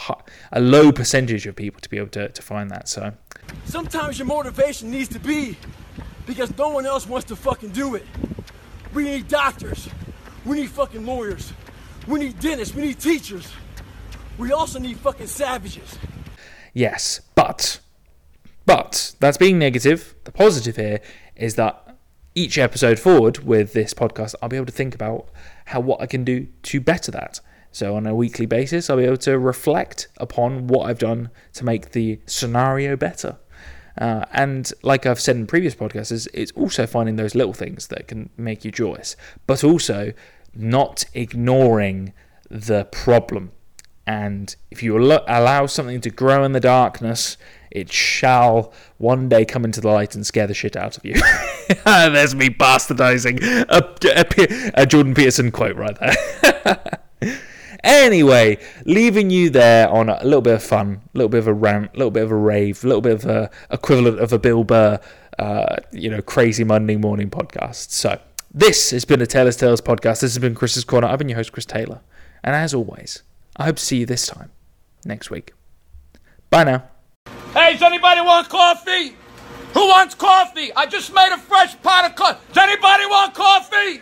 a 0.51 0.59
low 0.59 0.91
percentage 0.91 1.47
of 1.47 1.55
people 1.55 1.81
to 1.81 1.89
be 1.89 1.97
able 1.97 2.09
to, 2.09 2.29
to 2.29 2.41
find 2.41 2.69
that. 2.71 2.87
So 2.87 3.13
sometimes 3.65 4.19
your 4.19 4.27
motivation 4.27 4.91
needs 4.91 5.09
to 5.09 5.19
be 5.19 5.57
because 6.25 6.55
no 6.57 6.69
one 6.69 6.85
else 6.85 7.07
wants 7.07 7.25
to 7.27 7.35
fucking 7.35 7.69
do 7.69 7.95
it. 7.95 8.05
We 8.93 9.03
need 9.03 9.27
doctors, 9.27 9.89
we 10.45 10.61
need 10.61 10.69
fucking 10.69 11.05
lawyers, 11.05 11.53
we 12.07 12.19
need 12.19 12.39
dentists, 12.39 12.75
we 12.75 12.83
need 12.83 12.99
teachers. 12.99 13.51
We 14.37 14.51
also 14.51 14.79
need 14.79 14.97
fucking 14.97 15.27
savages. 15.27 15.97
Yes, 16.73 17.21
but 17.35 17.79
but 18.65 19.15
that's 19.19 19.37
being 19.37 19.57
negative. 19.57 20.13
The 20.25 20.31
positive 20.31 20.75
here 20.75 20.99
is 21.35 21.55
that 21.55 21.84
each 22.35 22.57
episode 22.57 22.99
forward 22.99 23.39
with 23.39 23.73
this 23.73 23.93
podcast, 23.93 24.35
I'll 24.41 24.49
be 24.49 24.57
able 24.57 24.65
to 24.65 24.71
think 24.71 24.93
about 24.93 25.29
how 25.65 25.79
what 25.79 26.01
I 26.01 26.05
can 26.05 26.23
do 26.23 26.47
to 26.63 26.81
better 26.81 27.11
that. 27.11 27.39
So 27.71 27.95
on 27.95 28.05
a 28.05 28.13
weekly 28.13 28.45
basis, 28.45 28.89
I'll 28.89 28.97
be 28.97 29.05
able 29.05 29.17
to 29.17 29.39
reflect 29.39 30.07
upon 30.17 30.67
what 30.67 30.89
I've 30.89 30.99
done 30.99 31.29
to 31.53 31.65
make 31.65 31.91
the 31.91 32.19
scenario 32.25 32.95
better. 32.95 33.37
Uh, 33.97 34.25
and 34.33 34.71
like 34.83 35.05
I've 35.05 35.19
said 35.19 35.37
in 35.37 35.47
previous 35.47 35.75
podcasts, 35.75 36.27
it's 36.33 36.51
also 36.51 36.85
finding 36.85 37.15
those 37.15 37.35
little 37.35 37.53
things 37.53 37.87
that 37.87 38.07
can 38.07 38.29
make 38.37 38.65
you 38.65 38.71
joyous, 38.71 39.15
but 39.47 39.63
also 39.63 40.13
not 40.53 41.05
ignoring 41.13 42.13
the 42.49 42.85
problem. 42.85 43.51
And 44.07 44.55
if 44.69 44.83
you 44.83 44.97
allow 44.97 45.65
something 45.65 46.01
to 46.01 46.09
grow 46.09 46.43
in 46.43 46.51
the 46.51 46.59
darkness, 46.59 47.37
it 47.75 47.91
shall 47.91 48.71
one 48.97 49.27
day 49.27 49.43
come 49.43 49.65
into 49.65 49.81
the 49.81 49.89
light 49.89 50.15
and 50.15 50.25
scare 50.25 50.47
the 50.47 50.53
shit 50.53 50.77
out 50.77 50.97
of 50.97 51.05
you. 51.05 51.13
There's 51.85 52.33
me 52.33 52.49
bastardizing 52.49 53.43
a, 53.69 54.77
a, 54.77 54.81
a 54.81 54.85
Jordan 54.85 55.13
Peterson 55.13 55.51
quote 55.51 55.75
right 55.75 55.97
there. 55.99 57.01
Anyway, 57.83 58.57
leaving 58.85 59.29
you 59.29 59.51
there 59.51 59.87
on 59.89 60.09
a 60.09 60.23
little 60.23 60.41
bit 60.41 60.55
of 60.55 60.63
fun, 60.63 61.01
a 61.13 61.17
little 61.19 61.29
bit 61.29 61.37
of 61.37 61.45
a 61.45 61.53
rant, 61.53 61.91
a 61.93 61.97
little 61.97 62.09
bit 62.09 62.23
of 62.23 62.31
a 62.31 62.35
rave, 62.35 62.83
a 62.83 62.87
little 62.87 63.01
bit 63.01 63.13
of 63.13 63.25
a 63.25 63.51
equivalent 63.69 64.19
of 64.19 64.33
a 64.33 64.39
Bill 64.39 64.63
Burr, 64.63 64.99
uh, 65.37 65.75
you 65.91 66.09
know, 66.09 66.19
crazy 66.19 66.63
Monday 66.63 66.95
morning 66.95 67.29
podcast. 67.29 67.91
So 67.91 68.19
this 68.51 68.89
has 68.89 69.05
been 69.05 69.21
a 69.21 69.27
Taylor's 69.27 69.55
Tales 69.55 69.81
podcast. 69.81 70.21
This 70.21 70.33
has 70.33 70.39
been 70.39 70.55
Chris's 70.55 70.83
Corner. 70.83 71.05
I've 71.05 71.19
been 71.19 71.29
your 71.29 71.35
host, 71.35 71.51
Chris 71.51 71.67
Taylor, 71.67 72.01
and 72.43 72.55
as 72.55 72.73
always, 72.73 73.21
I 73.55 73.65
hope 73.65 73.75
to 73.75 73.85
see 73.85 73.97
you 73.97 74.07
this 74.07 74.25
time 74.25 74.51
next 75.05 75.29
week. 75.29 75.53
Bye 76.49 76.63
now. 76.63 76.85
Hey, 77.55 77.71
does 77.71 77.83
anybody 77.83 78.19
want 78.19 78.49
coffee? 78.49 79.15
Who 79.75 79.87
wants 79.87 80.13
coffee? 80.13 80.73
I 80.75 80.87
just 80.87 81.13
made 81.13 81.31
a 81.31 81.37
fresh 81.37 81.81
pot 81.81 82.03
of 82.03 82.13
coffee. 82.13 82.37
Does 82.51 82.61
anybody 82.61 83.05
want 83.05 83.33
coffee? 83.33 84.01